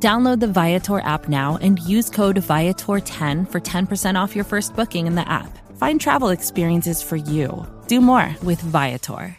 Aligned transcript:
Download 0.00 0.38
the 0.38 0.46
Viator 0.46 1.00
app 1.00 1.28
now 1.28 1.58
and 1.60 1.80
use 1.80 2.08
code 2.08 2.36
Viator10 2.36 3.50
for 3.50 3.60
10% 3.60 4.14
off 4.14 4.36
your 4.36 4.44
first 4.44 4.76
booking 4.76 5.08
in 5.08 5.16
the 5.16 5.28
app. 5.28 5.58
Find 5.76 6.00
travel 6.00 6.28
experiences 6.28 7.02
for 7.02 7.16
you. 7.16 7.66
Do 7.88 8.00
more 8.00 8.36
with 8.44 8.60
Viator. 8.60 9.36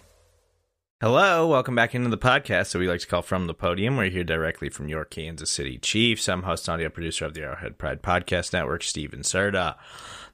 Hello, 1.01 1.47
welcome 1.47 1.75
back 1.75 1.95
into 1.95 2.09
the 2.09 2.17
podcast 2.17 2.73
that 2.73 2.79
we 2.79 2.89
like 2.89 2.99
to 2.99 3.07
call 3.07 3.21
From 3.21 3.47
the 3.47 3.53
Podium. 3.53 3.95
We're 3.95 4.09
here 4.09 4.25
directly 4.25 4.67
from 4.67 4.89
your 4.89 5.05
Kansas 5.05 5.49
City 5.49 5.77
Chiefs. 5.77 6.27
I'm 6.27 6.43
host 6.43 6.67
and 6.67 6.73
audio 6.73 6.89
producer 6.89 7.23
of 7.23 7.33
the 7.33 7.43
Arrowhead 7.43 7.77
Pride 7.77 8.01
Podcast 8.01 8.51
Network, 8.51 8.83
Steven 8.83 9.21
Serta. 9.21 9.75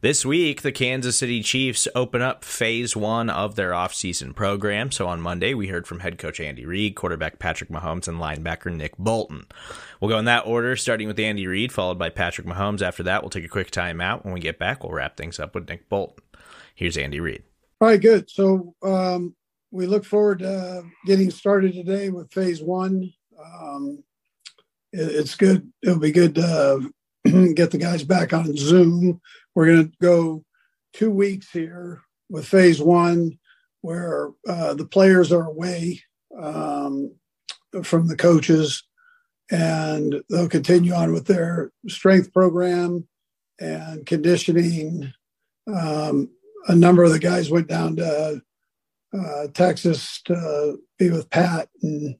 This 0.02 0.26
week, 0.26 0.62
the 0.62 0.73
Kansas 0.73 1.17
City 1.17 1.41
Chiefs 1.41 1.88
open 1.95 2.22
up 2.22 2.44
phase 2.44 2.95
one 2.95 3.30
of 3.30 3.55
their 3.55 3.72
offseason 3.72 4.36
program. 4.36 4.91
So 4.91 5.08
on 5.08 5.22
Monday, 5.22 5.53
we 5.53 5.67
heard 5.67 5.88
from 5.88 6.02
head 6.02 6.17
coach 6.17 6.40
Andy 6.40 6.66
Reid, 6.66 6.95
quarterback 6.95 7.40
Patrick 7.40 7.70
Mahomes, 7.70 8.08
and 8.08 8.20
linebacker 8.20 8.76
Nick 8.76 8.98
Bolton. 8.98 9.45
We'll 10.00 10.12
go 10.12 10.20
in 10.20 10.26
that 10.26 10.45
order, 10.45 10.76
starting 10.76 11.08
with 11.08 11.20
Andy 11.20 11.48
Reid, 11.48 11.72
followed 11.72 11.98
by 11.98 12.09
Patrick 12.09 12.45
Mahomes. 12.45 12.81
After 12.81 13.03
that, 13.03 13.23
we'll 13.23 13.30
take 13.30 13.45
a 13.45 13.50
quick 13.50 13.72
timeout. 13.72 14.26
When 14.26 14.34
we 14.34 14.41
get 14.41 14.59
back, 14.59 14.84
we'll 14.84 14.94
wrap 14.94 15.16
things 15.16 15.39
up 15.39 15.55
with 15.55 15.70
Nick 15.70 15.88
Bolton. 15.88 16.23
Here's 16.75 16.98
Andy 16.98 17.22
Reid. 17.22 17.44
All 17.80 17.88
right, 17.88 18.02
good. 18.02 18.30
So, 18.30 18.75
um, 18.84 19.34
we 19.72 19.88
look 19.88 20.06
forward 20.06 20.39
to 20.39 20.84
getting 21.06 21.31
started 21.31 21.73
today 21.73 22.09
with 22.09 22.31
phase 22.31 22.62
one. 22.62 23.12
Um, 23.41 24.03
it, 24.91 25.16
it's 25.16 25.36
good. 25.36 25.72
It'll 25.81 26.00
be 26.00 26.12
good 26.12 26.36
to 26.36 26.91
uh, 27.25 27.50
get 27.53 27.72
the 27.72 27.78
guys 27.78 28.03
back 28.03 28.34
on 28.34 28.56
Zoom. 28.56 29.22
We're 29.56 29.67
going 29.67 29.89
to 29.89 29.98
go 30.02 30.44
two 30.94 31.09
weeks 31.09 31.50
here 31.50 32.02
with 32.30 32.45
phase 32.45 32.81
one, 32.81 33.39
where 33.81 34.31
uh, 34.47 34.73
the 34.73 34.86
players 34.86 35.31
are 35.31 35.45
away 35.45 36.02
um, 36.38 37.16
from 37.84 38.08
the 38.08 38.17
coaches, 38.17 38.84
and 39.50 40.22
they'll 40.30 40.50
continue 40.50 40.94
on 40.94 41.14
with 41.14 41.25
their 41.25 41.72
strength 41.88 42.34
program 42.34 43.08
and 43.59 44.06
conditioning. 44.06 45.14
Um, 45.73 46.30
a 46.67 46.75
number 46.75 47.03
of 47.03 47.12
the 47.12 47.19
guys 47.19 47.50
went 47.50 47.67
down 47.67 47.95
to 47.97 48.42
uh, 49.17 49.47
Texas 49.53 50.22
to 50.25 50.78
be 51.00 51.09
with 51.09 51.30
Pat 51.30 51.69
and 51.81 52.16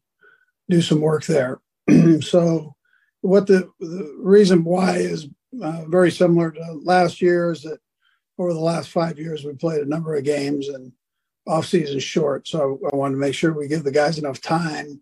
do 0.70 0.82
some 0.82 1.02
work 1.02 1.26
there. 1.26 1.60
so, 2.22 2.76
what 3.22 3.48
the, 3.48 3.70
the, 3.80 4.16
reason 4.20 4.64
why 4.64 4.98
is 4.98 5.28
uh, 5.62 5.86
very 5.88 6.12
similar 6.12 6.52
to 6.52 6.80
last 6.84 7.22
year 7.22 7.52
is 7.52 7.64
that 7.64 7.80
over 8.38 8.54
the 8.54 8.60
last 8.60 8.90
five 8.90 9.18
years 9.18 9.44
we 9.44 9.54
played 9.54 9.82
a 9.82 9.90
number 9.90 10.16
of 10.16 10.24
games 10.24 10.68
and 10.68 10.92
off 11.48 11.66
season 11.66 12.00
short. 12.00 12.48
So 12.48 12.80
I 12.92 12.96
wanted 12.96 13.16
to 13.16 13.20
make 13.20 13.36
sure 13.36 13.54
we 13.54 13.68
give 13.68 13.84
the 13.84 13.92
guys 13.92 14.18
enough 14.18 14.42
time 14.42 15.02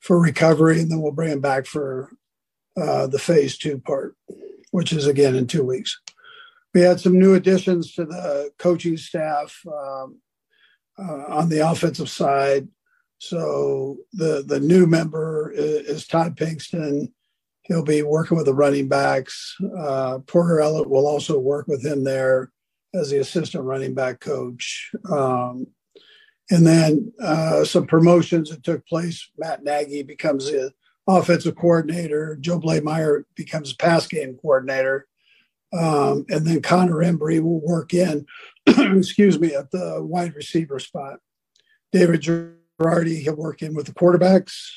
for 0.00 0.20
recovery, 0.20 0.80
and 0.80 0.90
then 0.90 1.00
we'll 1.00 1.12
bring 1.12 1.30
them 1.30 1.40
back 1.40 1.66
for 1.66 2.10
uh, 2.76 3.06
the 3.06 3.18
phase 3.18 3.56
two 3.56 3.78
part, 3.78 4.16
which 4.70 4.92
is 4.92 5.06
again 5.06 5.34
in 5.34 5.46
two 5.46 5.64
weeks. 5.64 6.00
We 6.74 6.80
had 6.80 7.00
some 7.00 7.18
new 7.18 7.34
additions 7.34 7.94
to 7.94 8.04
the 8.04 8.50
coaching 8.58 8.96
staff. 8.96 9.60
Um, 9.66 10.20
uh, 10.98 11.24
on 11.28 11.48
the 11.48 11.58
offensive 11.58 12.08
side. 12.08 12.68
So 13.18 13.98
the 14.12 14.44
the 14.46 14.60
new 14.60 14.86
member 14.86 15.52
is, 15.54 15.88
is, 15.88 16.06
Todd 16.06 16.36
Pinkston. 16.36 17.12
He'll 17.64 17.84
be 17.84 18.02
working 18.02 18.36
with 18.36 18.46
the 18.46 18.54
running 18.54 18.88
backs. 18.88 19.56
Uh, 19.78 20.18
Porter 20.26 20.56
Ellett 20.56 20.86
will 20.86 21.06
also 21.06 21.38
work 21.38 21.66
with 21.66 21.84
him 21.84 22.04
there 22.04 22.50
as 22.94 23.10
the 23.10 23.18
assistant 23.18 23.64
running 23.64 23.94
back 23.94 24.20
coach. 24.20 24.90
Um, 25.10 25.66
and 26.50 26.66
then 26.66 27.12
uh, 27.20 27.64
some 27.64 27.86
promotions 27.86 28.50
that 28.50 28.62
took 28.62 28.86
place. 28.86 29.30
Matt 29.38 29.64
Nagy 29.64 30.02
becomes 30.02 30.50
the 30.50 30.72
offensive 31.06 31.56
coordinator. 31.56 32.36
Joe 32.38 32.60
Bleymaier 32.60 33.24
becomes 33.34 33.72
pass 33.72 34.06
game 34.06 34.36
coordinator. 34.40 35.06
Um, 35.72 36.26
and 36.28 36.46
then 36.46 36.62
Connor 36.62 36.96
Embree 36.96 37.42
will 37.42 37.60
work 37.60 37.94
in 37.94 38.26
excuse 38.66 39.38
me, 39.38 39.54
at 39.54 39.70
the 39.70 40.02
wide 40.02 40.34
receiver 40.34 40.78
spot. 40.78 41.18
David 41.92 42.22
Girardi, 42.22 43.20
he'll 43.20 43.36
work 43.36 43.62
in 43.62 43.74
with 43.74 43.86
the 43.86 43.94
quarterbacks. 43.94 44.70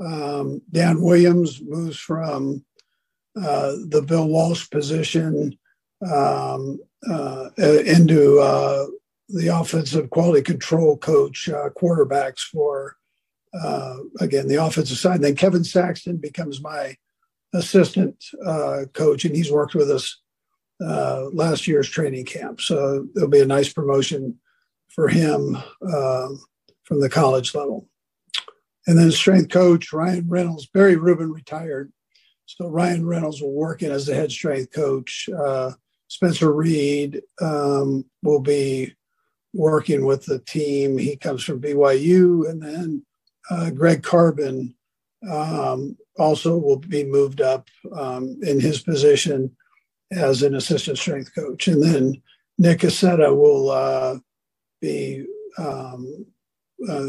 Um, 0.00 0.62
Dan 0.70 1.00
Williams 1.00 1.60
moves 1.62 1.98
from 1.98 2.64
uh, 3.36 3.72
the 3.88 4.02
Bill 4.06 4.26
Walsh 4.28 4.68
position 4.70 5.58
um, 6.12 6.78
uh, 7.08 7.50
into 7.58 8.40
uh, 8.40 8.86
the 9.28 9.48
offensive 9.48 10.10
quality 10.10 10.42
control 10.42 10.96
coach, 10.96 11.48
uh, 11.48 11.70
quarterbacks 11.70 12.40
for, 12.40 12.96
uh, 13.62 13.96
again, 14.20 14.48
the 14.48 14.62
offensive 14.62 14.98
side. 14.98 15.16
And 15.16 15.24
then 15.24 15.36
Kevin 15.36 15.64
Saxton 15.64 16.18
becomes 16.18 16.60
my 16.60 16.96
assistant 17.52 18.24
uh, 18.44 18.84
coach, 18.92 19.24
and 19.24 19.34
he's 19.34 19.50
worked 19.50 19.74
with 19.74 19.90
us 19.90 20.20
last 20.80 21.66
year's 21.66 21.88
training 21.88 22.24
camp. 22.24 22.60
So 22.60 23.06
it'll 23.16 23.28
be 23.28 23.40
a 23.40 23.46
nice 23.46 23.72
promotion 23.72 24.38
for 24.94 25.08
him 25.08 25.56
uh, 25.56 26.28
from 26.84 27.00
the 27.00 27.10
college 27.10 27.54
level. 27.54 27.88
And 28.86 28.98
then 28.98 29.10
strength 29.10 29.50
coach 29.50 29.92
Ryan 29.92 30.28
Reynolds, 30.28 30.66
Barry 30.66 30.96
Rubin 30.96 31.32
retired. 31.32 31.92
So 32.46 32.68
Ryan 32.68 33.06
Reynolds 33.06 33.40
will 33.40 33.52
work 33.54 33.82
in 33.82 33.90
as 33.90 34.06
the 34.06 34.14
head 34.14 34.30
strength 34.30 34.72
coach. 34.72 35.28
Uh, 35.28 35.72
Spencer 36.08 36.52
Reed 36.52 37.22
um, 37.40 38.04
will 38.22 38.40
be 38.40 38.94
working 39.54 40.04
with 40.04 40.26
the 40.26 40.38
team. 40.40 40.98
He 40.98 41.16
comes 41.16 41.42
from 41.42 41.60
BYU. 41.60 42.48
And 42.48 42.62
then 42.62 43.06
uh, 43.50 43.70
Greg 43.70 44.02
Carbin 44.02 44.74
um, 45.30 45.96
also 46.18 46.56
will 46.58 46.78
be 46.78 47.04
moved 47.04 47.40
up 47.40 47.68
um, 47.92 48.38
in 48.42 48.60
his 48.60 48.82
position 48.82 49.56
as 50.12 50.42
an 50.42 50.54
assistant 50.54 50.98
strength 50.98 51.34
coach. 51.34 51.66
And 51.68 51.82
then 51.82 52.22
Nick 52.58 52.80
Cassetta 52.80 53.34
will 53.34 53.70
uh, 53.70 54.18
be 54.80 55.24
um, 55.58 56.26
uh, 56.88 57.06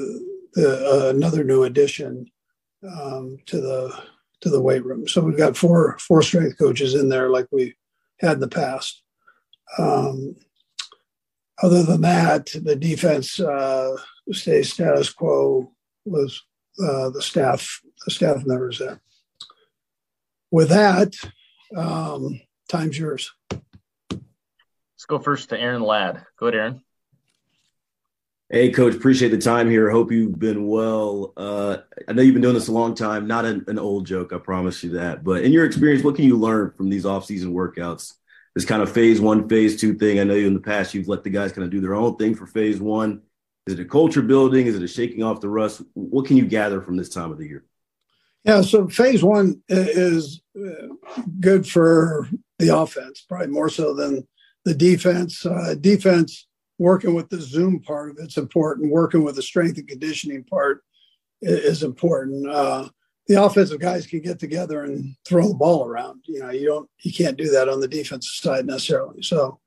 the, 0.55 1.07
uh, 1.07 1.09
another 1.09 1.43
new 1.43 1.63
addition 1.63 2.31
um, 2.83 3.37
to 3.45 3.59
the 3.61 4.03
to 4.41 4.49
the 4.49 4.61
weight 4.61 4.85
room. 4.85 5.07
So 5.07 5.21
we've 5.21 5.37
got 5.37 5.57
four 5.57 5.97
four 5.99 6.21
strength 6.21 6.57
coaches 6.57 6.95
in 6.95 7.09
there, 7.09 7.29
like 7.29 7.47
we 7.51 7.75
had 8.19 8.33
in 8.33 8.39
the 8.39 8.47
past. 8.47 9.01
Um, 9.77 10.35
other 11.61 11.83
than 11.83 12.01
that, 12.01 12.51
the 12.63 12.75
defense 12.75 13.39
uh, 13.39 13.95
stays 14.31 14.73
status 14.73 15.11
quo 15.11 15.71
with 16.05 16.33
uh, 16.79 17.09
the 17.09 17.21
staff 17.21 17.81
the 18.05 18.11
staff 18.11 18.45
members 18.45 18.79
there. 18.79 19.01
With 20.51 20.69
that, 20.69 21.13
um, 21.75 22.39
Time's 22.69 22.97
yours. 22.97 23.31
Let's 23.51 25.05
go 25.07 25.19
first 25.19 25.49
to 25.49 25.59
Aaron 25.59 25.81
Ladd. 25.81 26.23
Go 26.37 26.47
ahead, 26.47 26.55
Aaron. 26.55 26.81
Hey, 28.51 28.69
coach, 28.69 28.93
appreciate 28.93 29.29
the 29.29 29.39
time 29.39 29.71
here. 29.71 29.89
Hope 29.89 30.11
you've 30.11 30.37
been 30.37 30.67
well. 30.67 31.33
Uh, 31.35 31.77
I 32.07 32.13
know 32.13 32.21
you've 32.21 32.35
been 32.35 32.43
doing 32.43 32.53
this 32.53 32.67
a 32.67 32.71
long 32.71 32.93
time. 32.93 33.25
Not 33.25 33.43
an, 33.43 33.65
an, 33.67 33.79
old 33.79 34.05
joke, 34.05 34.33
I 34.33 34.37
promise 34.37 34.83
you 34.83 34.91
that. 34.91 35.23
But 35.23 35.43
in 35.43 35.51
your 35.51 35.65
experience, 35.65 36.03
what 36.03 36.15
can 36.15 36.25
you 36.25 36.37
learn 36.37 36.71
from 36.77 36.91
these 36.91 37.07
off-season 37.07 37.55
workouts? 37.55 38.13
This 38.53 38.63
kind 38.63 38.83
of 38.83 38.91
phase 38.91 39.19
one, 39.19 39.49
phase 39.49 39.81
two 39.81 39.95
thing. 39.95 40.19
I 40.19 40.25
know 40.25 40.35
you 40.35 40.45
in 40.45 40.53
the 40.53 40.59
past 40.59 40.93
you've 40.93 41.07
let 41.07 41.23
the 41.23 41.31
guys 41.31 41.53
kind 41.53 41.65
of 41.65 41.71
do 41.71 41.81
their 41.81 41.95
own 41.95 42.17
thing 42.17 42.35
for 42.35 42.45
phase 42.45 42.79
one. 42.79 43.23
Is 43.65 43.73
it 43.73 43.79
a 43.79 43.85
culture 43.85 44.21
building? 44.21 44.67
Is 44.67 44.75
it 44.75 44.83
a 44.83 44.87
shaking 44.87 45.23
off 45.23 45.41
the 45.41 45.49
rust? 45.49 45.81
What 45.95 46.27
can 46.27 46.37
you 46.37 46.45
gather 46.45 46.81
from 46.81 46.97
this 46.97 47.09
time 47.09 47.31
of 47.31 47.39
the 47.39 47.47
year? 47.47 47.65
Yeah, 48.43 48.61
so 48.61 48.87
phase 48.87 49.23
one 49.23 49.63
is 49.69 50.43
uh, 50.55 50.93
good 51.39 51.67
for 51.67 52.29
the 52.59 52.77
offense, 52.77 53.25
probably 53.27 53.47
more 53.47 53.69
so 53.69 53.95
than 53.95 54.27
the 54.65 54.75
defense. 54.75 55.43
Uh, 55.47 55.73
defense 55.81 56.47
working 56.77 57.13
with 57.13 57.29
the 57.29 57.39
Zoom 57.39 57.79
part 57.79 58.11
of 58.11 58.17
it's 58.19 58.37
important. 58.37 58.91
Working 58.91 59.23
with 59.23 59.35
the 59.35 59.41
strength 59.41 59.77
and 59.77 59.87
conditioning 59.87 60.43
part 60.43 60.83
is 61.41 61.83
important. 61.83 62.49
Uh, 62.49 62.89
the 63.27 63.41
offensive 63.41 63.79
guys 63.79 64.05
can 64.05 64.21
get 64.21 64.39
together 64.39 64.83
and 64.83 65.15
throw 65.25 65.47
the 65.47 65.55
ball 65.55 65.85
around. 65.85 66.23
You 66.25 66.39
know, 66.39 66.51
you 66.51 66.67
don't, 66.67 66.89
you 67.01 67.11
can't 67.11 67.37
do 67.37 67.49
that 67.51 67.69
on 67.69 67.79
the 67.79 67.87
defensive 67.87 68.29
side 68.29 68.65
necessarily. 68.65 69.23
So 69.23 69.59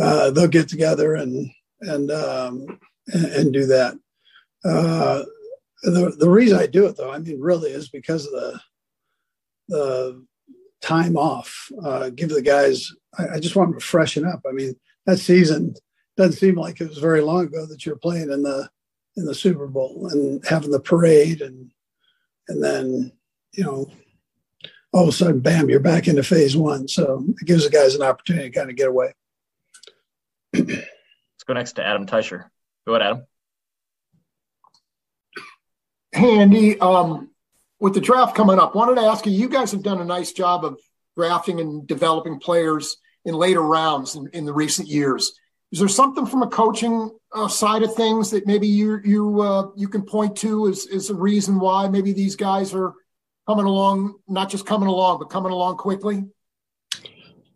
uh, 0.00 0.30
they'll 0.30 0.48
get 0.48 0.68
together 0.68 1.14
and 1.14 1.50
and 1.80 2.10
um, 2.10 2.78
and, 3.08 3.24
and 3.24 3.52
do 3.52 3.66
that. 3.66 3.94
Uh, 4.64 5.22
the 5.82 6.14
the 6.18 6.30
reason 6.30 6.58
I 6.58 6.66
do 6.66 6.86
it 6.86 6.96
though, 6.96 7.12
I 7.12 7.18
mean, 7.18 7.40
really 7.40 7.70
is 7.70 7.88
because 7.88 8.26
of 8.26 8.32
the 8.32 8.60
the 9.68 10.26
time 10.80 11.16
off. 11.16 11.70
Uh, 11.84 12.10
give 12.10 12.28
the 12.30 12.42
guys 12.42 12.90
I, 13.18 13.34
I 13.36 13.40
just 13.40 13.56
want 13.56 13.70
them 13.70 13.80
to 13.80 13.84
freshen 13.84 14.24
up. 14.24 14.40
I 14.48 14.52
mean, 14.52 14.74
that 15.06 15.18
season 15.18 15.74
doesn't 16.22 16.38
seem 16.38 16.56
like 16.56 16.80
it 16.80 16.88
was 16.88 16.98
very 16.98 17.20
long 17.20 17.44
ago 17.44 17.66
that 17.66 17.84
you're 17.84 17.96
playing 17.96 18.30
in 18.30 18.42
the 18.42 18.70
in 19.16 19.26
the 19.26 19.34
Super 19.34 19.66
Bowl 19.66 20.08
and 20.10 20.44
having 20.46 20.70
the 20.70 20.80
parade 20.80 21.42
and 21.42 21.70
and 22.48 22.62
then 22.62 23.12
you 23.52 23.64
know 23.64 23.90
all 24.92 25.04
of 25.04 25.08
a 25.08 25.12
sudden, 25.12 25.40
bam, 25.40 25.70
you're 25.70 25.80
back 25.80 26.06
into 26.06 26.22
phase 26.22 26.56
one. 26.56 26.86
So 26.86 27.24
it 27.40 27.46
gives 27.46 27.64
the 27.64 27.70
guys 27.70 27.94
an 27.94 28.02
opportunity 28.02 28.50
to 28.50 28.58
kind 28.58 28.70
of 28.70 28.76
get 28.76 28.88
away. 28.88 29.14
Let's 30.52 31.44
go 31.46 31.54
next 31.54 31.72
to 31.72 31.86
Adam 31.86 32.06
Teicher. 32.06 32.44
Go 32.86 32.94
ahead, 32.94 33.06
Adam. 33.06 33.26
Hey, 36.12 36.38
Andy. 36.38 36.78
Um, 36.78 37.30
with 37.80 37.94
the 37.94 38.00
draft 38.00 38.36
coming 38.36 38.58
up, 38.58 38.74
wanted 38.74 38.96
to 38.96 39.06
ask 39.06 39.24
you. 39.24 39.32
You 39.32 39.48
guys 39.48 39.72
have 39.72 39.82
done 39.82 40.00
a 40.00 40.04
nice 40.04 40.32
job 40.32 40.64
of 40.64 40.78
drafting 41.16 41.58
and 41.58 41.86
developing 41.86 42.38
players 42.38 42.98
in 43.24 43.34
later 43.34 43.62
rounds 43.62 44.14
in, 44.14 44.28
in 44.34 44.44
the 44.44 44.52
recent 44.52 44.88
years. 44.88 45.32
Is 45.72 45.78
there 45.78 45.88
something 45.88 46.26
from 46.26 46.42
a 46.42 46.48
coaching 46.48 47.10
uh, 47.32 47.48
side 47.48 47.82
of 47.82 47.94
things 47.94 48.30
that 48.30 48.46
maybe 48.46 48.68
you 48.68 49.00
you 49.04 49.40
uh, 49.40 49.70
you 49.74 49.88
can 49.88 50.02
point 50.02 50.36
to 50.36 50.68
as, 50.68 50.86
as 50.86 51.08
a 51.08 51.14
reason 51.14 51.58
why 51.58 51.88
maybe 51.88 52.12
these 52.12 52.36
guys 52.36 52.74
are 52.74 52.92
coming 53.48 53.64
along, 53.64 54.16
not 54.28 54.50
just 54.50 54.66
coming 54.66 54.88
along, 54.88 55.18
but 55.18 55.30
coming 55.30 55.50
along 55.50 55.78
quickly? 55.78 56.24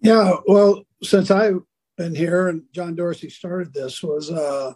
Yeah, 0.00 0.36
well, 0.46 0.82
since 1.02 1.30
I've 1.30 1.60
been 1.98 2.14
here 2.14 2.48
and 2.48 2.62
John 2.72 2.94
Dorsey 2.94 3.28
started 3.28 3.74
this, 3.74 4.02
was 4.02 4.30
uh, 4.30 4.72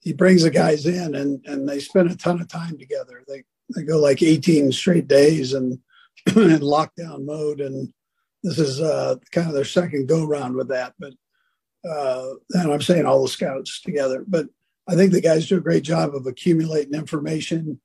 he 0.00 0.12
brings 0.12 0.42
the 0.42 0.50
guys 0.50 0.84
in 0.86 1.14
and 1.14 1.44
and 1.46 1.68
they 1.68 1.78
spend 1.78 2.10
a 2.10 2.16
ton 2.16 2.40
of 2.40 2.48
time 2.48 2.76
together. 2.76 3.22
They 3.28 3.44
they 3.72 3.84
go 3.84 4.00
like 4.00 4.20
18 4.20 4.72
straight 4.72 5.06
days 5.06 5.54
and 5.54 5.78
in 6.26 6.60
lockdown 6.60 7.24
mode, 7.24 7.60
and 7.60 7.92
this 8.42 8.58
is 8.58 8.80
uh, 8.80 9.14
kind 9.30 9.46
of 9.46 9.54
their 9.54 9.64
second 9.64 10.08
go 10.08 10.24
round 10.24 10.56
with 10.56 10.68
that. 10.68 10.94
But 10.98 11.12
uh, 11.88 12.30
and 12.50 12.72
I'm 12.72 12.82
saying 12.82 13.06
all 13.06 13.22
the 13.22 13.28
scouts 13.28 13.80
together, 13.80 14.24
but 14.26 14.46
I 14.88 14.94
think 14.94 15.12
the 15.12 15.20
guys 15.20 15.48
do 15.48 15.56
a 15.56 15.62
great 15.62 15.82
job 15.82 16.14
of 16.14 16.26
accumulating 16.26 16.94
information. 16.94 17.80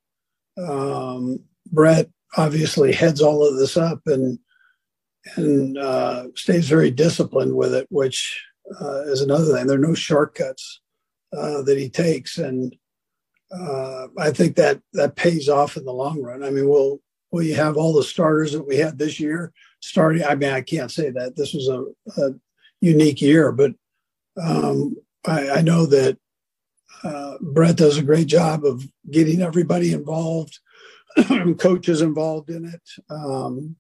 Um, 0.58 1.44
Brett 1.72 2.10
obviously 2.38 2.92
heads 2.92 3.22
all 3.22 3.48
of 3.48 3.58
this 3.58 3.78
up 3.78 4.02
and 4.06 4.40
and 5.36 5.78
uh, 5.78 6.28
stays 6.36 6.68
very 6.68 6.92
disciplined 6.92 7.54
with 7.56 7.74
it, 7.74 7.88
which 7.90 8.42
uh, 8.80 9.02
is 9.02 9.22
another 9.22 9.54
thing. 9.54 9.68
There 9.68 9.78
are 9.78 9.88
no 9.88 9.94
shortcuts 9.94 10.82
uh, 11.36 11.62
that 11.64 11.78
he 11.78 11.90
takes, 11.90 12.38
and 12.38 12.76
uh, 13.52 14.08
I 14.18 14.32
think 14.32 14.56
that 14.56 14.82
that 14.94 15.16
pays 15.16 15.50
off 15.50 15.78
in 15.78 15.86
the 15.86 15.94
long 15.94 16.22
run. 16.22 16.44
I 16.44 16.50
mean, 16.50 16.68
will 16.68 17.02
will 17.32 17.44
you 17.44 17.56
have 17.56 17.78
all 17.78 17.94
the 17.94 18.04
starters 18.04 18.54
that 18.54 18.68
we 18.68 18.78
had 18.78 18.98
this 18.98 19.20
year 19.20 19.52
starting? 19.82 20.24
I 20.24 20.36
mean, 20.36 20.52
I 20.52 20.62
can't 20.62 20.92
say 20.92 21.10
that 21.12 21.36
this 21.36 21.54
was 21.54 21.68
a, 21.68 21.84
a 22.22 22.34
unique 22.82 23.22
year, 23.22 23.52
but 23.52 23.74
um, 24.38 24.96
I, 25.26 25.50
I, 25.50 25.62
know 25.62 25.86
that 25.86 26.18
uh, 27.04 27.36
Brett 27.42 27.78
does 27.78 27.98
a 27.98 28.04
great 28.04 28.28
job 28.28 28.66
of 28.66 28.84
getting 29.10 29.42
everybody 29.42 29.94
involved 29.94 30.60
coaches 31.60 32.02
involved 32.02 32.50
in 32.50 32.66
it 32.66 32.82
um, 33.10 33.76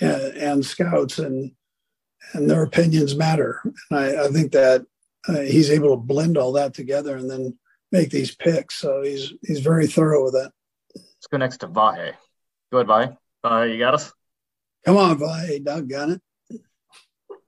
and, 0.00 0.22
and, 0.36 0.64
scouts 0.64 1.18
and 1.18 1.52
and 2.34 2.48
their 2.48 2.62
opinions 2.62 3.16
matter. 3.16 3.60
And 3.90 3.98
i, 3.98 4.24
I 4.24 4.28
think 4.28 4.52
that 4.52 4.84
uh, 5.28 5.40
he's 5.40 5.70
able 5.70 5.90
to 5.90 5.96
blend 5.96 6.36
all 6.36 6.52
that 6.52 6.74
together 6.74 7.16
and 7.16 7.30
then 7.30 7.58
make 7.90 8.10
these 8.10 8.34
picks. 8.34 8.76
So 8.76 9.02
he's 9.02 9.32
he's 9.42 9.60
very 9.60 9.86
thorough 9.86 10.24
with 10.24 10.34
that 10.34 10.52
let's 10.94 11.26
go 11.30 11.38
next 11.38 11.58
to 11.58 11.68
vahe. 11.68 12.12
Go 12.70 12.78
ahead 12.78 12.88
vahe. 12.88 13.16
Uh, 13.44 13.62
you 13.64 13.78
got 13.78 13.94
us? 13.94 14.12
Come 14.84 14.96
on 14.96 15.18
vahe 15.18 15.64
Doug, 15.64 15.88
got 15.88 16.10
it. 16.10 16.22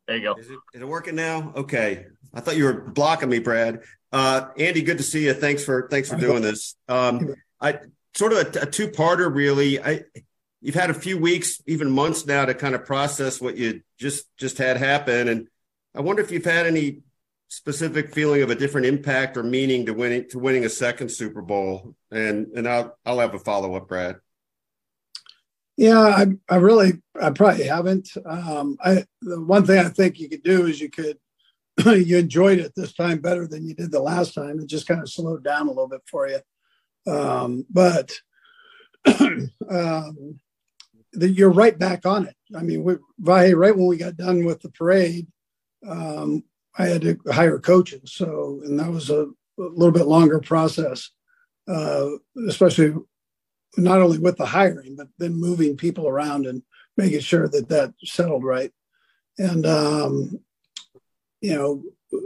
There 0.06 0.16
you 0.16 0.22
go. 0.22 0.34
Is 0.34 0.50
it, 0.50 0.58
is 0.74 0.82
it 0.82 0.88
working 0.88 1.14
now? 1.14 1.52
Okay 1.54 2.06
i 2.34 2.40
thought 2.40 2.56
you 2.56 2.64
were 2.64 2.80
blocking 2.80 3.28
me 3.28 3.38
brad 3.38 3.80
uh, 4.12 4.48
andy 4.58 4.82
good 4.82 4.98
to 4.98 5.04
see 5.04 5.26
you 5.26 5.34
thanks 5.34 5.64
for 5.64 5.88
thanks 5.88 6.08
for 6.08 6.16
doing 6.16 6.42
this 6.42 6.74
um, 6.88 7.34
i 7.60 7.78
sort 8.14 8.32
of 8.32 8.38
a, 8.38 8.60
a 8.60 8.66
two-parter, 8.66 9.32
really. 9.32 9.82
I 9.82 10.02
you've 10.60 10.74
had 10.74 10.90
a 10.90 10.94
few 10.94 11.18
weeks, 11.18 11.60
even 11.66 11.90
months 11.90 12.26
now, 12.26 12.44
to 12.44 12.54
kind 12.54 12.74
of 12.74 12.84
process 12.84 13.40
what 13.40 13.56
you 13.56 13.82
just 13.98 14.26
just 14.36 14.58
had 14.58 14.76
happen, 14.76 15.28
and 15.28 15.48
I 15.94 16.00
wonder 16.00 16.22
if 16.22 16.30
you've 16.30 16.44
had 16.44 16.66
any 16.66 17.00
specific 17.48 18.14
feeling 18.14 18.42
of 18.42 18.50
a 18.50 18.54
different 18.54 18.86
impact 18.86 19.36
or 19.36 19.42
meaning 19.42 19.86
to 19.86 19.92
winning 19.92 20.28
to 20.30 20.38
winning 20.38 20.64
a 20.64 20.70
second 20.70 21.10
Super 21.10 21.42
Bowl. 21.42 21.94
And 22.10 22.48
and 22.54 22.68
I'll 22.68 22.96
I'll 23.04 23.20
have 23.20 23.34
a 23.34 23.38
follow 23.38 23.74
up, 23.74 23.88
Brad. 23.88 24.16
Yeah, 25.76 26.00
I 26.00 26.26
I 26.48 26.56
really 26.56 27.00
I 27.20 27.30
probably 27.30 27.64
haven't. 27.64 28.10
Um, 28.24 28.76
I 28.82 29.04
the 29.22 29.40
one 29.40 29.64
thing 29.64 29.78
I 29.78 29.88
think 29.88 30.18
you 30.18 30.28
could 30.28 30.42
do 30.42 30.66
is 30.66 30.80
you 30.80 30.90
could 30.90 31.18
you 31.86 32.18
enjoyed 32.18 32.58
it 32.58 32.72
this 32.74 32.92
time 32.92 33.18
better 33.18 33.46
than 33.46 33.66
you 33.66 33.74
did 33.74 33.90
the 33.90 34.00
last 34.00 34.34
time. 34.34 34.60
It 34.60 34.66
just 34.66 34.86
kind 34.86 35.00
of 35.00 35.10
slowed 35.10 35.44
down 35.44 35.66
a 35.66 35.70
little 35.70 35.88
bit 35.88 36.02
for 36.06 36.28
you. 36.28 36.40
Um, 37.06 37.66
but 37.70 38.12
um, 39.06 40.40
the, 41.12 41.28
you're 41.28 41.50
right 41.50 41.78
back 41.78 42.06
on 42.06 42.26
it. 42.26 42.36
I 42.56 42.62
mean, 42.62 42.84
we, 42.84 42.96
right 43.18 43.54
when 43.54 43.86
we 43.86 43.96
got 43.96 44.16
done 44.16 44.44
with 44.44 44.60
the 44.60 44.70
parade, 44.70 45.26
um, 45.88 46.44
I 46.78 46.86
had 46.86 47.02
to 47.02 47.18
hire 47.30 47.58
coaches. 47.58 48.12
So, 48.12 48.60
and 48.64 48.78
that 48.78 48.90
was 48.90 49.10
a, 49.10 49.22
a 49.22 49.28
little 49.58 49.92
bit 49.92 50.06
longer 50.06 50.38
process, 50.40 51.10
uh, 51.68 52.08
especially 52.46 52.94
not 53.76 54.00
only 54.00 54.18
with 54.18 54.36
the 54.36 54.46
hiring, 54.46 54.96
but 54.96 55.08
then 55.18 55.34
moving 55.34 55.76
people 55.76 56.08
around 56.08 56.46
and 56.46 56.62
making 56.96 57.20
sure 57.20 57.48
that 57.48 57.68
that 57.68 57.94
settled 58.04 58.44
right. 58.44 58.72
And, 59.38 59.64
um, 59.64 60.40
you 61.40 61.54
know, 61.54 61.82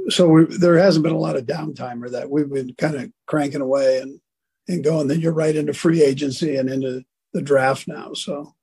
so 0.09 0.29
we, 0.29 0.45
there 0.45 0.79
hasn't 0.79 1.03
been 1.03 1.13
a 1.13 1.19
lot 1.19 1.37
of 1.37 1.47
downtime 1.47 2.03
or 2.03 2.11
that 2.11 2.31
we've 2.31 2.51
been 2.51 2.75
kind 2.75 2.97
of 2.97 3.11
cranking 3.27 3.61
away 3.61 3.99
and 3.99 4.21
and 4.67 4.83
go, 4.83 5.01
and 5.01 5.11
then 5.11 5.21
you're 5.21 5.33
right 5.33 5.55
into 5.55 5.75
free 5.75 6.03
agency 6.03 6.57
and 6.57 6.71
into 6.71 7.05
the 7.35 7.43
draft 7.43 7.87
now. 7.87 8.15
So 8.15 8.55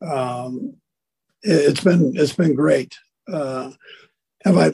um, 0.00 0.76
it, 1.42 1.64
has 1.64 1.80
been 1.80 2.16
it's 2.16 2.32
been 2.32 2.54
great. 2.54 2.96
Uh, 3.30 3.72
have 4.44 4.56
I 4.56 4.72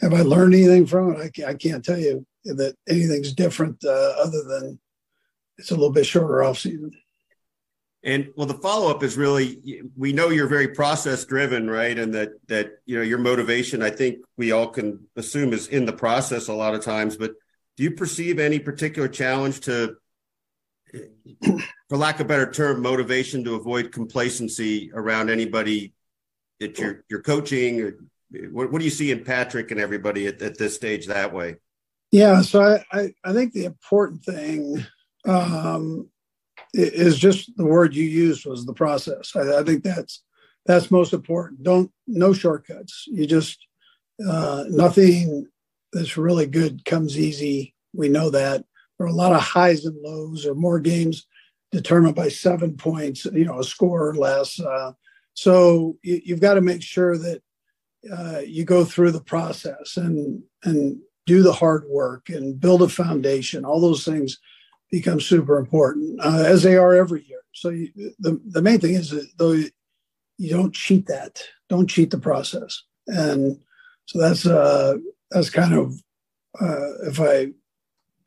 have 0.00 0.14
I 0.14 0.22
learned 0.22 0.54
anything 0.54 0.86
from 0.86 1.14
it? 1.14 1.42
I, 1.44 1.50
I 1.50 1.54
can't 1.54 1.84
tell 1.84 1.98
you 1.98 2.24
that 2.44 2.76
anything's 2.88 3.32
different 3.32 3.84
uh, 3.84 4.14
other 4.18 4.42
than 4.44 4.78
it's 5.58 5.70
a 5.70 5.74
little 5.74 5.92
bit 5.92 6.06
shorter 6.06 6.42
off 6.42 6.58
season. 6.58 6.92
And 8.04 8.30
well, 8.36 8.46
the 8.46 8.54
follow 8.54 8.90
up 8.90 9.02
is 9.02 9.16
really 9.16 9.82
we 9.96 10.12
know 10.12 10.28
you're 10.28 10.46
very 10.46 10.68
process 10.68 11.24
driven, 11.24 11.70
right? 11.70 11.98
And 11.98 12.12
that 12.14 12.32
that 12.48 12.72
you 12.84 12.96
know 12.96 13.02
your 13.02 13.18
motivation, 13.18 13.82
I 13.82 13.90
think 13.90 14.18
we 14.36 14.52
all 14.52 14.68
can 14.68 15.06
assume 15.16 15.54
is 15.54 15.68
in 15.68 15.86
the 15.86 15.92
process 15.92 16.48
a 16.48 16.52
lot 16.52 16.74
of 16.74 16.84
times. 16.84 17.16
But 17.16 17.32
do 17.76 17.82
you 17.82 17.92
perceive 17.92 18.38
any 18.38 18.58
particular 18.58 19.08
challenge 19.08 19.60
to 19.60 19.96
for 21.88 21.96
lack 21.96 22.16
of 22.16 22.26
a 22.26 22.28
better 22.28 22.50
term 22.50 22.82
motivation 22.82 23.44
to 23.44 23.54
avoid 23.54 23.92
complacency 23.92 24.90
around 24.92 25.30
anybody 25.30 25.92
that 26.60 26.78
you're 26.78 27.04
you're 27.08 27.22
coaching 27.22 27.80
or 27.80 27.96
what, 28.52 28.70
what 28.70 28.78
do 28.78 28.84
you 28.84 28.90
see 28.90 29.10
in 29.10 29.24
patrick 29.24 29.70
and 29.70 29.80
everybody 29.80 30.26
at, 30.26 30.40
at 30.40 30.58
this 30.58 30.74
stage 30.74 31.06
that 31.06 31.32
way 31.32 31.56
yeah 32.10 32.42
so 32.42 32.62
i 32.62 32.84
i, 32.92 33.14
I 33.24 33.32
think 33.32 33.52
the 33.52 33.64
important 33.64 34.24
thing 34.24 34.84
um, 35.26 36.08
is 36.74 37.18
just 37.18 37.56
the 37.56 37.64
word 37.64 37.94
you 37.94 38.04
used 38.04 38.46
was 38.46 38.66
the 38.66 38.74
process 38.74 39.34
I, 39.36 39.60
I, 39.60 39.62
think 39.62 39.84
that's 39.84 40.22
that's 40.66 40.90
most 40.90 41.12
important 41.12 41.62
don't 41.62 41.90
no 42.06 42.32
shortcuts 42.32 43.04
you 43.06 43.26
just 43.26 43.58
uh, 44.26 44.64
nothing 44.68 45.46
that's 45.94 46.16
really 46.16 46.46
good 46.46 46.84
comes 46.84 47.18
easy. 47.18 47.74
We 47.94 48.08
know 48.08 48.30
that. 48.30 48.64
There 48.98 49.06
are 49.06 49.10
a 49.10 49.14
lot 49.14 49.32
of 49.32 49.40
highs 49.40 49.84
and 49.84 49.96
lows, 50.02 50.44
or 50.46 50.54
more 50.54 50.80
games 50.80 51.26
determined 51.72 52.14
by 52.14 52.28
seven 52.28 52.76
points, 52.76 53.24
you 53.24 53.44
know, 53.44 53.60
a 53.60 53.64
score 53.64 54.08
or 54.08 54.14
less. 54.14 54.60
Uh, 54.60 54.92
so 55.34 55.96
you, 56.02 56.34
have 56.34 56.40
got 56.40 56.54
to 56.54 56.60
make 56.60 56.82
sure 56.82 57.16
that 57.18 57.42
uh, 58.12 58.40
you 58.40 58.64
go 58.64 58.84
through 58.84 59.12
the 59.12 59.22
process 59.22 59.96
and 59.96 60.42
and 60.64 60.98
do 61.26 61.42
the 61.42 61.52
hard 61.52 61.84
work 61.88 62.28
and 62.28 62.60
build 62.60 62.82
a 62.82 62.88
foundation. 62.88 63.64
All 63.64 63.80
those 63.80 64.04
things 64.04 64.38
become 64.94 65.20
super 65.20 65.58
important, 65.58 66.20
uh, 66.22 66.44
as 66.46 66.62
they 66.62 66.76
are 66.76 66.94
every 66.94 67.24
year. 67.24 67.40
So 67.52 67.70
you, 67.70 67.90
the 68.20 68.40
the 68.46 68.62
main 68.62 68.78
thing 68.78 68.94
is 68.94 69.10
that 69.10 69.26
though 69.36 69.52
you 70.38 70.50
don't 70.50 70.72
cheat 70.72 71.06
that, 71.08 71.42
don't 71.68 71.90
cheat 71.90 72.12
the 72.12 72.18
process, 72.18 72.84
and 73.08 73.58
so 74.06 74.20
that's 74.20 74.46
uh, 74.46 74.94
that's 75.32 75.50
kind 75.50 75.74
of 75.74 75.94
uh, 76.60 77.08
if 77.08 77.20
I 77.20 77.48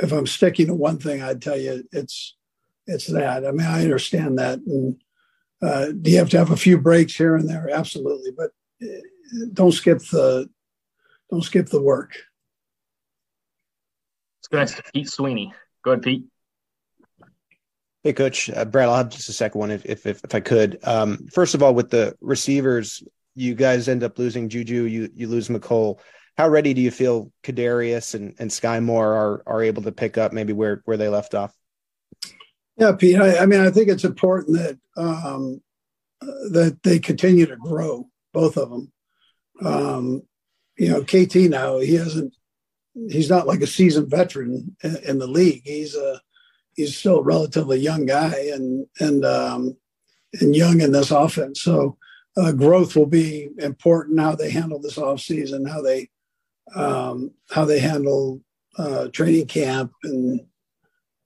if 0.02 0.12
I'm 0.12 0.28
sticking 0.28 0.68
to 0.68 0.74
one 0.74 0.98
thing, 0.98 1.22
I'd 1.22 1.42
tell 1.42 1.58
you 1.58 1.88
it's 1.94 2.36
it's 2.86 3.08
that. 3.08 3.46
I 3.46 3.52
mean, 3.52 3.66
I 3.66 3.84
understand 3.84 4.38
that, 4.40 4.60
and 4.60 5.02
uh, 5.62 5.94
do 6.02 6.12
you 6.12 6.18
have 6.18 6.30
to 6.32 6.38
have 6.38 6.52
a 6.52 6.58
few 6.58 6.78
breaks 6.78 7.16
here 7.16 7.38
and 7.38 7.50
there? 7.50 7.70
Absolutely, 7.70 8.32
but 8.32 8.52
uh, 8.84 9.48
don't 9.54 9.72
skip 9.72 10.00
the 10.00 10.50
don't 11.30 11.44
skip 11.44 11.68
the 11.68 11.82
work. 11.82 12.12
Let's 14.52 14.76
go 14.76 14.82
Pete 14.94 15.10
Sweeney. 15.10 15.54
Go 15.84 15.92
ahead, 15.92 16.04
Pete. 16.04 16.26
Hey, 18.08 18.14
Coach 18.14 18.50
uh, 18.50 18.64
Brad. 18.64 18.88
I'll 18.88 18.96
have 18.96 19.10
just 19.10 19.28
a 19.28 19.34
second 19.34 19.60
one 19.60 19.70
if 19.70 19.86
if 19.86 20.06
if, 20.06 20.24
if 20.24 20.34
I 20.34 20.40
could. 20.40 20.80
Um, 20.84 21.28
first 21.28 21.56
of 21.56 21.62
all, 21.62 21.74
with 21.74 21.90
the 21.90 22.16
receivers, 22.22 23.04
you 23.36 23.54
guys 23.54 23.90
end 23.90 24.02
up 24.02 24.18
losing 24.18 24.48
Juju, 24.48 24.84
you 24.84 25.10
you 25.14 25.28
lose 25.28 25.50
Mecole. 25.50 26.00
How 26.38 26.48
ready 26.48 26.74
do 26.74 26.80
you 26.80 26.90
feel 26.90 27.34
Kadarius 27.44 28.16
and, 28.16 28.34
and 28.40 28.50
Skyy 28.50 28.82
Moore 28.82 29.14
are 29.14 29.44
are 29.46 29.62
able 29.62 29.82
to 29.82 29.92
pick 29.92 30.18
up 30.18 30.32
maybe 30.32 30.54
where 30.54 30.84
where 30.86 30.96
they 30.96 31.10
left 31.10 31.36
off? 31.36 31.54
Yeah, 32.78 32.94
Pete. 32.94 33.20
I, 33.20 33.40
I 33.40 33.46
mean, 33.46 33.60
I 33.60 33.72
think 33.72 33.90
it's 33.90 34.06
important 34.06 34.56
that 34.56 34.80
um, 34.96 35.62
that 36.22 36.80
they 36.84 37.00
continue 37.00 37.46
to 37.46 37.58
grow, 37.58 38.08
both 38.32 38.56
of 38.56 38.70
them. 38.70 38.90
Um, 39.62 40.22
you 40.78 40.92
know, 40.92 41.04
KT 41.04 41.36
now 41.50 41.80
he 41.80 41.96
hasn't. 41.96 42.34
He's 42.94 43.30
not 43.30 43.48
like 43.48 43.60
a 43.60 43.68
seasoned 43.68 44.10
veteran 44.10 44.78
in, 44.82 44.96
in 45.04 45.20
the 45.20 45.28
league. 45.28 45.64
He's 45.66 45.94
a 45.94 46.22
he's 46.78 46.96
still 46.96 47.18
a 47.18 47.24
relatively 47.24 47.80
young 47.80 48.06
guy 48.06 48.50
and 48.54 48.88
and 49.02 49.26
um, 49.26 49.76
and 50.40 50.56
young 50.56 50.80
in 50.80 50.94
this 50.94 51.12
offense. 51.12 51.62
So 51.62 51.98
uh, 52.38 52.54
growth 52.54 52.96
will 52.96 53.08
be 53.08 53.50
important. 53.58 54.20
How 54.20 54.36
they 54.36 54.50
handle 54.50 54.80
this 54.80 54.98
offseason, 54.98 55.70
how 55.70 55.82
they 55.82 56.10
um, 56.76 57.32
how 57.50 57.66
they 57.66 57.80
handle 57.80 58.42
uh, 58.78 59.08
training 59.10 59.48
camp, 59.48 59.92
and 60.04 60.40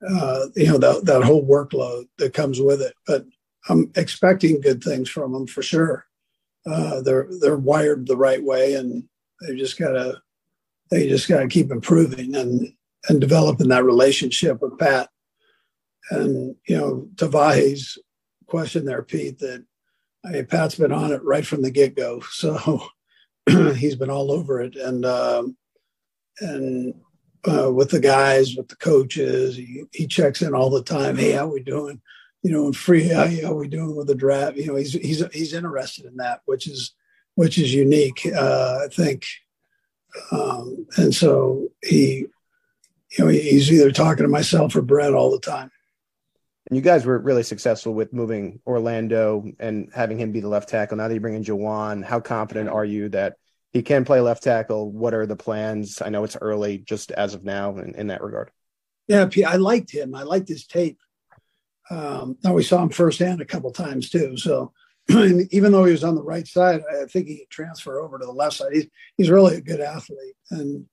uh, 0.09 0.45
you 0.55 0.67
know 0.67 0.79
that 0.79 1.05
that 1.05 1.23
whole 1.23 1.45
workload 1.45 2.07
that 2.17 2.33
comes 2.33 2.59
with 2.59 2.81
it. 2.81 2.95
But 3.05 3.25
I'm 3.69 3.91
expecting 3.95 4.61
good 4.61 4.83
things 4.83 5.09
from 5.09 5.33
them 5.33 5.45
for 5.45 5.61
sure. 5.61 6.05
Uh, 6.65 7.01
they're 7.01 7.27
they're 7.41 7.57
wired 7.57 8.07
the 8.07 8.17
right 8.17 8.43
way, 8.43 8.75
and 8.75 9.03
they 9.41 9.55
just 9.55 9.77
gotta 9.77 10.21
they 10.89 11.09
just 11.09 11.27
gotta 11.27 11.47
keep 11.47 11.71
improving 11.71 12.35
and 12.35 12.73
and 13.09 13.19
developing 13.19 13.69
that 13.69 13.83
relationship 13.83 14.61
with 14.61 14.77
Pat. 14.77 15.09
And 16.11 16.55
you 16.67 16.77
know, 16.77 17.07
Tavahe's 17.15 17.97
question 18.45 18.85
there, 18.85 19.01
Pete, 19.01 19.39
that 19.39 19.65
I 20.25 20.29
mean, 20.29 20.45
Pat's 20.45 20.75
been 20.75 20.91
on 20.91 21.11
it 21.11 21.23
right 21.23 21.45
from 21.45 21.61
the 21.61 21.71
get 21.71 21.95
go. 21.95 22.21
So 22.31 22.81
he's 23.75 23.95
been 23.95 24.09
all 24.09 24.31
over 24.31 24.61
it. 24.61 24.75
And, 24.75 25.05
um, 25.05 25.57
and, 26.39 26.93
uh, 27.47 27.71
with 27.71 27.89
the 27.89 27.99
guys, 27.99 28.55
with 28.55 28.67
the 28.67 28.75
coaches, 28.75 29.55
he, 29.55 29.83
he 29.91 30.05
checks 30.05 30.43
in 30.43 30.53
all 30.53 30.69
the 30.69 30.83
time. 30.83 31.17
Hey, 31.17 31.31
how 31.31 31.47
we 31.47 31.59
doing? 31.59 32.01
You 32.43 32.51
know, 32.51 32.71
free, 32.71 33.07
how, 33.07 33.27
how 33.41 33.53
we 33.53 33.67
doing 33.67 33.95
with 33.95 34.07
the 34.07 34.15
draft? 34.15 34.57
You 34.57 34.67
know, 34.67 34.75
he's, 34.75 34.93
he's, 34.93 35.25
he's 35.33 35.53
interested 35.53 36.05
in 36.05 36.17
that, 36.17 36.41
which 36.45 36.67
is, 36.67 36.93
which 37.33 37.57
is 37.57 37.73
unique, 37.73 38.27
uh, 38.27 38.81
I 38.83 38.87
think. 38.93 39.25
Um, 40.31 40.85
and 40.97 41.15
so 41.15 41.69
he, 41.81 42.27
you 43.17 43.25
know, 43.25 43.27
he's 43.27 43.71
either 43.71 43.91
talking 43.91 44.23
to 44.23 44.29
myself 44.29 44.75
or 44.75 44.83
Brett 44.83 45.13
all 45.13 45.31
the 45.31 45.39
time. 45.39 45.71
And 46.71 46.77
you 46.77 46.81
guys 46.81 47.05
were 47.05 47.19
really 47.19 47.43
successful 47.43 47.93
with 47.93 48.13
moving 48.13 48.61
Orlando 48.65 49.43
and 49.59 49.89
having 49.93 50.17
him 50.17 50.31
be 50.31 50.39
the 50.39 50.47
left 50.47 50.69
tackle. 50.69 50.95
Now 50.95 51.09
that 51.09 51.13
you 51.13 51.19
bring 51.19 51.33
in 51.33 51.43
Jawaan, 51.43 52.01
how 52.01 52.21
confident 52.21 52.69
are 52.69 52.85
you 52.85 53.09
that 53.09 53.35
he 53.73 53.81
can 53.81 54.05
play 54.05 54.21
left 54.21 54.41
tackle? 54.41 54.89
What 54.89 55.13
are 55.13 55.25
the 55.25 55.35
plans? 55.35 56.01
I 56.01 56.07
know 56.07 56.23
it's 56.23 56.37
early 56.39 56.77
just 56.77 57.11
as 57.11 57.33
of 57.33 57.43
now 57.43 57.75
in, 57.77 57.93
in 57.95 58.07
that 58.07 58.23
regard. 58.23 58.51
Yeah, 59.09 59.27
I 59.45 59.57
liked 59.57 59.91
him. 59.91 60.15
I 60.15 60.23
liked 60.23 60.47
his 60.47 60.65
tape. 60.65 60.97
Um, 61.89 62.37
now 62.41 62.53
we 62.53 62.63
saw 62.63 62.81
him 62.81 62.87
firsthand 62.87 63.41
a 63.41 63.45
couple 63.45 63.71
times 63.71 64.09
too. 64.09 64.37
So 64.37 64.71
even 65.09 65.73
though 65.73 65.83
he 65.83 65.91
was 65.91 66.05
on 66.05 66.15
the 66.15 66.23
right 66.23 66.47
side, 66.47 66.83
I 66.89 67.03
think 67.03 67.27
he 67.27 67.39
could 67.39 67.49
transfer 67.49 67.99
over 67.99 68.17
to 68.17 68.25
the 68.25 68.31
left 68.31 68.55
side. 68.55 68.71
He's 68.71 68.87
he's 69.17 69.29
really 69.29 69.57
a 69.57 69.61
good 69.61 69.81
athlete, 69.81 70.35
and 70.51 70.85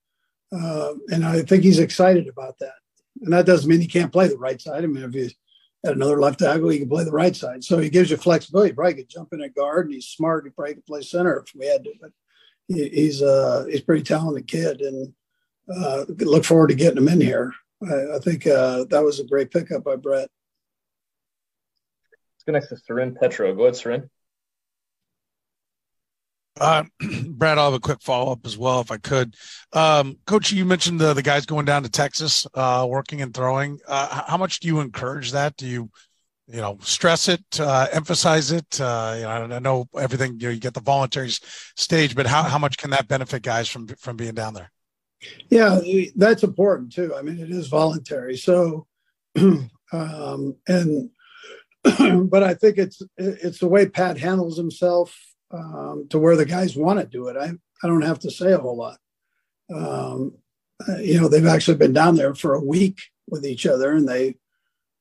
uh, 0.50 0.94
and 1.12 1.25
I 1.25 1.42
think 1.42 1.62
he's 1.62 1.78
excited 1.78 2.26
about 2.26 2.58
that. 2.58 2.75
And 3.23 3.32
that 3.32 3.47
doesn't 3.47 3.70
mean 3.70 3.80
he 3.80 3.87
can't 3.87 4.12
play 4.12 4.26
the 4.26 4.38
right 4.38 4.61
side. 4.61 4.82
I 4.82 4.88
mean, 4.88 5.04
if 5.04 5.14
he's 5.14 5.37
at 5.85 5.94
another 5.94 6.20
left 6.20 6.40
tackle, 6.40 6.68
he 6.68 6.80
can 6.80 6.88
play 6.88 7.04
the 7.04 7.12
right 7.12 7.35
side. 7.35 7.62
So 7.62 7.78
he 7.78 7.88
gives 7.88 8.11
you 8.11 8.16
flexibility. 8.16 8.70
He 8.70 8.75
probably 8.75 8.94
could 8.94 9.08
jump 9.08 9.32
in 9.32 9.42
at 9.42 9.54
guard, 9.54 9.87
and 9.87 9.94
he's 9.94 10.06
smart. 10.06 10.44
He 10.44 10.50
probably 10.50 10.75
could 10.75 10.87
play 10.87 11.02
center 11.02 11.38
if 11.38 11.54
we 11.54 11.66
had 11.66 11.85
to. 11.85 11.92
But 12.00 12.11
he, 12.66 12.88
he's 12.88 13.23
uh, 13.23 13.66
he's 13.68 13.80
a 13.80 13.85
pretty 13.85 14.02
talented 14.02 14.49
kid, 14.49 14.80
and 14.80 15.12
uh, 15.75 16.04
look 16.18 16.44
forward 16.44 16.68
to 16.68 16.75
getting 16.75 16.99
him 16.99 17.08
in 17.08 17.20
here. 17.20 17.52
I, 17.82 18.16
I 18.16 18.18
think 18.18 18.47
uh, 18.47 18.85
that 18.90 19.04
was 19.04 19.20
a 19.20 19.25
great 19.25 19.50
pickup 19.50 19.85
by 19.85 19.97
Brett. 19.97 20.28
Let's 22.11 22.44
go 22.47 22.52
next 22.52 22.68
to 22.68 22.76
Soren 22.76 23.14
Petro. 23.14 23.54
Go 23.54 23.62
ahead, 23.62 23.76
Soren. 23.76 24.11
Uh, 26.60 26.84
Brad, 27.28 27.58
I'll 27.58 27.66
have 27.66 27.74
a 27.74 27.80
quick 27.80 28.02
follow 28.02 28.32
up 28.32 28.40
as 28.44 28.58
well, 28.58 28.80
if 28.80 28.90
I 28.90 28.98
could. 28.98 29.36
Um, 29.72 30.18
Coach, 30.26 30.52
you 30.52 30.64
mentioned 30.64 31.00
the, 31.00 31.14
the 31.14 31.22
guys 31.22 31.46
going 31.46 31.64
down 31.64 31.82
to 31.82 31.88
Texas, 31.88 32.46
uh, 32.54 32.86
working 32.88 33.22
and 33.22 33.32
throwing. 33.32 33.78
Uh, 33.86 34.24
how 34.26 34.36
much 34.36 34.60
do 34.60 34.68
you 34.68 34.80
encourage 34.80 35.32
that? 35.32 35.56
Do 35.56 35.66
you, 35.66 35.90
you 36.46 36.60
know, 36.60 36.78
stress 36.80 37.28
it, 37.28 37.44
uh, 37.60 37.88
emphasize 37.92 38.50
it? 38.50 38.80
Uh, 38.80 39.14
you 39.16 39.22
know, 39.22 39.56
I 39.56 39.58
know 39.58 39.88
everything. 39.96 40.38
You, 40.40 40.48
know, 40.48 40.54
you 40.54 40.60
get 40.60 40.74
the 40.74 40.80
voluntary 40.80 41.30
stage, 41.76 42.14
but 42.14 42.26
how, 42.26 42.42
how 42.42 42.58
much 42.58 42.78
can 42.78 42.90
that 42.90 43.08
benefit 43.08 43.42
guys 43.42 43.68
from 43.68 43.86
from 43.86 44.16
being 44.16 44.34
down 44.34 44.54
there? 44.54 44.70
Yeah, 45.50 45.80
that's 46.16 46.42
important 46.42 46.92
too. 46.92 47.14
I 47.14 47.22
mean, 47.22 47.38
it 47.38 47.50
is 47.50 47.68
voluntary. 47.68 48.36
So, 48.36 48.86
um, 49.92 50.56
and 50.66 51.10
but 52.30 52.42
I 52.42 52.54
think 52.54 52.78
it's 52.78 53.02
it's 53.16 53.58
the 53.58 53.68
way 53.68 53.88
Pat 53.88 54.18
handles 54.18 54.56
himself 54.56 55.16
um, 55.50 56.06
to 56.10 56.18
where 56.18 56.36
the 56.36 56.46
guys 56.46 56.76
want 56.76 57.00
to 57.00 57.06
do 57.06 57.28
it. 57.28 57.36
I, 57.36 57.52
I 57.82 57.86
don't 57.86 58.02
have 58.02 58.18
to 58.20 58.30
say 58.30 58.52
a 58.52 58.58
whole 58.58 58.76
lot. 58.76 58.98
Um, 59.74 60.34
uh, 60.88 60.98
you 60.98 61.20
know, 61.20 61.28
they've 61.28 61.46
actually 61.46 61.76
been 61.76 61.92
down 61.92 62.16
there 62.16 62.34
for 62.34 62.54
a 62.54 62.64
week 62.64 63.00
with 63.28 63.44
each 63.44 63.66
other 63.66 63.92
and 63.92 64.08
they, 64.08 64.36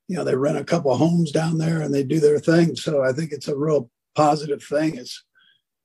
you 0.08 0.16
know, 0.16 0.24
they 0.24 0.36
rent 0.36 0.58
a 0.58 0.64
couple 0.64 0.92
of 0.92 1.00
homes 1.00 1.32
down 1.32 1.58
there 1.58 1.82
and 1.82 1.94
they 1.94 2.04
do 2.04 2.20
their 2.20 2.40
thing. 2.40 2.76
So 2.76 3.04
I 3.04 3.12
think 3.12 3.32
it's 3.32 3.48
a 3.48 3.58
real 3.58 3.90
positive 4.16 4.64
thing. 4.64 4.98
It's, 4.98 5.24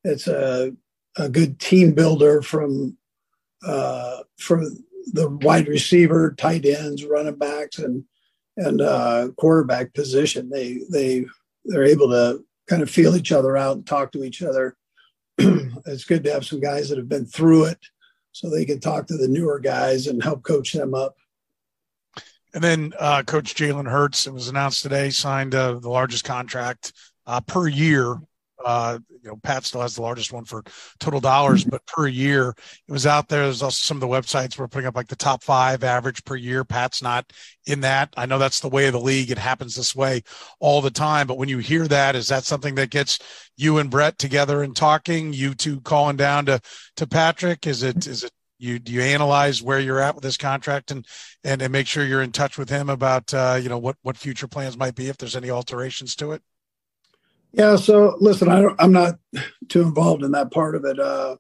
it's 0.05 0.27
a, 0.27 0.73
a 1.17 1.29
good 1.29 1.61
team 1.61 1.93
builder 1.93 2.43
from, 2.43 2.97
uh, 3.67 4.19
from 4.39 4.85
the 5.13 5.29
wide 5.29 5.69
receiver, 5.69 6.35
tight 6.39 6.65
ends, 6.65 7.05
running 7.05 7.37
backs, 7.37 7.79
and, 7.79 8.05
and 8.57 8.81
uh, 8.81 9.29
quarterback 9.37 9.95
position. 9.95 10.51
They, 10.51 10.81
they, 10.91 11.27
they're 11.65 11.85
able 11.85 12.09
to 12.11 12.45
kind 12.73 12.83
of 12.83 12.89
feel 12.89 13.17
each 13.17 13.33
other 13.33 13.55
out 13.55 13.77
and 13.77 13.87
talk 13.87 14.11
to 14.11 14.25
each 14.25 14.41
other. 14.41 14.75
it's 15.39 16.05
good 16.05 16.25
to 16.25 16.33
have 16.33 16.47
some 16.47 16.59
guys 16.59 16.89
that 16.89 16.97
have 16.97 17.09
been 17.09 17.27
through 17.27 17.67
it 17.67 17.79
so 18.33 18.49
they 18.49 18.65
can 18.65 18.81
talk 18.81 19.07
to 19.07 19.17
the 19.19 19.29
newer 19.29 19.59
guys 19.59 20.07
and 20.07 20.23
help 20.23 20.43
coach 20.43 20.73
them 20.73 20.95
up. 20.95 21.15
And 22.55 22.65
then 22.65 22.95
uh, 22.99 23.25
Coach 23.25 23.55
Jalen 23.55 23.91
Hurts, 23.91 24.27
it 24.27 24.33
was 24.33 24.49
announced 24.49 24.83
today, 24.83 25.11
signed 25.11 25.55
uh, 25.55 25.75
the 25.75 25.91
largest 25.91 26.25
contract 26.25 26.95
uh, 27.27 27.43
per 27.43 27.69
year 27.69 28.17
uh, 28.65 28.99
you 29.23 29.29
know, 29.29 29.37
Pat 29.43 29.65
still 29.65 29.81
has 29.81 29.95
the 29.95 30.03
largest 30.03 30.33
one 30.33 30.45
for 30.45 30.63
total 31.01 31.21
dollars, 31.21 31.65
but 31.65 31.85
per 31.87 32.07
year, 32.07 32.55
it 32.89 32.93
was 32.93 33.07
out 33.07 33.29
there. 33.29 33.45
There's 33.45 33.63
also 33.63 33.83
some 33.83 33.97
of 33.97 34.01
the 34.01 34.07
websites 34.09 34.59
were 34.59 34.69
putting 34.69 34.87
up 34.87 34.97
like 34.97 35.09
the 35.09 35.17
top 35.17 35.43
five 35.43 35.85
average 35.85 36.25
per 36.25 36.37
year. 36.37 36.65
Pat's 36.65 37.03
not 37.03 37.33
in 37.67 37.81
that. 37.81 38.13
I 38.17 38.27
know 38.27 38.39
that's 38.39 38.61
the 38.61 38.69
way 38.69 38.87
of 38.87 38.93
the 38.93 39.01
league. 39.01 39.31
It 39.31 39.39
happens 39.39 39.75
this 39.75 39.95
way 39.95 40.23
all 40.61 40.81
the 40.81 40.91
time. 40.91 41.27
But 41.27 41.39
when 41.39 41.49
you 41.49 41.59
hear 41.59 41.87
that, 41.89 42.17
is 42.17 42.29
that 42.29 42.45
something 42.45 42.75
that 42.77 42.91
gets 42.91 43.19
you 43.57 43.79
and 43.79 43.91
Brett 43.91 44.19
together 44.19 44.63
and 44.63 44.75
talking? 44.75 45.33
You 45.33 45.55
two 45.55 45.81
calling 45.81 46.17
down 46.17 46.47
to 46.47 46.61
to 46.97 47.07
Patrick? 47.07 47.67
Is 47.67 47.83
it 47.83 48.07
is 48.07 48.25
it 48.25 48.33
you 48.63 48.79
do 48.79 48.93
you 48.93 49.03
analyze 49.03 49.61
where 49.61 49.81
you're 49.81 50.01
at 50.01 50.15
with 50.15 50.23
this 50.23 50.37
contract 50.37 50.93
and 50.93 51.05
and, 51.43 51.61
and 51.61 51.73
make 51.73 51.87
sure 51.87 52.05
you're 52.05 52.23
in 52.23 52.33
touch 52.33 52.57
with 52.57 52.71
him 52.71 52.89
about 52.89 53.35
uh, 53.35 53.59
you 53.61 53.69
know 53.69 53.79
what 53.79 53.97
what 54.03 54.17
future 54.17 54.47
plans 54.47 54.77
might 54.77 54.95
be 54.95 55.09
if 55.09 55.19
there's 55.19 55.37
any 55.37 55.51
alterations 55.51 56.15
to 56.17 56.33
it 56.33 56.43
yeah. 57.53 57.77
So 57.77 58.17
listen, 58.21 58.49
I 58.49 58.65
I'm 58.79 58.93
not 58.93 59.19
too 59.69 59.83
involved 59.83 60.23
in 60.23 60.33
that 60.33 60.51
part 60.51 60.75
of 60.75 60.85
it. 60.85 60.99
Uh, 60.99 61.37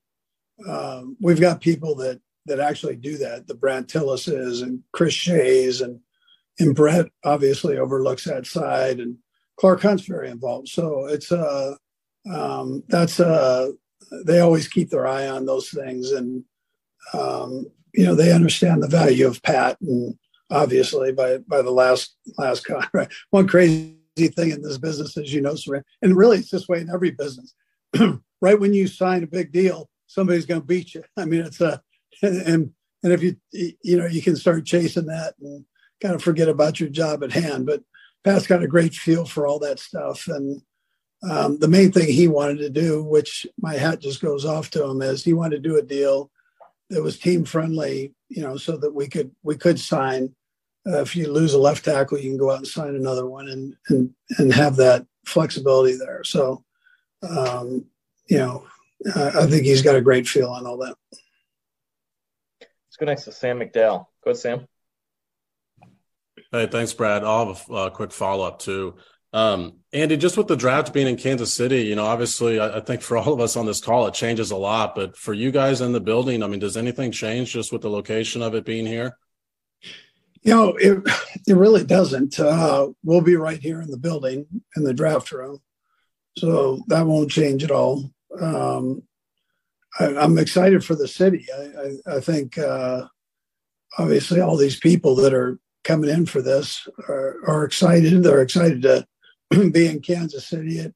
um, 0.68 1.16
we've 1.20 1.40
got 1.40 1.60
people 1.60 1.94
that 1.96 2.20
that 2.46 2.60
actually 2.60 2.96
do 2.96 3.18
that. 3.18 3.46
The 3.46 3.54
Brandt 3.54 3.88
Tilises 3.88 4.62
and 4.62 4.82
Chris 4.92 5.14
Shays 5.14 5.80
and 5.80 6.00
and 6.58 6.74
Brett 6.74 7.06
obviously 7.24 7.78
overlooks 7.78 8.24
that 8.24 8.46
side, 8.46 9.00
and 9.00 9.16
Clark 9.58 9.82
Hunt's 9.82 10.06
very 10.06 10.30
involved. 10.30 10.68
So 10.68 11.06
it's 11.06 11.32
uh 11.32 11.74
um, 12.32 12.82
that's 12.88 13.20
uh 13.20 13.70
they 14.24 14.40
always 14.40 14.68
keep 14.68 14.90
their 14.90 15.06
eye 15.06 15.28
on 15.28 15.46
those 15.46 15.70
things, 15.70 16.12
and 16.12 16.44
um, 17.14 17.66
you 17.94 18.04
know 18.04 18.14
they 18.14 18.32
understand 18.32 18.82
the 18.82 18.88
value 18.88 19.26
of 19.26 19.42
Pat, 19.42 19.78
and 19.80 20.18
obviously 20.50 21.12
by 21.12 21.38
by 21.38 21.62
the 21.62 21.70
last 21.70 22.16
last 22.38 22.64
contract. 22.66 23.14
One 23.30 23.48
crazy 23.48 23.96
thing 24.16 24.50
in 24.50 24.62
this 24.62 24.78
business, 24.78 25.16
as 25.16 25.32
you 25.32 25.40
know, 25.40 25.56
and 26.02 26.16
really 26.16 26.38
it's 26.38 26.50
this 26.50 26.68
way 26.68 26.80
in 26.80 26.90
every 26.90 27.10
business. 27.10 27.54
right 28.40 28.58
when 28.58 28.74
you 28.74 28.86
sign 28.86 29.22
a 29.22 29.26
big 29.26 29.52
deal, 29.52 29.88
somebody's 30.06 30.46
going 30.46 30.60
to 30.60 30.66
beat 30.66 30.94
you. 30.94 31.02
I 31.16 31.24
mean, 31.24 31.42
it's 31.42 31.60
a 31.60 31.82
and 32.22 32.72
and 33.02 33.12
if 33.12 33.22
you 33.22 33.36
you 33.52 33.98
know 33.98 34.06
you 34.06 34.22
can 34.22 34.36
start 34.36 34.66
chasing 34.66 35.06
that 35.06 35.34
and 35.40 35.64
kind 36.00 36.14
of 36.14 36.22
forget 36.22 36.48
about 36.48 36.80
your 36.80 36.88
job 36.88 37.22
at 37.24 37.32
hand. 37.32 37.66
But 37.66 37.82
Pat's 38.24 38.46
got 38.46 38.62
a 38.62 38.68
great 38.68 38.94
feel 38.94 39.24
for 39.24 39.46
all 39.46 39.58
that 39.60 39.80
stuff, 39.80 40.28
and 40.28 40.62
um, 41.28 41.58
the 41.58 41.68
main 41.68 41.92
thing 41.92 42.08
he 42.08 42.28
wanted 42.28 42.58
to 42.58 42.70
do, 42.70 43.02
which 43.02 43.46
my 43.60 43.74
hat 43.74 44.00
just 44.00 44.20
goes 44.20 44.44
off 44.44 44.70
to 44.70 44.84
him, 44.84 45.02
is 45.02 45.24
he 45.24 45.32
wanted 45.32 45.62
to 45.62 45.68
do 45.68 45.78
a 45.78 45.82
deal 45.82 46.30
that 46.90 47.02
was 47.02 47.18
team 47.18 47.44
friendly, 47.44 48.12
you 48.28 48.42
know, 48.42 48.56
so 48.56 48.76
that 48.76 48.94
we 48.94 49.08
could 49.08 49.30
we 49.42 49.56
could 49.56 49.80
sign 49.80 50.34
uh, 50.86 51.00
if 51.00 51.14
you 51.14 51.32
lose 51.32 51.54
a 51.54 51.58
left 51.58 51.84
tackle, 51.84 52.18
you 52.18 52.30
can 52.30 52.38
go 52.38 52.50
out 52.50 52.58
and 52.58 52.66
sign 52.66 52.94
another 52.94 53.26
one 53.26 53.48
and 53.48 53.76
and 53.88 54.14
and 54.38 54.52
have 54.52 54.76
that 54.76 55.06
flexibility 55.24 55.96
there. 55.96 56.24
So, 56.24 56.64
um, 57.22 57.86
you 58.28 58.38
know, 58.38 58.66
uh, 59.14 59.32
I 59.40 59.46
think 59.46 59.64
he's 59.64 59.82
got 59.82 59.96
a 59.96 60.00
great 60.00 60.26
feel 60.26 60.48
on 60.48 60.66
all 60.66 60.78
that. 60.78 60.96
Let's 62.60 62.96
go 62.98 63.06
next 63.06 63.24
to 63.24 63.32
Sam 63.32 63.60
McDowell. 63.60 64.06
Go 64.24 64.30
ahead, 64.30 64.36
Sam. 64.36 64.66
Hey, 66.50 66.66
thanks, 66.66 66.92
Brad. 66.92 67.24
I'll 67.24 67.54
have 67.54 67.70
a 67.70 67.72
uh, 67.72 67.90
quick 67.90 68.12
follow 68.12 68.44
up 68.44 68.58
too. 68.58 68.96
Um, 69.32 69.78
Andy, 69.94 70.18
just 70.18 70.36
with 70.36 70.46
the 70.46 70.56
draft 70.56 70.92
being 70.92 71.06
in 71.06 71.16
Kansas 71.16 71.54
City, 71.54 71.84
you 71.84 71.94
know, 71.94 72.04
obviously, 72.04 72.60
I, 72.60 72.78
I, 72.78 72.80
think 72.80 73.00
for 73.00 73.16
all 73.16 73.32
of 73.32 73.40
us 73.40 73.56
on 73.56 73.64
this 73.64 73.80
call, 73.80 74.06
it 74.06 74.12
changes 74.12 74.50
a 74.50 74.56
lot. 74.56 74.94
But 74.94 75.16
for 75.16 75.32
you 75.32 75.50
guys 75.50 75.80
in 75.80 75.92
the 75.92 76.00
building, 76.00 76.42
I 76.42 76.48
mean, 76.48 76.60
does 76.60 76.76
anything 76.76 77.12
change 77.12 77.52
just 77.52 77.72
with 77.72 77.80
the 77.80 77.88
location 77.88 78.42
of 78.42 78.54
it 78.54 78.66
being 78.66 78.84
here? 78.84 79.16
You 80.42 80.54
know, 80.54 80.76
it 80.76 81.02
it 81.46 81.54
really 81.54 81.84
doesn't. 81.84 82.38
Uh, 82.38 82.88
we'll 83.04 83.20
be 83.20 83.36
right 83.36 83.60
here 83.60 83.80
in 83.80 83.90
the 83.90 83.98
building 83.98 84.46
in 84.76 84.84
the 84.84 84.94
draft 84.94 85.30
room, 85.32 85.60
so 86.36 86.82
that 86.88 87.06
won't 87.06 87.30
change 87.30 87.62
at 87.62 87.70
all. 87.70 88.10
Um, 88.40 89.02
I, 89.98 90.06
am 90.24 90.38
excited 90.38 90.84
for 90.84 90.94
the 90.94 91.08
city. 91.08 91.46
I, 91.54 91.60
I, 91.60 92.16
I 92.16 92.20
think 92.20 92.58
uh, 92.58 93.06
obviously 93.98 94.40
all 94.40 94.56
these 94.56 94.78
people 94.78 95.14
that 95.16 95.34
are 95.34 95.58
coming 95.84 96.10
in 96.10 96.26
for 96.26 96.40
this 96.40 96.86
are, 97.08 97.36
are 97.46 97.64
excited. 97.64 98.22
They're 98.22 98.42
excited 98.42 98.82
to 98.82 99.06
be 99.70 99.86
in 99.86 100.00
Kansas 100.00 100.46
City. 100.46 100.78
It, 100.78 100.94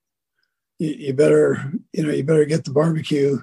you, 0.79 0.91
you, 0.91 1.13
better, 1.13 1.73
you 1.93 2.07
know, 2.07 2.13
you 2.13 2.25
better 2.25 2.45
get 2.45 2.65
the 2.65 2.73
barbecue 2.73 3.39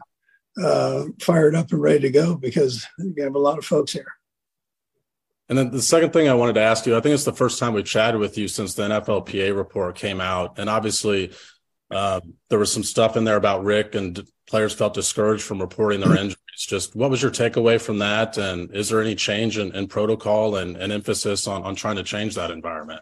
uh, 0.62 1.06
fired 1.22 1.56
up 1.56 1.72
and 1.72 1.82
ready 1.82 2.00
to 2.02 2.12
go 2.12 2.36
because 2.36 2.86
you 2.98 3.24
have 3.24 3.36
a 3.36 3.40
lot 3.40 3.58
of 3.58 3.66
folks 3.66 3.92
here. 3.92 4.14
And 5.50 5.58
then 5.58 5.72
the 5.72 5.82
second 5.82 6.14
thing 6.14 6.30
I 6.30 6.34
wanted 6.34 6.54
to 6.54 6.62
ask 6.62 6.86
you, 6.86 6.96
I 6.96 7.02
think 7.02 7.14
it's 7.14 7.26
the 7.26 7.34
first 7.34 7.60
time 7.60 7.74
we 7.74 7.84
chatted 7.84 8.20
with 8.20 8.38
you 8.38 8.48
since 8.48 8.74
the 8.74 8.84
NFLPA 8.84 9.56
report 9.56 9.96
came 9.96 10.22
out, 10.22 10.58
and 10.58 10.70
obviously 10.70 11.34
uh, 11.92 12.22
there 12.50 12.60
was 12.60 12.72
some 12.72 12.84
stuff 12.84 13.18
in 13.18 13.24
there 13.24 13.36
about 13.36 13.64
Rick 13.64 13.96
and 13.96 14.26
players 14.48 14.74
felt 14.74 14.94
discouraged 14.94 15.44
from 15.44 15.60
reporting 15.60 16.00
their 16.00 16.16
injuries. 16.18 16.38
Just 16.58 16.96
what 16.96 17.10
was 17.10 17.22
your 17.22 17.32
takeaway 17.32 17.82
from 17.82 18.00
that? 18.00 18.38
And 18.38 18.74
is 18.74 18.90
there 18.90 19.02
any 19.02 19.16
change 19.16 19.58
in, 19.58 19.76
in 19.76 19.88
protocol 19.88 20.56
and, 20.56 20.78
and 20.78 20.92
emphasis 20.92 21.48
on, 21.48 21.64
on 21.64 21.76
trying 21.76 21.96
to 21.98 22.04
change 22.04 22.36
that 22.36 22.52
environment? 22.52 23.02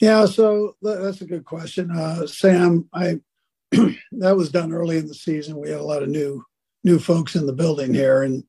Yeah, 0.00 0.26
so 0.26 0.76
that's 0.80 1.22
a 1.22 1.26
good 1.26 1.44
question, 1.44 1.90
uh, 1.90 2.26
Sam. 2.26 2.88
I 2.92 3.20
that 3.72 4.36
was 4.36 4.50
done 4.50 4.72
early 4.72 4.98
in 4.98 5.08
the 5.08 5.14
season. 5.14 5.58
We 5.58 5.70
had 5.70 5.80
a 5.80 5.84
lot 5.84 6.02
of 6.02 6.08
new 6.08 6.44
new 6.84 6.98
folks 6.98 7.34
in 7.34 7.46
the 7.46 7.52
building 7.52 7.92
here, 7.92 8.22
and 8.22 8.44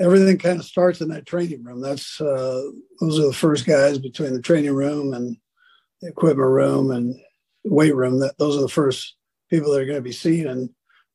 everything 0.00 0.38
kind 0.38 0.58
of 0.58 0.64
starts 0.66 1.00
in 1.00 1.08
that 1.08 1.26
training 1.26 1.64
room. 1.64 1.80
That's 1.80 2.20
uh, 2.20 2.62
those 3.00 3.18
are 3.18 3.26
the 3.26 3.32
first 3.32 3.66
guys 3.66 3.98
between 3.98 4.32
the 4.32 4.42
training 4.42 4.74
room 4.74 5.14
and 5.14 5.36
the 6.02 6.08
equipment 6.08 6.48
room 6.48 6.90
and 6.90 7.14
weight 7.64 7.94
room. 7.94 8.20
That 8.20 8.38
those 8.38 8.56
are 8.56 8.62
the 8.62 8.68
first 8.68 9.16
people 9.50 9.72
that 9.72 9.80
are 9.80 9.86
going 9.86 9.98
to 9.98 10.02
be 10.02 10.12
seen, 10.12 10.46
and 10.46 10.70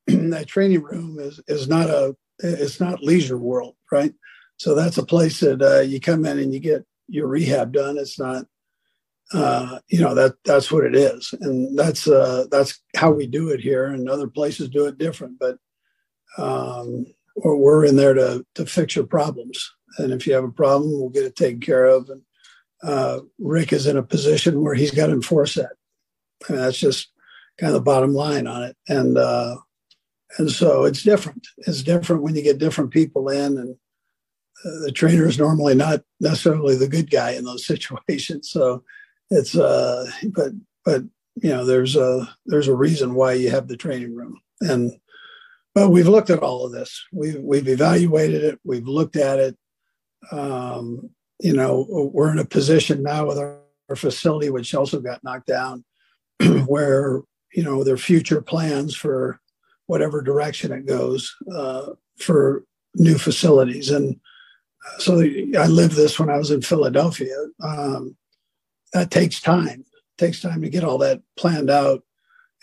that 0.34 0.48
training 0.48 0.82
room 0.84 1.20
is 1.20 1.40
is 1.48 1.68
not 1.68 1.90
a 1.90 2.16
it's 2.40 2.80
not 2.80 3.04
leisure 3.04 3.38
world, 3.38 3.76
right? 3.92 4.14
So 4.58 4.76
that's 4.76 4.98
a 4.98 5.06
place 5.06 5.40
that 5.40 5.62
uh, 5.62 5.82
you 5.82 6.00
come 6.00 6.26
in 6.26 6.40
and 6.40 6.54
you 6.54 6.60
get 6.60 6.86
your 7.08 7.28
rehab 7.28 7.74
done. 7.74 7.98
It's 7.98 8.20
not, 8.20 8.46
uh, 9.34 9.80
you 9.90 10.00
know, 10.00 10.14
that 10.16 10.36
that's 10.46 10.72
what 10.72 10.86
it 10.86 10.96
is, 10.96 11.34
and 11.42 11.78
that's 11.78 12.08
uh, 12.08 12.46
that's 12.52 12.80
how 12.96 13.12
we 13.12 13.28
do 13.28 13.50
it 13.50 13.60
here. 13.60 13.86
And 13.86 14.10
other 14.10 14.28
places 14.28 14.70
do 14.70 14.88
it 14.88 14.98
different, 14.98 15.40
but 15.40 15.58
um, 16.38 17.06
we're 17.44 17.86
in 17.86 17.96
there 17.96 18.14
to 18.14 18.46
to 18.56 18.66
fix 18.66 18.96
your 18.96 19.06
problems. 19.06 19.72
And 19.98 20.14
if 20.14 20.26
you 20.26 20.34
have 20.34 20.44
a 20.44 20.52
problem, 20.52 20.92
we'll 20.92 21.10
get 21.10 21.26
it 21.26 21.36
taken 21.36 21.60
care 21.60 21.86
of. 21.86 22.10
And 22.10 22.22
uh, 22.84 23.20
Rick 23.40 23.74
is 23.74 23.88
in 23.88 23.98
a 23.98 24.04
position 24.04 24.62
where 24.62 24.74
he's 24.74 24.92
got 24.92 25.08
to 25.08 25.14
enforce 25.14 25.56
that. 25.56 25.74
I 26.48 26.54
mean, 26.54 26.62
that's 26.62 26.80
just 26.80 27.12
kind 27.60 27.70
of 27.70 27.76
the 27.76 27.82
bottom 27.82 28.14
line 28.14 28.48
on 28.48 28.64
it. 28.64 28.78
And 28.88 29.18
uh, 29.18 29.58
and 30.38 30.50
so 30.52 30.86
it's 30.86 31.04
different. 31.04 31.48
It's 31.60 31.84
different 31.84 32.24
when 32.24 32.36
you 32.36 32.42
get 32.42 32.58
different 32.58 32.92
people 32.92 33.30
in, 33.30 33.58
and 33.58 33.76
uh, 34.66 34.86
the 34.86 34.92
trainer 34.92 35.28
is 35.28 35.38
normally 35.38 35.76
not 35.76 36.02
necessarily 36.20 36.76
the 36.76 36.88
good 36.88 37.12
guy 37.12 37.32
in 37.32 37.44
those 37.44 37.66
situations. 37.68 38.50
So 38.50 38.84
it's 39.30 39.56
uh, 39.56 40.10
but 40.34 40.52
but 40.86 41.04
you 41.36 41.50
know, 41.50 41.66
there's 41.66 41.96
a 41.96 42.30
there's 42.46 42.68
a 42.68 42.76
reason 42.76 43.14
why 43.14 43.34
you 43.34 43.50
have 43.50 43.68
the 43.68 43.78
training 43.78 44.16
room, 44.16 44.40
and 44.62 44.92
but 45.74 45.90
we've 45.90 46.08
looked 46.08 46.30
at 46.30 46.44
all 46.44 46.66
of 46.66 46.72
this. 46.72 47.06
We've 47.12 47.40
we've 47.42 47.68
evaluated 47.68 48.44
it. 48.44 48.60
We've 48.64 48.88
looked 48.88 49.16
at 49.16 49.40
it. 49.40 49.58
Um, 50.32 51.10
you 51.40 51.54
know, 51.54 51.86
we're 51.90 52.32
in 52.32 52.40
a 52.40 52.46
position 52.46 53.02
now 53.04 53.28
with 53.28 53.38
our, 53.38 53.60
our 53.90 53.96
facility, 53.96 54.50
which 54.50 54.76
also 54.76 55.00
got 55.00 55.24
knocked 55.24 55.48
down, 55.48 55.84
where 56.66 57.22
you 57.54 57.64
know 57.64 57.84
their 57.84 57.98
future 57.98 58.42
plans 58.42 58.96
for 58.96 59.40
whatever 59.88 60.22
direction 60.22 60.72
it 60.72 60.86
goes 60.86 61.36
uh, 61.54 61.88
for 62.18 62.64
new 62.96 63.18
facilities. 63.18 63.90
And 63.90 64.20
so 65.00 65.20
I 65.20 65.68
lived 65.68 65.96
this 65.96 66.20
when 66.20 66.30
I 66.30 66.38
was 66.38 66.52
in 66.52 66.62
Philadelphia. 66.62 67.36
Um, 67.62 68.16
that 68.94 69.12
takes 69.12 69.42
time. 69.42 69.82
It 69.82 70.18
takes 70.18 70.42
time 70.42 70.62
to 70.62 70.70
get 70.70 70.84
all 70.84 70.98
that 71.00 71.22
planned 71.38 71.70
out. 71.70 72.04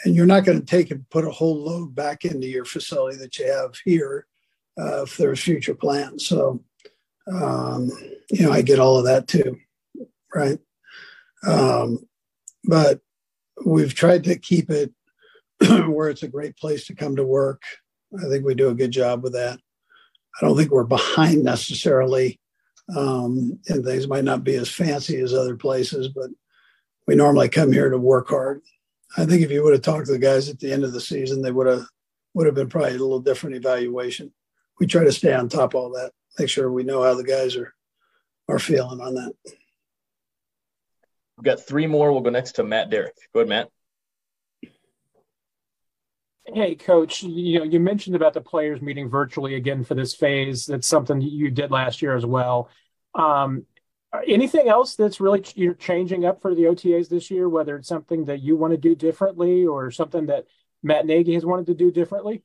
And 0.04 0.14
you're 0.14 0.26
not 0.26 0.44
going 0.44 0.60
to 0.60 0.66
take 0.66 0.90
and 0.90 1.08
put 1.10 1.24
a 1.24 1.30
whole 1.30 1.64
load 1.64 1.94
back 1.94 2.24
into 2.24 2.46
your 2.46 2.64
facility 2.64 3.16
that 3.18 3.36
you 3.38 3.50
have 3.50 3.74
here 3.84 4.26
uh, 4.80 5.02
if 5.02 5.16
there's 5.16 5.40
future 5.40 5.74
plans. 5.74 6.26
So, 6.26 6.62
um, 7.32 7.90
you 8.30 8.46
know, 8.46 8.52
I 8.52 8.62
get 8.62 8.78
all 8.78 8.96
of 8.96 9.04
that 9.04 9.26
too, 9.26 9.58
right? 10.34 10.58
Um, 11.46 11.98
but 12.64 13.00
we've 13.64 13.94
tried 13.94 14.24
to 14.24 14.38
keep 14.38 14.70
it 14.70 14.92
where 15.88 16.08
it's 16.08 16.22
a 16.22 16.28
great 16.28 16.56
place 16.56 16.86
to 16.86 16.94
come 16.94 17.16
to 17.16 17.24
work. 17.24 17.62
I 18.16 18.28
think 18.28 18.44
we 18.44 18.54
do 18.54 18.68
a 18.68 18.74
good 18.74 18.92
job 18.92 19.22
with 19.22 19.32
that. 19.32 19.58
I 20.40 20.46
don't 20.46 20.56
think 20.56 20.70
we're 20.70 20.84
behind 20.84 21.42
necessarily, 21.42 22.40
um, 22.96 23.58
and 23.68 23.84
things 23.84 24.06
might 24.06 24.24
not 24.24 24.44
be 24.44 24.54
as 24.54 24.68
fancy 24.68 25.18
as 25.18 25.34
other 25.34 25.56
places, 25.56 26.08
but 26.08 26.30
we 27.06 27.16
normally 27.16 27.48
come 27.48 27.72
here 27.72 27.90
to 27.90 27.98
work 27.98 28.28
hard. 28.28 28.62
I 29.16 29.24
think 29.24 29.42
if 29.42 29.50
you 29.50 29.62
would 29.64 29.72
have 29.72 29.82
talked 29.82 30.06
to 30.06 30.12
the 30.12 30.18
guys 30.18 30.48
at 30.48 30.58
the 30.58 30.72
end 30.72 30.84
of 30.84 30.92
the 30.92 31.00
season, 31.00 31.42
they 31.42 31.52
would 31.52 31.66
have 31.66 31.86
would 32.34 32.46
have 32.46 32.54
been 32.54 32.68
probably 32.68 32.90
a 32.90 32.98
little 32.98 33.20
different 33.20 33.56
evaluation. 33.56 34.32
We 34.78 34.86
try 34.86 35.04
to 35.04 35.12
stay 35.12 35.32
on 35.32 35.48
top 35.48 35.74
of 35.74 35.80
all 35.80 35.90
that, 35.90 36.12
make 36.38 36.48
sure 36.48 36.70
we 36.70 36.84
know 36.84 37.02
how 37.02 37.14
the 37.14 37.24
guys 37.24 37.56
are 37.56 37.74
are 38.48 38.58
feeling 38.58 39.00
on 39.00 39.14
that. 39.14 39.32
We've 41.36 41.44
got 41.44 41.66
three 41.66 41.86
more. 41.86 42.12
We'll 42.12 42.22
go 42.22 42.30
next 42.30 42.52
to 42.52 42.64
Matt 42.64 42.90
Derrick. 42.90 43.14
Go 43.32 43.40
ahead, 43.40 43.48
Matt. 43.48 43.68
Hey, 46.46 46.74
Coach. 46.74 47.22
You 47.22 47.58
know, 47.58 47.64
you 47.64 47.78
mentioned 47.78 48.16
about 48.16 48.32
the 48.34 48.40
players 48.40 48.80
meeting 48.80 49.08
virtually 49.08 49.54
again 49.54 49.84
for 49.84 49.94
this 49.94 50.14
phase. 50.14 50.66
That's 50.66 50.88
something 50.88 51.20
you 51.20 51.50
did 51.50 51.70
last 51.70 52.00
year 52.02 52.16
as 52.16 52.24
well. 52.24 52.70
Um, 53.14 53.66
anything 54.26 54.68
else 54.68 54.94
that's 54.94 55.20
really 55.20 55.44
you're 55.54 55.74
changing 55.74 56.24
up 56.24 56.40
for 56.40 56.54
the 56.54 56.64
OTAs 56.64 57.08
this 57.08 57.30
year? 57.30 57.48
Whether 57.48 57.76
it's 57.76 57.88
something 57.88 58.24
that 58.26 58.42
you 58.42 58.56
want 58.56 58.72
to 58.72 58.78
do 58.78 58.94
differently 58.94 59.66
or 59.66 59.90
something 59.90 60.26
that 60.26 60.46
Matt 60.82 61.06
Nagy 61.06 61.34
has 61.34 61.44
wanted 61.44 61.66
to 61.66 61.74
do 61.74 61.90
differently? 61.90 62.42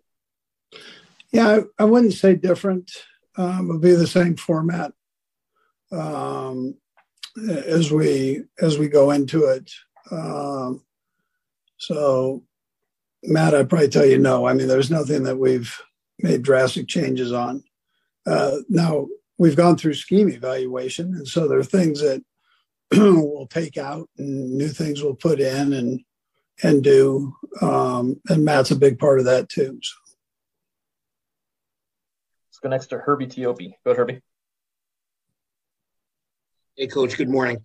Yeah, 1.32 1.60
I, 1.80 1.84
I 1.84 1.86
wouldn't 1.86 2.14
say 2.14 2.36
different. 2.36 2.92
Um, 3.38 3.70
it'll 3.70 3.80
be 3.80 3.94
the 3.94 4.08
same 4.08 4.36
format 4.36 4.94
um, 5.92 6.76
as 7.48 7.92
we 7.92 8.44
as 8.62 8.78
we 8.78 8.88
go 8.88 9.12
into 9.12 9.46
it. 9.46 9.72
Um, 10.12 10.84
so 11.78 12.44
Matt, 13.24 13.56
I'd 13.56 13.70
probably 13.70 13.88
tell 13.88 14.06
you 14.06 14.20
no. 14.20 14.46
I 14.46 14.54
mean, 14.54 14.68
there's 14.68 14.92
nothing 14.92 15.24
that 15.24 15.38
we've 15.38 15.76
made 16.20 16.44
drastic 16.44 16.88
changes 16.88 17.32
on. 17.32 17.64
Uh, 18.26 18.58
now, 18.70 19.08
we've 19.38 19.56
gone 19.56 19.78
through 19.78 19.94
scheme 19.96 20.30
evaluation, 20.30 21.14
and 21.16 21.28
so 21.28 21.48
there 21.48 21.60
are 21.60 21.64
things 21.64 22.02
that 22.02 22.24
we'll 22.92 23.48
take 23.48 23.78
out 23.78 24.10
and 24.18 24.58
new 24.58 24.70
things 24.70 25.02
we'll 25.02 25.16
put 25.16 25.40
in 25.40 25.74
and 25.74 26.02
and 26.62 26.84
do. 26.84 27.34
Um, 27.62 28.22
and 28.30 28.46
Matt's 28.46 28.72
a 28.72 28.76
big 28.76 29.00
part 29.00 29.20
of 29.20 29.26
that 29.26 29.50
too. 29.50 29.80
So. 29.82 29.96
Let's 32.50 32.60
go 32.62 32.70
next 32.70 32.88
to 32.88 33.00
Herbie 33.00 33.28
Teope. 33.28 33.74
Go 33.84 33.92
ahead, 33.92 33.98
Herbie. 33.98 34.22
Hey, 36.76 36.88
Coach. 36.88 37.18
Good 37.18 37.30
morning. 37.30 37.58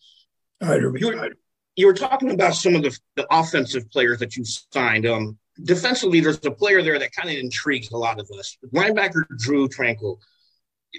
All 0.63 0.71
right, 0.71 0.81
Herbie. 0.81 1.01
You 1.01 1.09
were, 1.09 1.31
you 1.77 1.87
were 1.87 1.95
talking 1.95 2.31
about 2.31 2.55
some 2.55 2.75
of 2.75 2.83
the, 2.83 2.99
the 3.17 3.27
offensive 3.31 3.91
players 3.91 4.19
that 4.19 4.37
you 4.37 4.45
signed. 4.45 5.07
Um, 5.07 5.39
defensively, 5.65 6.21
there's 6.21 6.45
a 6.45 6.51
player 6.51 6.83
there 6.83 6.99
that 6.99 7.13
kind 7.13 7.31
of 7.31 7.37
intrigues 7.37 7.91
a 7.93 7.97
lot 7.97 8.19
of 8.19 8.29
us. 8.39 8.57
Linebacker 8.75 9.25
Drue 9.39 9.69
Tranquill. 9.69 10.19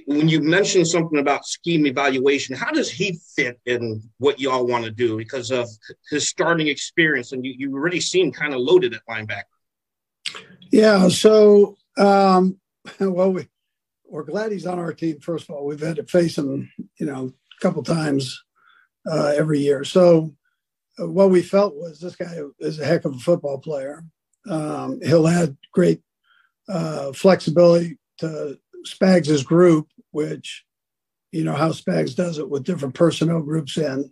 When 0.06 0.30
you 0.30 0.42
mentioned 0.42 0.88
something 0.88 1.20
about 1.20 1.46
scheme 1.46 1.86
evaluation, 1.86 2.56
how 2.56 2.72
does 2.72 2.92
he 2.92 3.20
fit 3.36 3.60
in 3.66 4.02
what 4.20 4.40
y'all 4.40 4.68
want 4.68 4.86
to 4.86 4.92
do 4.92 5.18
because 5.18 5.52
of 5.52 5.68
his 6.10 6.30
starting 6.30 6.68
experience? 6.68 7.32
And 7.32 7.44
you, 7.44 7.56
you 7.58 7.74
already 7.74 8.00
seem 8.00 8.32
kind 8.32 8.54
of 8.54 8.60
loaded 8.60 8.94
at 8.94 9.02
linebacker. 9.10 9.44
Yeah. 10.72 11.08
So, 11.10 11.78
um, 11.98 12.60
well, 13.00 13.34
we, 13.34 13.48
we're 14.08 14.24
glad 14.24 14.52
he's 14.52 14.68
on 14.68 14.80
our 14.80 14.94
team. 14.94 15.20
First 15.20 15.50
of 15.50 15.56
all, 15.56 15.66
we've 15.66 15.80
had 15.80 15.98
to 15.98 16.06
face 16.06 16.38
him, 16.38 16.72
you 17.00 17.06
know, 17.06 17.28
a 17.28 17.62
couple 17.62 17.84
times 17.84 18.44
uh, 19.10 19.34
every 19.36 19.60
year. 19.60 19.84
So, 19.84 20.36
uh, 21.00 21.08
what 21.08 21.30
we 21.30 21.42
felt 21.42 21.76
was 21.76 22.00
this 22.00 22.16
guy 22.16 22.40
is 22.60 22.80
a 22.80 22.86
heck 22.86 23.06
of 23.06 23.16
a 23.16 23.20
football 23.20 23.60
player. 23.60 24.04
Um, 24.48 25.00
he'll 25.02 25.28
add 25.28 25.58
great 25.74 26.02
uh, 26.68 27.12
flexibility 27.14 27.98
to 28.20 28.58
Spags' 28.86 29.46
group, 29.46 29.88
which 30.12 30.66
you 31.32 31.44
know 31.44 31.54
how 31.54 31.70
Spags 31.70 32.16
does 32.16 32.38
it 32.38 32.50
with 32.50 32.64
different 32.64 32.96
personnel 32.96 33.42
groups 33.42 33.78
in. 33.78 34.12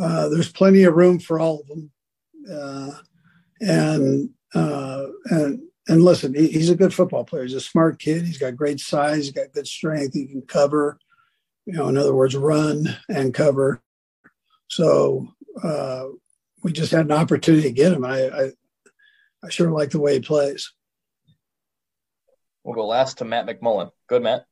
Uh, 0.00 0.28
there's 0.28 0.52
plenty 0.52 0.84
of 0.84 0.94
room 0.94 1.18
for 1.18 1.38
all 1.38 1.60
of 1.60 1.66
them, 1.68 1.90
uh, 2.50 2.90
and 3.60 4.30
uh, 4.54 5.06
and 5.26 5.60
and 5.88 6.02
listen, 6.02 6.34
he, 6.34 6.48
he's 6.48 6.70
a 6.70 6.76
good 6.76 6.94
football 6.94 7.24
player. 7.24 7.42
He's 7.42 7.54
a 7.54 7.60
smart 7.60 7.98
kid. 7.98 8.24
He's 8.24 8.38
got 8.38 8.56
great 8.56 8.80
size. 8.80 9.16
He's 9.24 9.32
got 9.32 9.52
good 9.52 9.66
strength. 9.66 10.14
He 10.14 10.26
can 10.26 10.42
cover. 10.42 10.98
You 11.66 11.74
know, 11.74 11.88
in 11.88 11.96
other 11.96 12.14
words, 12.14 12.34
run 12.34 12.96
and 13.08 13.32
cover. 13.32 13.82
So 14.68 15.28
uh, 15.62 16.06
we 16.62 16.72
just 16.72 16.92
had 16.92 17.06
an 17.06 17.12
opportunity 17.12 17.64
to 17.64 17.72
get 17.72 17.92
him. 17.92 18.04
I, 18.04 18.28
I 18.28 18.50
I 19.44 19.48
sure 19.50 19.70
like 19.70 19.90
the 19.90 20.00
way 20.00 20.14
he 20.14 20.20
plays. 20.20 20.72
We'll 22.64 22.74
go 22.74 22.86
last 22.86 23.18
to 23.18 23.24
Matt 23.24 23.46
McMullen. 23.46 23.90
Good, 24.08 24.22
Matt. 24.22 24.46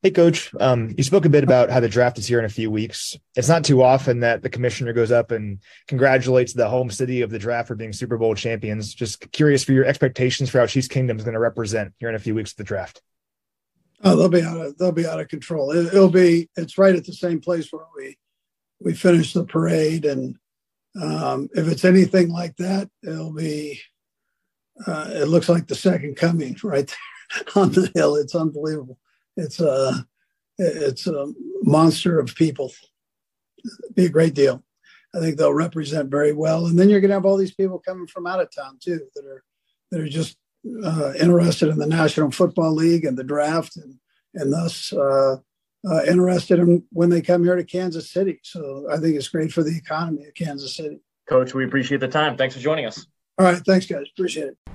Hey, 0.00 0.12
coach. 0.12 0.54
Um, 0.60 0.94
you 0.96 1.02
spoke 1.02 1.24
a 1.24 1.28
bit 1.28 1.42
about 1.42 1.70
how 1.70 1.80
the 1.80 1.88
draft 1.88 2.18
is 2.18 2.26
here 2.28 2.38
in 2.38 2.44
a 2.44 2.48
few 2.48 2.70
weeks. 2.70 3.16
It's 3.34 3.48
not 3.48 3.64
too 3.64 3.82
often 3.82 4.20
that 4.20 4.42
the 4.42 4.48
commissioner 4.48 4.92
goes 4.92 5.10
up 5.10 5.32
and 5.32 5.58
congratulates 5.88 6.52
the 6.52 6.68
home 6.68 6.88
city 6.88 7.22
of 7.22 7.30
the 7.30 7.38
draft 7.38 7.66
for 7.66 7.74
being 7.74 7.92
Super 7.92 8.16
Bowl 8.16 8.36
champions. 8.36 8.94
Just 8.94 9.32
curious 9.32 9.64
for 9.64 9.72
your 9.72 9.84
expectations 9.84 10.50
for 10.50 10.60
how 10.60 10.66
Chiefs 10.66 10.86
Kingdom 10.86 11.16
is 11.16 11.24
going 11.24 11.34
to 11.34 11.40
represent 11.40 11.94
here 11.98 12.08
in 12.08 12.14
a 12.14 12.20
few 12.20 12.36
weeks 12.36 12.52
of 12.52 12.58
the 12.58 12.64
draft. 12.64 13.02
Oh, 14.04 14.14
they'll 14.14 14.28
be 14.28 14.42
out 14.42 14.60
of 14.60 14.78
they'll 14.78 14.92
be 14.92 15.06
out 15.06 15.18
of 15.18 15.26
control. 15.26 15.72
It, 15.72 15.92
will 15.92 16.10
be 16.10 16.48
it's 16.56 16.78
right 16.78 16.94
at 16.94 17.04
the 17.04 17.12
same 17.12 17.40
place 17.40 17.72
where 17.72 17.82
we 17.96 18.16
we 18.78 18.94
finished 18.94 19.34
the 19.34 19.44
parade, 19.44 20.04
and 20.04 20.36
um, 21.02 21.48
if 21.56 21.66
it's 21.66 21.84
anything 21.84 22.30
like 22.30 22.56
that, 22.58 22.88
it'll 23.02 23.34
be. 23.34 23.80
Uh, 24.86 25.10
it 25.12 25.28
looks 25.28 25.48
like 25.48 25.66
the 25.66 25.74
second 25.74 26.16
coming 26.16 26.56
right 26.64 26.86
there 27.34 27.62
on 27.62 27.72
the 27.72 27.90
hill. 27.94 28.16
It's 28.16 28.34
unbelievable 28.34 28.98
it's 29.38 29.60
a 29.60 30.06
it's 30.58 31.06
a 31.06 31.32
monster 31.62 32.18
of 32.18 32.34
people. 32.34 32.72
It'd 33.64 33.94
be 33.94 34.06
a 34.06 34.10
great 34.10 34.34
deal. 34.34 34.62
I 35.14 35.20
think 35.20 35.38
they'll 35.38 35.54
represent 35.54 36.10
very 36.10 36.32
well, 36.32 36.66
and 36.66 36.78
then 36.78 36.90
you're 36.90 37.00
going 37.00 37.10
to 37.10 37.14
have 37.14 37.24
all 37.24 37.36
these 37.36 37.54
people 37.54 37.78
coming 37.78 38.08
from 38.08 38.26
out 38.26 38.40
of 38.40 38.54
town 38.54 38.78
too 38.82 39.00
that 39.14 39.24
are 39.24 39.44
that 39.90 40.00
are 40.00 40.08
just 40.08 40.36
uh, 40.84 41.12
interested 41.18 41.68
in 41.68 41.78
the 41.78 41.86
National 41.86 42.30
Football 42.30 42.74
League 42.74 43.04
and 43.04 43.16
the 43.16 43.24
draft, 43.24 43.76
and 43.76 43.94
and 44.34 44.52
thus 44.52 44.92
uh, 44.92 45.36
uh, 45.88 46.04
interested 46.04 46.58
in 46.58 46.82
when 46.90 47.08
they 47.08 47.22
come 47.22 47.44
here 47.44 47.56
to 47.56 47.64
Kansas 47.64 48.10
City. 48.10 48.40
So 48.42 48.88
I 48.92 48.98
think 48.98 49.14
it's 49.14 49.28
great 49.28 49.52
for 49.52 49.62
the 49.62 49.76
economy 49.76 50.26
of 50.26 50.34
Kansas 50.34 50.76
City. 50.76 51.00
Coach, 51.28 51.54
we 51.54 51.64
appreciate 51.64 52.00
the 52.00 52.08
time. 52.08 52.36
Thanks 52.36 52.56
for 52.56 52.60
joining 52.60 52.86
us. 52.86 53.06
All 53.38 53.46
right, 53.46 53.62
thanks, 53.64 53.86
guys. 53.86 54.06
Appreciate 54.12 54.48
it. 54.48 54.67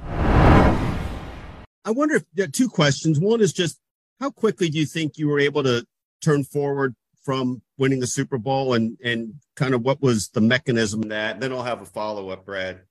I 1.86 1.92
wonder 1.92 2.16
if 2.16 2.24
there 2.34 2.46
are 2.46 2.50
two 2.52 2.70
questions. 2.70 3.20
One 3.20 3.42
is 3.42 3.54
just 3.54 3.80
how 4.20 4.30
quickly 4.30 4.70
do 4.70 4.78
you 4.78 4.86
think 4.86 5.18
you 5.18 5.28
were 5.28 5.40
able 5.40 5.64
to 5.64 5.86
turn 6.22 6.44
forward 6.44 6.96
from 7.24 7.62
winning 7.78 8.00
the 8.00 8.08
Super 8.08 8.38
Bowl 8.38 8.74
and 8.74 8.98
and 9.04 9.36
kind 9.56 9.74
of 9.74 9.82
what 9.82 10.02
was 10.02 10.30
the 10.30 10.42
mechanism 10.42 11.02
that? 11.04 11.40
Then 11.40 11.52
I'll 11.52 11.64
have 11.64 11.82
a 11.82 11.86
follow 11.86 12.30
up, 12.30 12.46
Brad. 12.46 12.82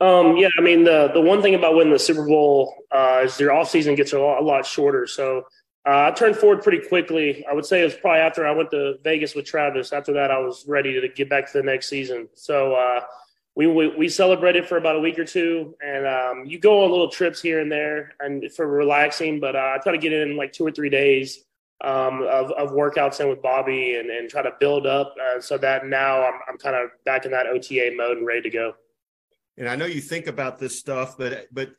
Um, 0.00 0.36
yeah, 0.36 0.48
I 0.58 0.62
mean 0.62 0.84
the 0.84 1.10
the 1.14 1.20
one 1.20 1.42
thing 1.42 1.54
about 1.54 1.74
winning 1.76 1.92
the 1.92 1.98
Super 1.98 2.26
Bowl 2.26 2.74
uh, 2.90 3.20
is 3.24 3.38
your 3.38 3.52
off 3.52 3.70
season 3.70 3.94
gets 3.94 4.12
a 4.12 4.18
lot, 4.18 4.40
a 4.40 4.44
lot 4.44 4.66
shorter. 4.66 5.06
So 5.06 5.44
uh, 5.86 6.10
I 6.10 6.10
turned 6.12 6.36
forward 6.36 6.62
pretty 6.62 6.86
quickly. 6.88 7.44
I 7.48 7.54
would 7.54 7.66
say 7.66 7.82
it 7.82 7.84
was 7.84 7.94
probably 7.94 8.20
after 8.20 8.46
I 8.46 8.52
went 8.52 8.70
to 8.72 8.96
Vegas 9.04 9.34
with 9.34 9.44
Travis. 9.44 9.92
After 9.92 10.12
that, 10.14 10.30
I 10.30 10.38
was 10.38 10.64
ready 10.66 11.00
to 11.00 11.08
get 11.08 11.28
back 11.28 11.50
to 11.52 11.58
the 11.58 11.64
next 11.64 11.88
season. 11.88 12.28
So 12.34 12.74
uh, 12.74 13.00
we, 13.54 13.66
we, 13.66 13.88
we 13.88 14.08
celebrated 14.08 14.66
for 14.66 14.78
about 14.78 14.96
a 14.96 15.00
week 15.00 15.18
or 15.18 15.24
two, 15.24 15.74
and 15.84 16.06
um, 16.06 16.44
you 16.46 16.58
go 16.58 16.84
on 16.84 16.90
little 16.90 17.08
trips 17.08 17.42
here 17.42 17.60
and 17.60 17.70
there 17.70 18.14
and 18.20 18.50
for 18.52 18.66
relaxing. 18.66 19.40
But 19.40 19.56
uh, 19.56 19.74
I 19.74 19.78
try 19.82 19.92
to 19.92 19.98
get 19.98 20.12
in 20.12 20.36
like 20.36 20.52
two 20.52 20.66
or 20.66 20.70
three 20.70 20.88
days 20.88 21.44
um, 21.82 22.22
of, 22.22 22.50
of 22.52 22.70
workouts 22.70 23.20
in 23.20 23.28
with 23.28 23.42
Bobby 23.42 23.96
and, 23.96 24.08
and 24.08 24.30
try 24.30 24.42
to 24.42 24.52
build 24.58 24.86
up 24.86 25.14
uh, 25.20 25.40
so 25.40 25.58
that 25.58 25.86
now 25.86 26.24
I'm 26.24 26.40
I'm 26.48 26.56
kind 26.56 26.76
of 26.76 26.90
back 27.04 27.26
in 27.26 27.32
that 27.32 27.46
OTA 27.46 27.92
mode 27.94 28.18
and 28.18 28.26
ready 28.26 28.42
to 28.42 28.50
go. 28.50 28.74
And 29.58 29.68
I 29.68 29.76
know 29.76 29.86
you 29.86 30.00
think 30.00 30.28
about 30.28 30.58
this 30.58 30.78
stuff, 30.78 31.18
but 31.18 31.46
but 31.52 31.72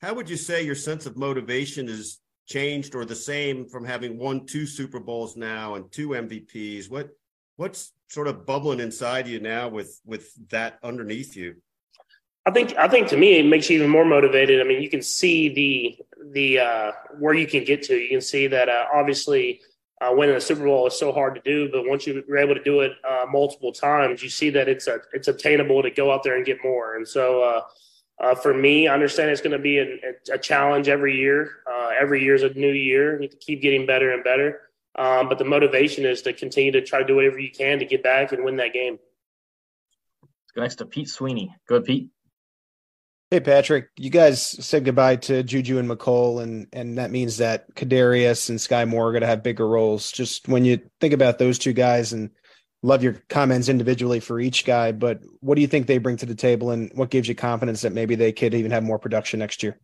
how 0.00 0.14
would 0.14 0.28
you 0.28 0.36
say 0.36 0.62
your 0.62 0.74
sense 0.74 1.06
of 1.06 1.16
motivation 1.16 1.88
is 1.88 2.18
changed 2.46 2.96
or 2.96 3.04
the 3.04 3.14
same 3.14 3.66
from 3.66 3.84
having 3.84 4.18
won 4.18 4.46
two 4.46 4.66
Super 4.66 4.98
Bowls 4.98 5.36
now 5.36 5.76
and 5.76 5.92
two 5.92 6.08
MVPs? 6.08 6.90
What 6.90 7.10
what's 7.56 7.92
sort 8.10 8.26
of 8.26 8.44
bubbling 8.44 8.80
inside 8.80 9.26
you 9.28 9.40
now 9.40 9.68
with 9.68 10.00
with 10.04 10.32
that 10.50 10.78
underneath 10.82 11.36
you? 11.36 11.56
I 12.44 12.50
think 12.50 12.76
I 12.76 12.88
think 12.88 13.08
to 13.08 13.16
me 13.16 13.38
it 13.38 13.46
makes 13.46 13.70
you 13.70 13.76
even 13.76 13.90
more 13.90 14.04
motivated. 14.04 14.60
I 14.60 14.64
mean, 14.64 14.82
you 14.82 14.90
can 14.90 15.02
see 15.02 15.48
the 15.48 15.98
the 16.32 16.58
uh, 16.58 16.92
where 17.18 17.34
you 17.34 17.46
can 17.46 17.64
get 17.64 17.82
to. 17.84 17.96
You 17.96 18.08
can 18.08 18.20
see 18.20 18.46
that 18.48 18.68
uh, 18.68 18.86
obviously 18.92 19.60
uh, 20.00 20.10
winning 20.12 20.34
a 20.34 20.40
Super 20.40 20.64
Bowl 20.64 20.86
is 20.86 20.98
so 20.98 21.12
hard 21.12 21.34
to 21.34 21.40
do, 21.42 21.70
but 21.70 21.86
once 21.86 22.06
you're 22.06 22.38
able 22.38 22.54
to 22.54 22.62
do 22.62 22.80
it 22.80 22.92
uh, 23.08 23.26
multiple 23.30 23.72
times, 23.72 24.22
you 24.22 24.30
see 24.30 24.50
that 24.50 24.68
it's 24.68 24.86
a, 24.86 25.00
it's 25.12 25.28
obtainable 25.28 25.82
to 25.82 25.90
go 25.90 26.10
out 26.10 26.22
there 26.22 26.36
and 26.36 26.46
get 26.46 26.58
more. 26.64 26.96
And 26.96 27.06
so 27.06 27.42
uh, 27.42 27.62
uh, 28.22 28.34
for 28.34 28.54
me, 28.54 28.88
I 28.88 28.94
understand 28.94 29.30
it's 29.30 29.42
going 29.42 29.52
to 29.52 29.58
be 29.58 29.78
a, 29.78 29.98
a, 30.32 30.38
challenge 30.38 30.88
every 30.88 31.16
year. 31.16 31.56
every 32.00 32.22
year 32.22 32.34
is 32.34 32.42
a 32.42 32.52
new 32.54 32.72
year. 32.72 33.16
You 33.16 33.28
have 33.28 33.32
to 33.32 33.36
keep 33.36 33.60
getting 33.60 33.84
better 33.84 34.12
and 34.12 34.24
better. 34.24 34.69
Um, 34.96 35.28
but 35.28 35.38
the 35.38 35.44
motivation 35.44 36.04
is 36.04 36.22
to 36.22 36.32
continue 36.32 36.72
to 36.72 36.82
try 36.82 36.98
to 36.98 37.04
do 37.04 37.14
whatever 37.14 37.38
you 37.38 37.50
can 37.50 37.78
to 37.78 37.84
get 37.84 38.02
back 38.02 38.32
and 38.32 38.44
win 38.44 38.56
that 38.56 38.72
game. 38.72 38.98
Let's 40.22 40.52
go 40.54 40.62
next 40.62 40.74
to 40.76 40.86
Pete 40.86 41.08
Sweeney. 41.08 41.54
Go 41.68 41.76
ahead, 41.76 41.86
Pete. 41.86 42.08
Hey 43.30 43.38
Patrick, 43.38 43.90
you 43.96 44.10
guys 44.10 44.42
said 44.42 44.84
goodbye 44.84 45.14
to 45.14 45.44
Juju 45.44 45.78
and 45.78 45.88
Mecole, 45.88 46.42
and 46.42 46.66
and 46.72 46.98
that 46.98 47.12
means 47.12 47.36
that 47.36 47.72
Kadarius 47.76 48.50
and 48.50 48.58
Skyy 48.58 48.88
Moore 48.88 49.08
are 49.08 49.12
going 49.12 49.20
to 49.20 49.28
have 49.28 49.44
bigger 49.44 49.68
roles. 49.68 50.10
Just 50.10 50.48
when 50.48 50.64
you 50.64 50.80
think 51.00 51.14
about 51.14 51.38
those 51.38 51.56
two 51.56 51.72
guys, 51.72 52.12
and 52.12 52.30
love 52.82 53.04
your 53.04 53.22
comments 53.28 53.68
individually 53.68 54.18
for 54.18 54.40
each 54.40 54.64
guy, 54.64 54.90
but 54.90 55.20
what 55.38 55.54
do 55.54 55.60
you 55.60 55.68
think 55.68 55.86
they 55.86 55.98
bring 55.98 56.16
to 56.16 56.26
the 56.26 56.34
table, 56.34 56.72
and 56.72 56.90
what 56.96 57.10
gives 57.10 57.28
you 57.28 57.36
confidence 57.36 57.82
that 57.82 57.92
maybe 57.92 58.16
they 58.16 58.32
could 58.32 58.52
even 58.52 58.72
have 58.72 58.82
more 58.82 58.98
production 58.98 59.38
next 59.38 59.62
year? 59.62 59.78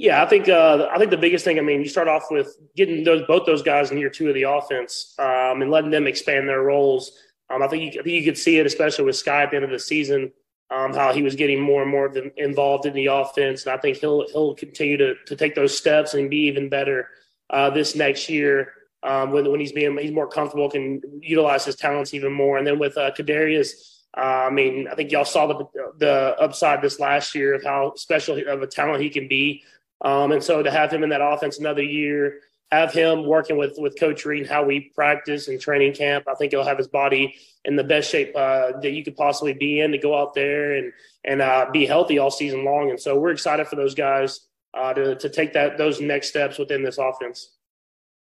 Yeah, 0.00 0.22
I 0.22 0.26
think 0.26 0.48
uh, 0.48 0.88
I 0.90 0.96
think 0.96 1.10
the 1.10 1.18
biggest 1.18 1.44
thing. 1.44 1.58
I 1.58 1.60
mean, 1.60 1.80
you 1.80 1.88
start 1.88 2.08
off 2.08 2.30
with 2.30 2.56
getting 2.74 3.04
those 3.04 3.20
both 3.26 3.44
those 3.44 3.60
guys 3.60 3.90
in 3.90 3.98
year 3.98 4.08
two 4.08 4.28
of 4.28 4.34
the 4.34 4.44
offense 4.44 5.14
um, 5.18 5.60
and 5.60 5.70
letting 5.70 5.90
them 5.90 6.06
expand 6.06 6.48
their 6.48 6.62
roles. 6.62 7.12
Um, 7.50 7.62
I 7.62 7.68
think 7.68 7.82
you, 7.82 8.00
I 8.00 8.02
think 8.02 8.14
you 8.14 8.24
could 8.24 8.38
see 8.38 8.56
it, 8.56 8.64
especially 8.64 9.04
with 9.04 9.14
Skyy 9.14 9.42
at 9.42 9.50
the 9.50 9.56
end 9.56 9.64
of 9.66 9.70
the 9.70 9.78
season, 9.78 10.32
um, 10.70 10.94
how 10.94 11.12
he 11.12 11.20
was 11.20 11.36
getting 11.36 11.60
more 11.60 11.82
and 11.82 11.90
more 11.90 12.10
involved 12.38 12.86
in 12.86 12.94
the 12.94 13.06
offense, 13.06 13.66
and 13.66 13.74
I 13.74 13.76
think 13.76 13.98
he'll 13.98 14.26
he'll 14.30 14.54
continue 14.54 14.96
to 14.96 15.16
to 15.26 15.36
take 15.36 15.54
those 15.54 15.76
steps 15.76 16.14
and 16.14 16.30
be 16.30 16.46
even 16.46 16.70
better 16.70 17.08
uh, 17.50 17.68
this 17.68 17.94
next 17.94 18.30
year 18.30 18.72
um, 19.02 19.32
when 19.32 19.50
when 19.50 19.60
he's 19.60 19.72
being 19.72 19.98
he's 19.98 20.12
more 20.12 20.28
comfortable, 20.28 20.70
can 20.70 21.02
utilize 21.20 21.66
his 21.66 21.76
talents 21.76 22.14
even 22.14 22.32
more. 22.32 22.56
And 22.56 22.66
then 22.66 22.78
with 22.78 22.96
uh, 22.96 23.10
Kadarius. 23.10 23.98
Uh, 24.16 24.48
I 24.48 24.50
mean, 24.50 24.88
I 24.90 24.96
think 24.96 25.12
y'all 25.12 25.24
saw 25.24 25.46
the 25.46 25.64
the 25.98 26.36
upside 26.40 26.82
this 26.82 26.98
last 26.98 27.32
year 27.32 27.54
of 27.54 27.62
how 27.62 27.94
special 27.94 28.42
of 28.48 28.60
a 28.60 28.66
talent 28.66 29.02
he 29.02 29.08
can 29.08 29.28
be. 29.28 29.62
Um, 30.02 30.32
and 30.32 30.42
so 30.42 30.62
to 30.62 30.70
have 30.70 30.92
him 30.92 31.02
in 31.02 31.10
that 31.10 31.20
offense 31.22 31.58
another 31.58 31.82
year, 31.82 32.40
have 32.72 32.92
him 32.92 33.26
working 33.26 33.56
with 33.56 33.74
with 33.78 33.98
Coach 33.98 34.24
Reid, 34.24 34.48
how 34.48 34.64
we 34.64 34.92
practice 34.94 35.48
and 35.48 35.60
training 35.60 35.94
camp, 35.94 36.26
I 36.28 36.34
think 36.34 36.52
he'll 36.52 36.64
have 36.64 36.78
his 36.78 36.88
body 36.88 37.34
in 37.64 37.76
the 37.76 37.84
best 37.84 38.10
shape 38.10 38.34
uh, 38.36 38.78
that 38.80 38.92
you 38.92 39.04
could 39.04 39.16
possibly 39.16 39.52
be 39.52 39.80
in 39.80 39.92
to 39.92 39.98
go 39.98 40.18
out 40.18 40.34
there 40.34 40.76
and 40.76 40.92
and 41.24 41.42
uh, 41.42 41.66
be 41.72 41.84
healthy 41.84 42.18
all 42.18 42.30
season 42.30 42.64
long. 42.64 42.90
And 42.90 43.00
so 43.00 43.18
we're 43.18 43.32
excited 43.32 43.66
for 43.66 43.76
those 43.76 43.94
guys 43.94 44.40
uh, 44.72 44.92
to 44.94 45.16
to 45.16 45.28
take 45.28 45.52
that 45.54 45.78
those 45.78 46.00
next 46.00 46.28
steps 46.28 46.58
within 46.58 46.82
this 46.82 46.98
offense. 46.98 47.56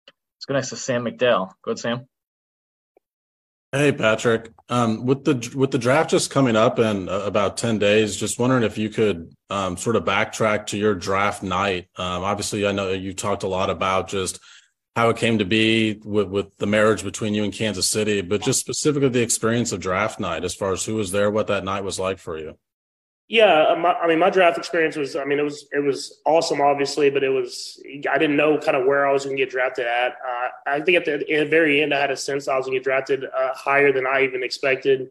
Let's 0.06 0.46
go 0.46 0.54
next 0.54 0.70
to 0.70 0.76
Sam 0.76 1.04
McDowell. 1.04 1.50
Go 1.62 1.72
ahead, 1.72 1.78
Sam. 1.78 2.06
Hey 3.72 3.92
Patrick, 3.92 4.50
um, 4.68 5.06
with 5.06 5.24
the 5.24 5.52
with 5.54 5.70
the 5.70 5.78
draft 5.78 6.10
just 6.10 6.30
coming 6.30 6.56
up 6.56 6.78
in 6.78 7.08
uh, 7.08 7.20
about 7.20 7.56
ten 7.56 7.78
days, 7.78 8.16
just 8.16 8.38
wondering 8.38 8.64
if 8.64 8.78
you 8.78 8.88
could 8.88 9.32
um, 9.50 9.76
sort 9.76 9.96
of 9.96 10.04
backtrack 10.04 10.66
to 10.66 10.78
your 10.78 10.94
draft 10.94 11.42
night. 11.42 11.88
Um, 11.96 12.22
obviously, 12.22 12.66
I 12.66 12.72
know 12.72 12.92
you 12.92 13.12
talked 13.12 13.42
a 13.42 13.48
lot 13.48 13.70
about 13.70 14.08
just 14.08 14.40
how 14.96 15.08
it 15.10 15.16
came 15.16 15.38
to 15.38 15.44
be 15.44 16.00
with 16.04 16.28
with 16.28 16.56
the 16.58 16.66
marriage 16.66 17.02
between 17.02 17.34
you 17.34 17.44
and 17.44 17.52
Kansas 17.52 17.88
City, 17.88 18.22
but 18.22 18.42
just 18.42 18.60
specifically 18.60 19.08
the 19.08 19.22
experience 19.22 19.72
of 19.72 19.80
draft 19.80 20.20
night, 20.20 20.44
as 20.44 20.54
far 20.54 20.72
as 20.72 20.84
who 20.84 20.94
was 20.94 21.12
there, 21.12 21.30
what 21.30 21.48
that 21.48 21.64
night 21.64 21.84
was 21.84 21.98
like 21.98 22.18
for 22.18 22.38
you. 22.38 22.56
Yeah, 23.30 23.68
uh, 23.70 23.76
my, 23.76 23.92
I 23.92 24.08
mean, 24.08 24.18
my 24.18 24.28
draft 24.28 24.58
experience 24.58 24.96
was, 24.96 25.14
I 25.14 25.24
mean, 25.24 25.38
it 25.38 25.44
was 25.44 25.68
it 25.70 25.84
was 25.84 26.20
awesome, 26.26 26.60
obviously, 26.60 27.10
but 27.10 27.22
it 27.22 27.28
was 27.28 27.80
I 28.10 28.18
didn't 28.18 28.36
know 28.36 28.58
kind 28.58 28.76
of 28.76 28.86
where 28.86 29.06
I 29.06 29.12
was 29.12 29.24
going 29.24 29.36
to 29.36 29.42
get 29.42 29.50
drafted 29.50 29.86
at. 29.86 30.14
Uh, 30.14 30.48
I 30.66 30.80
think 30.80 30.96
at 30.96 31.04
the, 31.04 31.14
at 31.14 31.26
the, 31.28 31.44
very 31.44 31.80
end, 31.80 31.94
I 31.94 32.00
had 32.00 32.10
a 32.10 32.16
sense 32.16 32.48
I 32.48 32.56
was 32.56 32.66
going 32.66 32.74
to 32.74 32.80
get 32.80 32.84
drafted 32.84 33.24
uh, 33.24 33.54
higher 33.54 33.92
than 33.92 34.04
I 34.04 34.22
even 34.22 34.42
expected. 34.42 35.10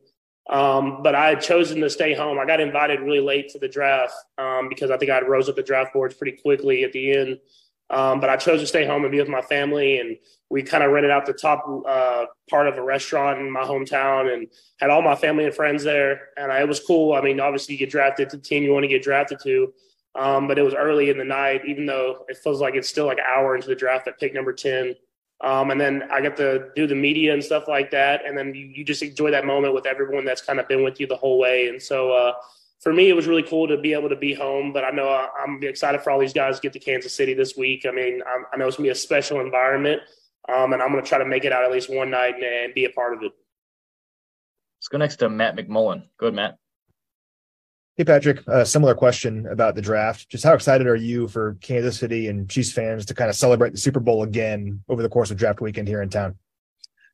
Um, 0.50 1.04
but 1.04 1.14
I 1.14 1.30
had 1.30 1.42
chosen 1.42 1.80
to 1.82 1.90
stay 1.90 2.16
home. 2.16 2.40
I 2.40 2.46
got 2.46 2.60
invited 2.60 3.02
really 3.02 3.20
late 3.20 3.50
to 3.50 3.60
the 3.60 3.68
draft 3.68 4.14
um, 4.40 4.68
because 4.68 4.90
I 4.90 4.98
think 4.98 5.12
I 5.12 5.22
rose 5.22 5.48
up 5.48 5.56
the 5.56 5.64
draft 5.64 5.94
boards 5.94 6.16
pretty 6.16 6.38
quickly 6.42 6.84
at 6.84 6.92
the 6.92 7.14
end. 7.14 7.40
Um, 7.92 8.20
but 8.20 8.30
I 8.30 8.38
chose 8.38 8.60
to 8.62 8.68
stay 8.68 8.86
home 8.86 9.04
and 9.04 9.12
be 9.12 9.20
with 9.20 9.30
my 9.30 9.42
family, 9.42 10.00
and 10.00 10.18
we 10.50 10.62
kind 10.62 10.84
of 10.84 10.92
rented 10.92 11.12
out 11.12 11.26
the 11.26 11.34
top 11.34 11.66
uh, 11.88 12.26
part 12.50 12.68
of 12.68 12.78
a 12.78 12.84
restaurant 12.84 13.40
in 13.40 13.52
my 13.52 13.62
hometown, 13.62 14.32
and 14.32 14.48
had 14.80 14.92
all 14.92 15.02
my 15.02 15.16
family 15.16 15.46
and 15.46 15.56
friends 15.56 15.84
there. 15.84 16.30
And 16.38 16.52
I, 16.52 16.62
it 16.62 16.68
was 16.68 16.80
cool. 16.80 17.14
I 17.14 17.22
mean, 17.22 17.40
obviously, 17.40 17.74
you 17.74 17.80
get 17.80 17.90
drafted 17.90 18.30
to 18.30 18.38
the 18.38 18.44
team 18.44 18.64
you 18.64 18.74
want 18.74 18.84
to 18.84 18.88
get 18.88 19.02
drafted 19.02 19.40
to, 19.44 19.74
Um, 20.16 20.48
but 20.48 20.60
it 20.60 20.64
was 20.64 20.76
early 20.76 21.10
in 21.10 21.18
the 21.18 21.24
night, 21.24 21.62
even 21.66 21.86
though 21.88 22.26
it 22.28 22.38
feels 22.38 22.62
like 22.62 22.76
it's 22.76 22.90
still 22.90 23.06
like 23.06 23.18
an 23.18 23.24
hour 23.28 23.56
into 23.56 23.68
the 23.68 23.76
draft 23.76 24.08
at 24.08 24.20
pick 24.20 24.34
number 24.36 24.54
10. 24.54 24.96
Um, 25.42 25.72
and 25.72 25.80
then 25.80 26.04
I 26.12 26.22
got 26.22 26.36
to 26.38 26.70
do 26.76 26.86
the 26.86 26.96
media 26.96 27.34
and 27.34 27.44
stuff 27.44 27.68
like 27.68 27.92
that. 27.92 28.26
And 28.26 28.38
then 28.38 28.54
you, 28.54 28.66
you 28.66 28.84
just 28.84 29.02
enjoy 29.02 29.32
that 29.32 29.46
moment 29.46 29.74
with 29.74 29.86
everyone 29.86 30.26
that's 30.26 30.42
kind 30.42 30.60
of 30.60 30.68
been 30.68 30.84
with 30.84 31.00
you 31.00 31.08
the 31.08 31.16
whole 31.16 31.40
way. 31.40 31.70
And 31.70 31.82
so 31.82 32.12
uh, 32.12 32.34
for 32.82 32.92
me, 32.92 33.10
it 33.10 33.14
was 33.14 33.28
really 33.28 33.44
cool 33.44 33.68
to 33.68 33.78
be 33.78 33.94
able 33.94 34.10
to 34.10 34.18
be 34.18 34.34
home. 34.34 34.74
But 34.74 34.84
I 34.84 34.90
know 34.90 35.08
I, 35.08 35.30
am 35.42 35.60
excited 35.64 36.02
for 36.02 36.12
all 36.12 36.20
these 36.20 36.34
guys 36.34 36.58
to 36.58 36.62
get 36.62 36.74
to 36.74 36.80
Kansas 36.80 37.14
City 37.14 37.34
this 37.34 37.56
week. 37.56 37.86
I 37.88 37.92
mean, 37.92 38.22
I'm, 38.28 38.46
i 38.52 38.58
know 38.58 38.68
it's 38.68 38.76
going 38.76 38.88
to 38.88 38.90
be 38.90 38.92
a 38.92 38.96
special 38.96 39.40
environment. 39.40 40.02
Um, 40.50 40.74
and 40.74 40.82
I'm 40.82 40.92
going 40.92 41.04
to 41.04 41.08
try 41.08 41.20
to 41.20 41.26
make 41.26 41.46
it 41.46 41.54
out 41.54 41.64
at 41.64 41.72
least 41.72 41.94
one 41.94 42.10
night 42.10 42.36
and, 42.36 42.44
and 42.44 42.74
be 42.74 42.86
a 42.86 42.90
part 42.90 43.14
of 43.14 43.24
it. 43.24 43.32
Let's 44.80 44.88
go 44.90 44.98
next 44.98 45.18
to 45.18 45.30
Matt 45.30 45.56
McMullen. 45.56 46.04
Go 46.18 46.28
ahead, 46.28 46.36
Matt. 46.36 46.58
Hey, 48.00 48.06
Patrick, 48.06 48.48
a 48.48 48.66
similar 48.66 48.96
question 48.96 49.46
about 49.48 49.76
the 49.76 49.82
draft. 49.82 50.30
Just 50.30 50.46
how 50.46 50.54
excited 50.54 50.88
are 50.88 50.96
you 50.96 51.28
for 51.28 51.58
Kansas 51.60 52.00
City 52.00 52.30
and 52.30 52.50
Chiefs 52.50 52.72
fans 52.72 53.06
to 53.08 53.14
kind 53.14 53.30
of 53.30 53.36
celebrate 53.36 53.72
the 53.72 53.78
Super 53.78 54.00
Bowl 54.00 54.24
again 54.24 54.82
over 54.88 55.04
the 55.04 55.10
course 55.10 55.32
of 55.32 55.38
draft 55.38 55.60
weekend 55.60 55.90
here 55.90 56.02
in 56.02 56.08
town? 56.08 56.38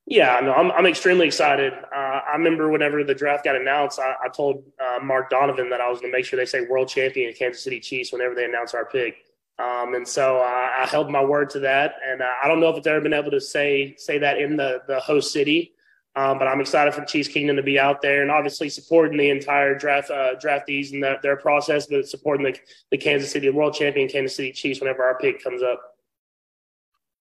Yeah, 0.05 0.39
no, 0.43 0.53
I'm, 0.53 0.69
I'm 0.73 0.85
extremely 0.85 1.25
excited. 1.25 1.73
Uh, 1.73 1.97
I 1.97 2.33
remember 2.33 2.69
whenever 2.69 3.03
the 3.03 3.15
draft 3.15 3.45
got 3.45 3.55
announced, 3.55 3.97
I, 3.99 4.13
I 4.25 4.29
told 4.29 4.63
uh, 4.79 4.99
Mark 5.01 5.31
Donovan 5.31 5.71
that 5.71 5.81
I 5.81 5.89
was 5.89 6.01
going 6.01 6.11
to 6.11 6.15
make 6.15 6.23
sure 6.23 6.37
they 6.37 6.45
say 6.45 6.61
world 6.61 6.87
champion 6.87 7.33
Kansas 7.33 7.63
City 7.63 7.79
Chiefs 7.79 8.13
whenever 8.13 8.35
they 8.35 8.45
announce 8.45 8.75
our 8.75 8.85
pick. 8.85 9.25
Um, 9.57 9.95
and 9.95 10.07
so 10.07 10.37
uh, 10.37 10.69
I 10.77 10.85
held 10.87 11.09
my 11.09 11.23
word 11.25 11.49
to 11.49 11.59
that. 11.61 11.95
And 12.07 12.21
uh, 12.21 12.29
I 12.43 12.47
don't 12.47 12.59
know 12.59 12.69
if 12.69 12.77
it's 12.77 12.85
ever 12.85 13.01
been 13.01 13.11
able 13.11 13.31
to 13.31 13.41
say 13.41 13.95
say 13.97 14.19
that 14.19 14.37
in 14.37 14.55
the 14.55 14.83
the 14.87 14.99
host 14.99 15.33
city, 15.33 15.73
um, 16.15 16.39
but 16.39 16.47
I'm 16.47 16.61
excited 16.61 16.93
for 16.93 17.03
Chiefs 17.03 17.27
Kingdom 17.27 17.57
to 17.57 17.63
be 17.63 17.77
out 17.77 18.01
there 18.01 18.21
and 18.21 18.31
obviously 18.31 18.69
supporting 18.69 19.17
the 19.17 19.29
entire 19.29 19.77
draft 19.77 20.09
uh, 20.09 20.35
draftees 20.35 20.93
and 20.93 21.03
their, 21.03 21.19
their 21.21 21.35
process, 21.35 21.87
but 21.87 22.07
supporting 22.07 22.45
the, 22.45 22.57
the 22.91 22.97
Kansas 22.97 23.31
City 23.31 23.49
world 23.49 23.73
champion 23.73 24.07
Kansas 24.07 24.35
City 24.35 24.53
Chiefs 24.53 24.79
whenever 24.79 25.03
our 25.03 25.17
pick 25.19 25.43
comes 25.43 25.61
up. 25.61 25.81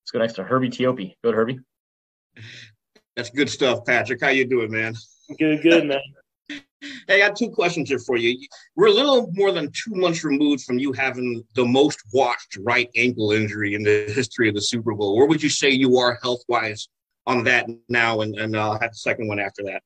Let's 0.02 0.10
go 0.12 0.18
next 0.20 0.34
to 0.34 0.44
Herbie 0.44 0.70
Teope. 0.70 1.16
Go 1.24 1.32
to 1.32 1.36
Herbie. 1.36 1.58
That's 3.16 3.30
good 3.30 3.48
stuff, 3.48 3.84
Patrick. 3.84 4.20
How 4.20 4.28
you 4.28 4.44
doing, 4.44 4.70
man? 4.70 4.94
Good, 5.38 5.62
good, 5.62 5.86
man. 5.86 6.00
Hey, 7.08 7.22
I 7.22 7.28
got 7.28 7.36
two 7.36 7.48
questions 7.48 7.88
here 7.88 7.98
for 7.98 8.18
you. 8.18 8.38
We're 8.76 8.88
a 8.88 8.92
little 8.92 9.30
more 9.32 9.52
than 9.52 9.72
two 9.72 9.94
months 9.94 10.22
removed 10.22 10.64
from 10.64 10.78
you 10.78 10.92
having 10.92 11.42
the 11.54 11.64
most 11.64 11.98
watched 12.12 12.58
right 12.60 12.90
ankle 12.94 13.32
injury 13.32 13.74
in 13.74 13.82
the 13.82 14.12
history 14.14 14.50
of 14.50 14.54
the 14.54 14.60
Super 14.60 14.92
Bowl. 14.92 15.16
Where 15.16 15.26
would 15.26 15.42
you 15.42 15.48
say 15.48 15.70
you 15.70 15.96
are 15.96 16.18
health 16.22 16.42
wise 16.46 16.88
on 17.26 17.44
that 17.44 17.68
now, 17.88 18.20
and 18.20 18.36
and 18.36 18.56
I'll 18.56 18.78
have 18.78 18.90
the 18.90 18.96
second 18.96 19.28
one 19.28 19.38
after 19.38 19.62
that. 19.64 19.82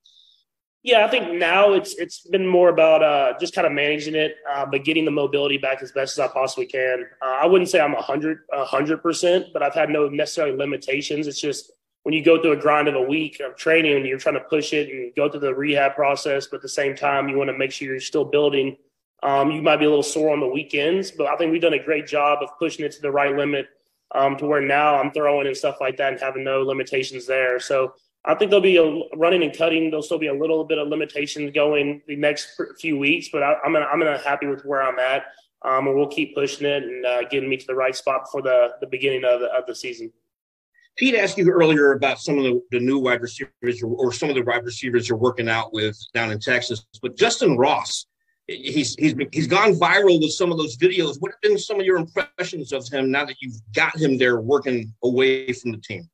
Yeah, 0.82 1.04
I 1.04 1.08
think 1.08 1.32
now 1.32 1.72
it's 1.72 1.94
it's 1.96 2.20
been 2.20 2.46
more 2.46 2.68
about 2.68 3.02
uh, 3.02 3.34
just 3.38 3.54
kind 3.54 3.66
of 3.66 3.72
managing 3.72 4.14
it, 4.14 4.36
uh, 4.50 4.64
but 4.64 4.84
getting 4.84 5.04
the 5.04 5.10
mobility 5.10 5.58
back 5.58 5.82
as 5.82 5.92
best 5.92 6.18
as 6.18 6.24
I 6.24 6.32
possibly 6.32 6.66
can. 6.66 7.04
Uh, 7.20 7.38
I 7.42 7.46
wouldn't 7.46 7.68
say 7.68 7.80
I'm 7.80 7.94
a 7.94 8.02
hundred 8.02 8.40
a 8.52 8.64
hundred 8.64 9.02
percent, 9.02 9.46
but 9.52 9.62
I've 9.62 9.74
had 9.74 9.90
no 9.90 10.08
necessarily 10.08 10.56
limitations. 10.56 11.26
It's 11.26 11.40
just 11.40 11.72
when 12.04 12.14
you 12.14 12.24
go 12.24 12.40
through 12.40 12.52
a 12.52 12.56
grind 12.56 12.88
of 12.88 12.94
a 12.94 13.02
week 13.02 13.40
of 13.40 13.56
training 13.56 13.96
and 13.96 14.06
you're 14.06 14.18
trying 14.18 14.36
to 14.36 14.40
push 14.40 14.72
it 14.72 14.88
and 14.88 15.14
go 15.14 15.28
through 15.28 15.40
the 15.40 15.54
rehab 15.54 15.94
process, 15.94 16.46
but 16.46 16.56
at 16.56 16.62
the 16.62 16.68
same 16.68 16.94
time 16.94 17.28
you 17.28 17.36
want 17.36 17.50
to 17.50 17.58
make 17.58 17.72
sure 17.72 17.88
you're 17.88 18.00
still 18.00 18.24
building. 18.24 18.76
Um, 19.22 19.50
you 19.50 19.60
might 19.60 19.76
be 19.76 19.84
a 19.84 19.88
little 19.88 20.02
sore 20.02 20.32
on 20.32 20.40
the 20.40 20.46
weekends, 20.46 21.10
but 21.10 21.26
I 21.26 21.36
think 21.36 21.50
we've 21.50 21.60
done 21.60 21.74
a 21.74 21.84
great 21.84 22.06
job 22.06 22.38
of 22.40 22.50
pushing 22.58 22.84
it 22.86 22.92
to 22.92 23.02
the 23.02 23.10
right 23.10 23.36
limit 23.36 23.68
um, 24.14 24.36
to 24.36 24.46
where 24.46 24.60
now 24.60 24.96
I'm 24.96 25.10
throwing 25.12 25.46
and 25.46 25.56
stuff 25.56 25.76
like 25.80 25.96
that 25.98 26.12
and 26.12 26.20
having 26.20 26.44
no 26.44 26.62
limitations 26.62 27.26
there. 27.26 27.60
So 27.60 27.94
I 28.24 28.34
think 28.34 28.50
there'll 28.50 28.62
be 28.62 28.76
a 28.76 29.16
running 29.16 29.42
and 29.42 29.56
cutting. 29.56 29.90
There'll 29.90 30.02
still 30.02 30.18
be 30.18 30.26
a 30.26 30.34
little 30.34 30.64
bit 30.64 30.78
of 30.78 30.88
limitations 30.88 31.52
going 31.54 32.02
the 32.06 32.16
next 32.16 32.60
few 32.80 32.98
weeks, 32.98 33.28
but 33.32 33.42
I, 33.42 33.54
am 33.64 33.72
gonna, 33.72 33.86
I'm 33.86 33.98
gonna 33.98 34.18
happy 34.18 34.46
with 34.46 34.64
where 34.64 34.82
I'm 34.82 34.98
at, 34.98 35.26
um, 35.64 35.86
and 35.86 35.96
we'll 35.96 36.08
keep 36.08 36.34
pushing 36.34 36.66
it 36.66 36.82
and 36.82 37.06
uh, 37.06 37.24
getting 37.28 37.48
me 37.48 37.56
to 37.56 37.66
the 37.66 37.74
right 37.74 37.94
spot 37.94 38.24
before 38.24 38.42
the 38.42 38.74
the 38.80 38.86
beginning 38.86 39.24
of 39.24 39.40
the, 39.40 39.46
of 39.46 39.66
the 39.66 39.74
season. 39.74 40.12
Pete 40.96 41.14
asked 41.14 41.38
you 41.38 41.48
earlier 41.48 41.92
about 41.92 42.18
some 42.18 42.38
of 42.38 42.44
the, 42.44 42.60
the 42.72 42.80
new 42.80 42.98
wide 42.98 43.22
receivers 43.22 43.82
or, 43.84 43.94
or 43.94 44.12
some 44.12 44.28
of 44.28 44.34
the 44.34 44.42
wide 44.42 44.64
receivers 44.64 45.08
you're 45.08 45.16
working 45.16 45.48
out 45.48 45.72
with 45.72 45.96
down 46.12 46.32
in 46.32 46.40
Texas, 46.40 46.84
but 47.00 47.16
Justyn 47.16 47.56
Ross 47.56 48.07
he's 48.48 48.94
he's 48.96 49.14
he's 49.30 49.46
gone 49.46 49.74
viral 49.74 50.20
with 50.20 50.32
some 50.32 50.50
of 50.50 50.58
those 50.58 50.76
videos. 50.76 51.20
What 51.20 51.32
have 51.32 51.40
been 51.40 51.58
some 51.58 51.78
of 51.78 51.86
your 51.86 51.98
impressions 51.98 52.72
of 52.72 52.88
him 52.88 53.10
now 53.10 53.24
that 53.24 53.36
you've 53.40 53.60
got 53.74 53.96
him 53.96 54.18
there 54.18 54.40
working 54.40 54.92
away 55.04 55.52
from 55.52 55.72
the 55.72 55.78
team? 55.78 56.08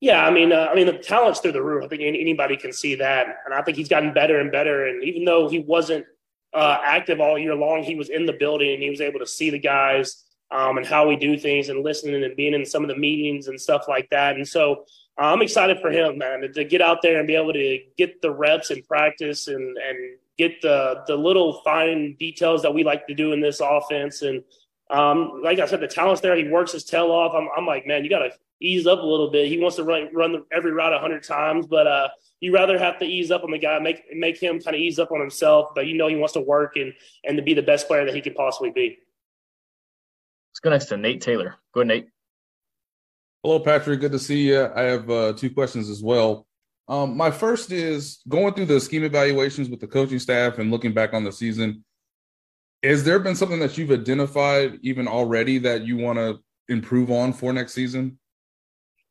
Yeah, 0.00 0.26
I 0.26 0.30
mean, 0.32 0.52
uh, 0.52 0.68
I 0.68 0.74
mean, 0.74 0.86
the 0.86 0.98
talent's 0.98 1.38
through 1.38 1.52
the 1.52 1.62
roof. 1.62 1.84
I 1.84 1.88
think 1.88 2.02
anybody 2.02 2.56
can 2.56 2.72
see 2.72 2.96
that, 2.96 3.26
and 3.44 3.54
I 3.54 3.62
think 3.62 3.76
he's 3.76 3.88
gotten 3.88 4.12
better 4.12 4.40
and 4.40 4.50
better. 4.50 4.88
And 4.88 5.04
even 5.04 5.24
though 5.24 5.48
he 5.48 5.60
wasn't 5.60 6.04
uh, 6.54 6.78
active 6.82 7.20
all 7.20 7.38
year 7.38 7.54
long, 7.54 7.82
he 7.82 7.94
was 7.94 8.08
in 8.08 8.26
the 8.26 8.32
building 8.32 8.72
and 8.74 8.82
he 8.82 8.90
was 8.90 9.00
able 9.00 9.20
to 9.20 9.26
see 9.26 9.50
the 9.50 9.58
guys 9.58 10.24
um, 10.50 10.76
and 10.76 10.86
how 10.86 11.06
we 11.06 11.16
do 11.16 11.38
things 11.38 11.68
and 11.68 11.82
listening 11.82 12.22
and 12.24 12.36
being 12.36 12.52
in 12.54 12.66
some 12.66 12.82
of 12.82 12.88
the 12.88 12.96
meetings 12.96 13.48
and 13.48 13.60
stuff 13.60 13.86
like 13.88 14.08
that. 14.10 14.36
And 14.36 14.46
so 14.46 14.84
I'm 15.18 15.42
excited 15.42 15.78
for 15.80 15.90
him, 15.90 16.18
man, 16.18 16.50
to 16.54 16.64
get 16.64 16.80
out 16.80 17.02
there 17.02 17.18
and 17.18 17.26
be 17.26 17.34
able 17.34 17.52
to 17.52 17.78
get 17.98 18.22
the 18.22 18.30
reps 18.30 18.70
and 18.70 18.86
practice 18.86 19.48
and 19.48 19.76
and 19.76 19.96
get 20.38 20.60
the 20.62 21.02
the 21.06 21.16
little 21.16 21.60
fine 21.62 22.16
details 22.18 22.62
that 22.62 22.72
we 22.72 22.82
like 22.82 23.06
to 23.06 23.14
do 23.14 23.32
in 23.32 23.40
this 23.40 23.60
offense. 23.60 24.22
And 24.22 24.42
um, 24.90 25.40
like 25.42 25.58
I 25.58 25.66
said, 25.66 25.80
the 25.80 25.88
talent's 25.88 26.20
there. 26.20 26.36
He 26.36 26.48
works 26.48 26.72
his 26.72 26.84
tail 26.84 27.10
off. 27.10 27.34
I'm, 27.34 27.48
I'm 27.56 27.66
like, 27.66 27.86
man, 27.86 28.04
you 28.04 28.10
got 28.10 28.20
to 28.20 28.30
ease 28.60 28.86
up 28.86 29.00
a 29.00 29.06
little 29.06 29.30
bit. 29.30 29.48
He 29.48 29.58
wants 29.58 29.76
to 29.76 29.84
run 29.84 30.08
run 30.14 30.32
the, 30.32 30.44
every 30.50 30.72
route 30.72 30.94
a 30.94 30.98
hundred 30.98 31.24
times, 31.24 31.66
but 31.66 31.86
uh, 31.86 32.08
you 32.40 32.54
rather 32.54 32.78
have 32.78 32.98
to 33.00 33.04
ease 33.04 33.30
up 33.30 33.44
on 33.44 33.50
the 33.50 33.58
guy, 33.58 33.78
make 33.78 34.04
make 34.14 34.42
him 34.42 34.60
kind 34.60 34.74
of 34.74 34.80
ease 34.80 34.98
up 34.98 35.12
on 35.12 35.20
himself. 35.20 35.70
But 35.74 35.86
you 35.86 35.96
know 35.96 36.08
he 36.08 36.16
wants 36.16 36.34
to 36.34 36.40
work 36.40 36.76
and 36.76 36.92
and 37.24 37.36
to 37.36 37.42
be 37.42 37.54
the 37.54 37.62
best 37.62 37.86
player 37.86 38.04
that 38.04 38.14
he 38.14 38.20
could 38.20 38.34
possibly 38.34 38.70
be. 38.70 38.98
Let's 40.50 40.60
go 40.60 40.70
next 40.70 40.86
to 40.86 40.96
Nate 40.96 41.20
Taylor. 41.20 41.56
Go 41.74 41.80
ahead, 41.80 41.88
Nate. 41.88 42.06
Hello, 43.44 43.58
Patrick. 43.58 43.98
Good 43.98 44.12
to 44.12 44.20
see 44.20 44.48
you. 44.48 44.70
I 44.72 44.82
have 44.82 45.10
uh, 45.10 45.32
two 45.32 45.50
questions 45.50 45.90
as 45.90 46.00
well. 46.00 46.46
Um, 46.86 47.16
my 47.16 47.32
first 47.32 47.72
is 47.72 48.20
going 48.28 48.54
through 48.54 48.66
the 48.66 48.80
scheme 48.80 49.02
evaluations 49.02 49.68
with 49.68 49.80
the 49.80 49.88
coaching 49.88 50.20
staff 50.20 50.58
and 50.58 50.70
looking 50.70 50.92
back 50.92 51.12
on 51.12 51.24
the 51.24 51.32
season. 51.32 51.84
Has 52.84 53.02
there 53.02 53.18
been 53.18 53.34
something 53.34 53.58
that 53.58 53.76
you've 53.76 53.90
identified 53.90 54.78
even 54.82 55.08
already 55.08 55.58
that 55.58 55.82
you 55.82 55.96
want 55.96 56.18
to 56.18 56.38
improve 56.68 57.10
on 57.10 57.32
for 57.32 57.52
next 57.52 57.74
season? 57.74 58.16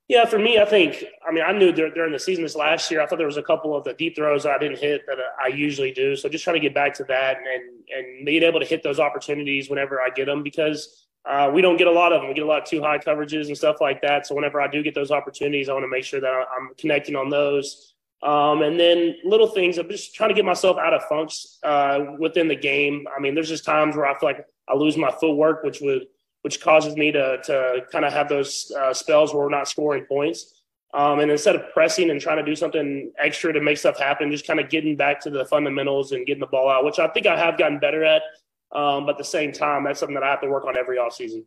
Yeah, 0.08 0.24
for 0.26 0.40
me, 0.40 0.60
I 0.60 0.66
think, 0.66 1.04
I 1.28 1.34
mean, 1.34 1.44
I 1.46 1.52
knew 1.52 1.74
during 1.74 2.14
the 2.14 2.20
season 2.20 2.44
this 2.44 2.56
last 2.56 2.90
year, 2.90 3.02
I 3.02 3.08
thought 3.08 3.18
there 3.18 3.28
was 3.28 3.36
a 3.36 3.44
couple 3.44 3.76
of 3.76 3.84
the 3.84 3.94
deep 3.94 4.16
throws 4.16 4.46
I 4.46 4.58
didn't 4.60 4.80
hit 4.80 5.06
that 5.08 5.18
I 5.44 5.48
usually 5.48 5.92
do. 5.92 6.16
So 6.16 6.30
just 6.30 6.46
trying 6.46 6.56
to 6.56 6.62
get 6.62 6.74
back 6.74 6.94
to 6.96 7.04
that 7.06 7.38
and, 7.38 7.98
and 7.98 8.26
being 8.26 8.44
able 8.44 8.62
to 8.62 8.66
hit 8.66 8.82
those 8.82 9.00
opportunities 9.00 9.70
whenever 9.70 10.00
I 10.00 10.10
get 10.10 10.28
them 10.28 10.42
because 10.42 11.08
uh, 11.26 11.52
we 11.54 11.62
don't 11.62 11.78
get 11.78 11.88
a 11.88 11.92
lot 11.92 12.12
of 12.12 12.22
them. 12.22 12.30
We 12.30 12.34
get 12.34 12.44
a 12.44 12.48
lot 12.48 12.64
of 12.64 12.68
two 12.68 12.82
high 12.82 12.98
coverages 12.98 13.48
and 13.48 13.58
stuff 13.58 13.78
like 13.80 14.02
that. 14.02 14.26
So 14.26 14.36
whenever 14.36 14.60
I 14.60 14.68
do 14.68 14.82
get 14.82 14.96
those 14.96 15.12
opportunities, 15.12 15.70
I 15.70 15.74
want 15.74 15.84
to 15.84 15.90
make 15.90 16.04
sure 16.04 16.20
that 16.20 16.28
I'm 16.30 16.72
connecting 16.78 17.16
on 17.16 17.30
those. 17.30 17.94
Um, 18.24 18.62
and 18.62 18.80
then 18.80 19.16
little 19.24 19.48
things, 19.48 19.78
I'm 19.78 19.90
just 19.90 20.14
trying 20.14 20.30
to 20.30 20.36
get 20.36 20.46
myself 20.46 20.78
out 20.78 20.94
of 20.94 21.04
funks 21.06 21.60
uh, 21.64 22.06
within 22.20 22.48
the 22.48 22.56
game. 22.56 23.08
I 23.16 23.20
mean, 23.20 23.36
there's 23.36 23.50
just 23.50 23.66
times 23.66 23.96
where 23.96 24.06
I 24.06 24.18
feel 24.20 24.30
like 24.30 24.46
I 24.68 24.76
lose 24.76 24.98
my 24.98 25.12
footwork, 25.12 25.64
which 25.64 25.82
would 25.82 26.08
which 26.44 26.60
causes 26.60 26.96
me 26.96 27.12
to 27.12 27.38
to 27.44 27.86
kind 27.92 28.06
of 28.06 28.14
have 28.14 28.30
those 28.30 28.72
uh, 28.78 28.94
spells 28.94 29.34
where 29.34 29.44
we're 29.44 29.50
not 29.50 29.68
scoring 29.68 30.06
points. 30.06 30.62
Um, 30.94 31.20
and 31.20 31.32
instead 31.32 31.56
of 31.56 31.72
pressing 31.72 32.10
and 32.10 32.20
trying 32.20 32.38
to 32.38 32.44
do 32.44 32.56
something 32.56 33.14
extra 33.18 33.54
to 33.54 33.62
make 33.62 33.78
stuff 33.78 33.98
happen, 33.98 34.30
just 34.30 34.46
kind 34.46 34.60
of 34.60 34.70
getting 34.70 34.98
back 34.98 35.22
to 35.22 35.30
the 35.30 35.46
fundamentals 35.46 36.12
and 36.12 36.26
getting 36.26 36.42
the 36.42 36.48
ball 36.48 36.70
out, 36.70 36.84
which 36.84 37.00
I 37.00 37.08
think 37.08 37.28
I 37.28 37.38
have 37.38 37.58
gotten 37.58 37.80
better 37.80 38.04
at. 38.04 38.24
Um, 38.74 39.06
but 39.06 39.14
at 39.14 39.18
the 39.18 39.24
same 39.24 39.52
time, 39.52 39.84
that's 39.84 40.00
something 40.00 40.16
that 40.16 40.24
I 40.24 40.30
have 40.32 40.42
to 40.42 40.48
work 40.48 40.66
on 40.66 40.78
every 40.78 40.98
offseason. 40.98 41.44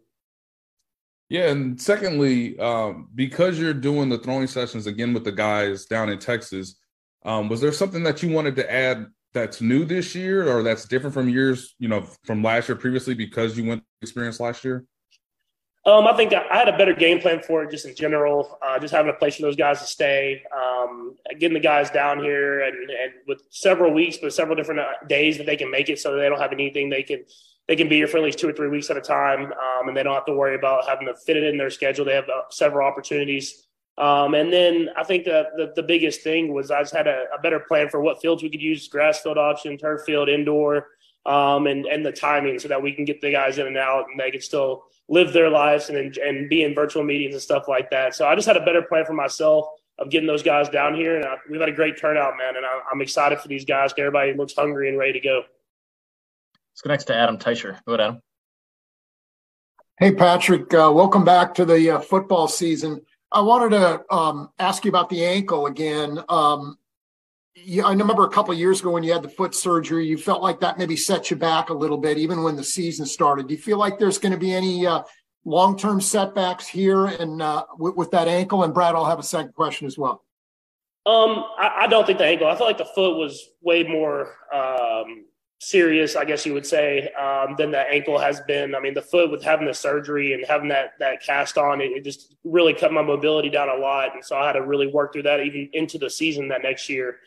Yeah, 1.31 1.51
and 1.51 1.81
secondly, 1.81 2.59
um, 2.59 3.09
because 3.15 3.59
you're 3.59 3.73
doing 3.73 4.09
the 4.09 4.19
throwing 4.19 4.47
sessions 4.47 4.87
again 4.87 5.15
with 5.15 5.25
the 5.25 5.33
guys 5.33 5.87
down 5.87 6.11
in 6.11 6.19
Texas, 6.19 6.77
um, 7.25 7.49
was 7.49 7.61
there 7.61 7.73
something 7.73 8.03
that 8.03 8.23
you 8.23 8.31
wanted 8.31 8.57
to 8.57 8.71
add 8.71 9.07
that's 9.33 9.61
new 9.61 9.85
this 9.85 10.15
year, 10.15 10.49
or 10.49 10.63
that's 10.63 10.85
different 10.85 11.15
from 11.15 11.29
years, 11.29 11.75
you 11.79 11.89
know, 11.89 12.07
from 12.25 12.43
last 12.43 12.69
year 12.69 12.77
previously 12.77 13.15
because 13.15 13.57
you 13.57 13.65
went 13.65 13.83
experience 14.03 14.39
last 14.39 14.65
year? 14.65 14.85
Um, 15.87 16.07
I 16.07 16.17
think 16.17 16.33
I 16.33 16.57
had 16.57 16.69
a 16.69 16.79
better 16.79 16.95
game 16.95 17.21
plan 17.21 17.41
for 17.41 17.63
it 17.63 17.71
just 17.71 17.85
in 17.85 17.95
general, 17.95 18.59
uh, 18.63 18.79
just 18.79 18.95
having 18.95 19.11
a 19.11 19.15
place 19.15 19.37
for 19.37 19.43
those 19.43 19.57
guys 19.57 19.81
to 19.81 19.87
stay, 19.87 20.43
um, 20.57 21.15
getting 21.39 21.53
the 21.53 21.61
guys 21.61 21.91
down 21.91 22.21
here 22.21 22.63
and, 22.63 22.75
and 22.91 23.13
with 23.29 23.43
several 23.51 23.93
weeks, 23.93 24.17
but 24.17 24.33
several 24.33 24.57
different 24.57 24.81
uh, 24.81 24.93
days 25.09 25.37
that 25.37 25.45
they 25.45 25.57
can 25.57 25.71
make 25.71 25.91
it 25.91 25.99
so 25.99 26.17
they 26.17 26.27
don't 26.27 26.41
have 26.41 26.53
anything 26.53 26.89
they 26.89 27.03
can 27.03 27.23
they 27.67 27.77
can 27.77 27.89
be 27.89 27.97
here 27.97 28.07
for 28.07 28.19
at 28.19 28.25
least 28.25 28.39
two 28.39 28.49
or 28.49 28.53
three 28.53 28.69
weeks 28.69 28.91
at 28.91 28.97
a 28.97 29.01
time, 29.01 29.45
um, 29.53 29.89
and 29.89 29.97
they 29.97 30.03
don't 30.03 30.15
have 30.15 30.27
to 30.27 30.35
worry 30.35 30.55
about 30.55 30.87
having 30.87 31.07
to 31.07 31.15
fit 31.15 31.37
it 31.37 31.45
in 31.45 31.57
their 31.57 31.71
schedule. 31.71 32.05
They 32.05 32.15
have 32.15 32.29
uh, 32.29 32.43
several 32.51 32.87
opportunities. 32.87 33.67
Um, 33.97 34.35
and 34.35 34.53
then 34.53 34.89
I 34.97 35.05
think 35.05 35.25
the, 35.25 35.47
the, 35.57 35.73
the 35.77 35.83
biggest 35.83 36.23
thing 36.23 36.53
was 36.53 36.71
I 36.71 36.83
just 36.83 36.95
had 36.95 37.07
a, 37.07 37.25
a, 37.35 37.41
better 37.41 37.61
plan 37.61 37.89
for 37.89 38.01
what 38.01 38.21
fields 38.21 38.43
we 38.43 38.51
could 38.51 38.61
use, 38.61 38.89
grass 38.89 39.21
field 39.21 39.39
option, 39.39 39.79
turf 39.79 40.03
field, 40.05 40.29
indoor, 40.29 40.89
um, 41.27 41.69
and, 41.69 41.87
and 41.87 42.05
the 42.05 42.11
timing 42.11 42.59
so 42.59 42.67
that 42.69 42.83
we 42.83 42.93
can 42.93 43.05
get 43.05 43.21
the 43.21 43.31
guys 43.31 43.57
in 43.59 43.69
and 43.69 43.79
out 43.79 44.07
and 44.11 44.19
they 44.19 44.33
can 44.33 44.41
still 44.41 44.85
live 45.09 45.33
their 45.33 45.51
lives 45.51 45.91
and, 45.91 46.17
and 46.17 46.49
be 46.49 46.63
in 46.63 46.75
virtual 46.75 47.05
meetings 47.05 47.35
and 47.35 47.43
stuff 47.43 47.69
like 47.69 47.91
that. 47.91 48.15
So 48.15 48.27
I 48.27 48.35
just 48.35 48.47
had 48.47 48.57
a 48.57 48.65
better 48.65 48.83
plan 48.83 49.05
for 49.05 49.13
myself 49.13 49.67
of 49.99 50.11
getting 50.11 50.27
those 50.27 50.43
guys 50.43 50.69
down 50.69 50.95
here. 50.95 51.17
And 51.17 51.25
I, 51.25 51.37
we've 51.51 51.61
had 51.61 51.69
a 51.69 51.73
great 51.73 51.99
turnout, 51.99 52.35
man. 52.37 52.57
And 52.57 52.65
I, 52.65 52.81
am 52.93 53.01
excited 53.01 53.39
for 53.39 53.49
these 53.49 53.65
guys. 53.65 53.93
Everybody 53.97 54.35
looks 54.35 54.55
hungry 54.55 54.89
and 54.89 54.99
ready 54.99 55.13
to 55.13 55.21
go. 55.21 55.43
Let's 56.73 56.81
go 56.83 56.91
next 56.91 57.05
to 57.05 57.15
Adam 57.15 57.39
Teicher. 57.39 57.79
Go 57.87 57.95
ahead, 57.95 58.01
Adam. 58.01 58.21
Hey, 59.99 60.13
Patrick. 60.13 60.75
Uh, 60.75 60.91
welcome 60.93 61.25
back 61.25 61.55
to 61.55 61.65
the 61.65 61.91
uh, 61.91 62.01
football 62.01 62.49
season. 62.49 63.01
I 63.31 63.41
wanted 63.41 63.71
to 63.71 64.15
um, 64.15 64.51
ask 64.59 64.85
you 64.85 64.89
about 64.89 65.09
the 65.09 65.25
ankle 65.25 65.67
again. 65.67 66.19
Um, 66.29 66.79
you, 67.55 67.85
I 67.85 67.91
remember 67.91 68.25
a 68.25 68.31
couple 68.31 68.53
years 68.55 68.81
ago 68.81 68.91
when 68.91 69.03
you 69.03 69.13
had 69.13 69.23
the 69.23 69.29
foot 69.29 69.55
surgery, 69.55 70.07
you 70.07 70.19
felt 70.19 70.43
like 70.43 70.61
that 70.61 70.79
maybe 70.79 70.97
set 70.97 71.31
you 71.31 71.37
back 71.37 71.71
a 71.71 71.75
little 71.75 71.99
bit, 71.99 72.19
even 72.19 72.43
when 72.43 72.57
the 72.57 72.65
season 72.65 73.07
started. 73.07 73.49
Do 73.49 73.55
you 73.55 73.61
feel 73.61 73.79
like 73.79 73.99
there's 73.99 74.19
going 74.19 74.33
to 74.33 74.39
be 74.39 74.53
any 74.53 74.87
uh, 74.87 75.03
long-term 75.45 76.01
setbacks 76.01 76.67
here 76.67 77.07
and 77.07 77.41
uh, 77.41 77.65
with, 77.79 77.95
with, 77.95 78.11
that 78.11 78.29
ankle? 78.29 78.65
And 78.65 78.75
Brad, 78.75 78.95
I'll 78.95 79.05
have 79.05 79.19
a 79.19 79.25
second 79.25 79.55
question 79.55 79.87
as 79.87 79.97
well. 79.97 80.25
Um, 81.07 81.45
I, 81.59 81.83
I, 81.83 81.87
don't 81.87 82.07
think 82.07 82.19
the 82.19 82.25
ankle. 82.25 82.47
I 82.47 82.57
feel 82.57 82.67
like 82.67 82.79
the 82.79 82.87
foot 82.87 83.19
was 83.19 83.51
way 83.61 83.83
more 83.83 84.37
um, 84.53 85.27
serious, 85.61 86.17
I 86.17 86.25
guess 86.25 86.47
you 86.47 86.55
would 86.55 86.67
say, 86.67 87.11
um, 87.13 87.57
than 87.59 87.71
the 87.71 87.81
ankle 87.81 88.19
has 88.19 88.41
been. 88.49 88.75
I 88.75 88.81
mean, 88.81 88.95
the 88.95 89.03
foot 89.03 89.31
with 89.31 89.43
having 89.43 89.67
the 89.67 89.75
surgery 89.75 90.33
and 90.33 90.45
having 90.47 90.69
that 90.69 90.95
that 91.01 91.23
cast 91.23 91.59
on, 91.59 91.83
it, 91.83 91.93
it, 91.93 92.05
just 92.05 92.37
really 92.43 92.73
cut 92.73 92.91
my 92.91 93.03
mobility 93.03 93.51
down 93.51 93.69
a 93.69 93.75
lot, 93.75 94.15
and 94.15 94.25
so 94.25 94.37
I 94.37 94.47
had 94.47 94.55
to 94.55 94.63
really 94.63 94.87
work 94.87 95.13
through 95.13 95.25
that 95.25 95.41
even 95.41 95.69
into 95.75 95.99
the 95.99 96.09
season 96.09 96.49
that 96.49 96.63
next 96.63 96.89
year. 96.89 97.19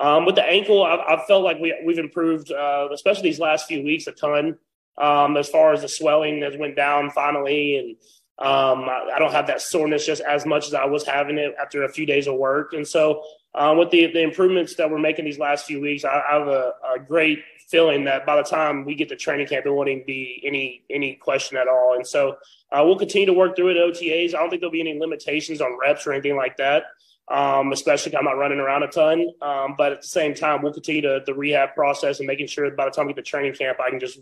Um, 0.00 0.24
with 0.24 0.34
the 0.34 0.42
ankle, 0.42 0.82
I've, 0.82 1.26
felt 1.26 1.44
like 1.44 1.60
we 1.60 1.78
we've 1.84 1.98
improved, 1.98 2.50
uh, 2.50 2.88
especially 2.92 3.24
these 3.24 3.38
last 3.38 3.66
few 3.66 3.82
weeks, 3.84 4.06
a 4.06 4.12
ton. 4.12 4.58
Um, 4.96 5.36
as 5.36 5.48
far 5.48 5.72
as 5.72 5.82
the 5.82 5.88
swelling 5.88 6.42
has 6.42 6.56
went 6.56 6.74
down 6.74 7.10
finally, 7.10 7.76
and 7.76 7.96
um, 8.38 8.88
I, 8.88 9.12
I, 9.14 9.18
don't 9.18 9.32
have 9.32 9.46
that 9.46 9.62
soreness 9.62 10.04
just 10.04 10.20
as 10.22 10.44
much 10.44 10.66
as 10.66 10.74
I 10.74 10.84
was 10.84 11.06
having 11.06 11.38
it 11.38 11.54
after 11.60 11.84
a 11.84 11.88
few 11.88 12.04
days 12.06 12.26
of 12.26 12.34
work. 12.34 12.72
And 12.72 12.86
so, 12.86 13.22
uh, 13.54 13.74
with 13.78 13.90
the 13.90 14.06
the 14.06 14.20
improvements 14.20 14.74
that 14.76 14.90
we're 14.90 14.98
making 14.98 15.26
these 15.26 15.38
last 15.38 15.66
few 15.66 15.80
weeks, 15.80 16.04
I, 16.04 16.22
I 16.28 16.38
have 16.38 16.48
a, 16.48 16.72
a 16.96 16.98
great 16.98 17.40
feeling 17.68 18.04
that 18.04 18.26
by 18.26 18.36
the 18.36 18.42
time 18.42 18.84
we 18.84 18.94
get 18.94 19.08
to 19.10 19.16
training 19.16 19.46
camp, 19.46 19.64
there 19.64 19.72
won't 19.72 19.88
even 19.88 20.04
be 20.06 20.42
any 20.44 20.82
any 20.90 21.14
question 21.14 21.58
at 21.58 21.68
all. 21.68 21.94
And 21.94 22.06
so 22.06 22.38
uh, 22.72 22.82
we'll 22.84 22.98
continue 22.98 23.26
to 23.26 23.32
work 23.32 23.56
through 23.56 23.68
it 23.68 23.76
at 23.76 23.94
OTAs. 23.94 24.34
I 24.34 24.38
don't 24.38 24.50
think 24.50 24.60
there'll 24.60 24.72
be 24.72 24.80
any 24.80 24.98
limitations 24.98 25.60
on 25.60 25.78
reps 25.78 26.06
or 26.06 26.12
anything 26.12 26.36
like 26.36 26.56
that, 26.56 26.84
um, 27.30 27.72
especially 27.72 28.14
I'm 28.16 28.24
not 28.24 28.36
running 28.36 28.58
around 28.58 28.82
a 28.82 28.88
ton. 28.88 29.26
Um, 29.40 29.74
but 29.78 29.92
at 29.92 30.00
the 30.02 30.06
same 30.06 30.34
time, 30.34 30.62
we'll 30.62 30.72
continue 30.72 31.02
to 31.02 31.22
the 31.24 31.34
rehab 31.34 31.74
process 31.74 32.18
and 32.18 32.26
making 32.26 32.48
sure 32.48 32.70
by 32.72 32.84
the 32.84 32.90
time 32.90 33.06
we 33.06 33.12
get 33.12 33.24
to 33.24 33.30
training 33.30 33.54
camp, 33.54 33.78
I 33.80 33.90
can 33.90 34.00
just 34.00 34.18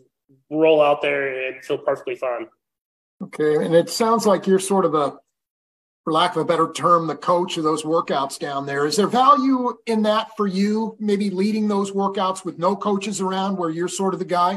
roll 0.51 0.83
out 0.83 1.03
there 1.03 1.49
and 1.49 1.65
feel 1.65 1.79
perfectly 1.79 2.15
fine. 2.15 2.49
Okay, 3.23 3.65
and 3.65 3.75
it 3.75 3.91
sounds 3.91 4.27
like 4.27 4.47
you're 4.47 4.61
sort 4.61 4.85
of 4.85 4.95
a 4.95 5.19
for 6.05 6.13
lack 6.13 6.37
of 6.37 6.39
a 6.39 6.45
better 6.45 6.73
term, 6.73 7.07
the 7.07 7.15
coach 7.15 7.59
of 7.59 7.65
those 7.65 7.83
workouts 7.83 8.39
down 8.39 8.65
there. 8.65 8.87
Is 8.87 8.97
there 8.97 9.07
value 9.07 9.75
in 9.85 10.03
that 10.05 10.35
for 10.39 10.47
you, 10.47 10.97
maybe 10.99 11.29
leading 11.29 11.69
those 11.69 11.91
workouts 11.91 12.47
with 12.47 12.59
no 12.59 12.75
coaches 12.77 13.21
around 13.21 13.59
where 13.59 13.69
you're 13.69 13.89
sort 13.89 14.15
of 14.15 14.19
the 14.19 14.25
guy? 14.25 14.55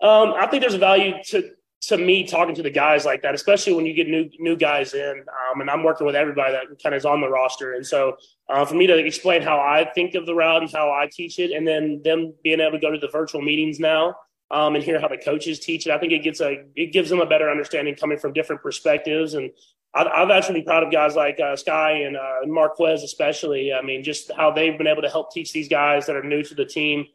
Um, 0.00 0.34
I 0.38 0.46
think 0.46 0.60
there's 0.60 0.74
a 0.74 0.78
value 0.78 1.14
to 1.30 1.50
to 1.86 1.98
me 1.98 2.24
talking 2.24 2.54
to 2.54 2.62
the 2.62 2.70
guys 2.70 3.04
like 3.04 3.22
that, 3.22 3.34
especially 3.34 3.74
when 3.74 3.86
you 3.86 3.94
get 3.94 4.08
new 4.08 4.28
new 4.38 4.56
guys 4.56 4.94
in. 4.94 5.24
Um, 5.50 5.60
and 5.60 5.70
I'm 5.70 5.82
working 5.82 6.06
with 6.06 6.16
everybody 6.16 6.52
that 6.52 6.82
kind 6.82 6.94
of 6.94 6.98
is 6.98 7.04
on 7.04 7.20
the 7.20 7.28
roster, 7.28 7.74
and 7.74 7.86
so 7.86 8.16
uh, 8.48 8.64
for 8.64 8.74
me 8.74 8.86
to 8.86 8.96
explain 8.96 9.42
how 9.42 9.58
I 9.58 9.90
think 9.94 10.14
of 10.14 10.26
the 10.26 10.34
route 10.34 10.62
and 10.62 10.70
how 10.70 10.90
I 10.90 11.08
teach 11.10 11.38
it, 11.38 11.50
and 11.50 11.66
then 11.66 12.00
them 12.04 12.34
being 12.42 12.60
able 12.60 12.72
to 12.72 12.78
go 12.78 12.90
to 12.90 12.98
the 12.98 13.08
virtual 13.08 13.42
meetings 13.42 13.78
now 13.78 14.16
um, 14.50 14.74
and 14.74 14.84
hear 14.84 15.00
how 15.00 15.08
the 15.08 15.18
coaches 15.18 15.60
teach 15.60 15.86
it, 15.86 15.92
I 15.92 15.98
think 15.98 16.12
it 16.12 16.22
gets 16.22 16.40
a 16.40 16.64
it 16.74 16.92
gives 16.92 17.10
them 17.10 17.20
a 17.20 17.26
better 17.26 17.50
understanding 17.50 17.94
coming 17.94 18.18
from 18.18 18.32
different 18.32 18.62
perspectives 18.62 19.34
and 19.34 19.50
I've 19.96 20.30
actually 20.30 20.54
been 20.56 20.64
proud 20.64 20.82
of 20.82 20.90
guys 20.90 21.14
like 21.14 21.38
uh, 21.38 21.54
Skyy 21.54 22.04
and 22.04 22.16
uh, 22.16 22.40
Marquez, 22.46 23.04
especially. 23.04 23.72
I 23.72 23.80
mean, 23.80 24.02
just 24.02 24.28
how 24.36 24.50
they've 24.50 24.76
been 24.76 24.88
able 24.88 25.02
to 25.02 25.08
help 25.08 25.32
teach 25.32 25.52
these 25.52 25.68
guys 25.68 26.06
that 26.06 26.16
are 26.16 26.22
new 26.24 26.42
to 26.42 26.54
the 26.54 26.64
team 26.64 27.06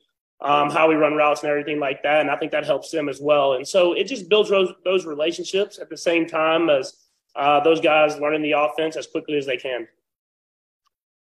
um, 0.42 0.70
how 0.70 0.88
we 0.88 0.96
run 0.96 1.14
routes 1.14 1.42
and 1.42 1.50
everything 1.50 1.80
like 1.80 2.02
that. 2.04 2.22
And 2.22 2.32
I 2.32 2.38
think 2.38 2.52
that 2.52 2.66
helps 2.66 2.92
them 2.92 3.10
as 3.10 3.20
well. 3.20 3.54
And 3.54 3.68
so 3.68 3.94
it 3.94 4.06
just 4.06 4.30
builds 4.30 4.50
those, 4.50 4.74
those 4.86 5.06
relationships 5.06 5.80
at 5.80 5.90
the 5.90 5.98
same 5.98 6.28
time 6.28 6.70
as 6.70 6.94
uh, 7.36 7.60
those 7.62 7.82
guys 7.82 8.18
learning 8.20 8.42
the 8.42 8.54
offense 8.54 8.96
as 8.96 9.08
quickly 9.08 9.38
as 9.38 9.46
they 9.46 9.58
can. 9.58 9.88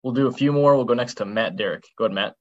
We'll 0.03 0.13
do 0.13 0.27
a 0.27 0.31
few 0.31 0.53
more. 0.53 0.75
We'll 0.75 0.85
go 0.85 0.93
next 0.93 1.15
to 1.15 1.25
Matt 1.25 1.57
Derrick. 1.57 1.85
Go 1.97 2.05
ahead, 2.05 2.15
Matt. 2.15 2.35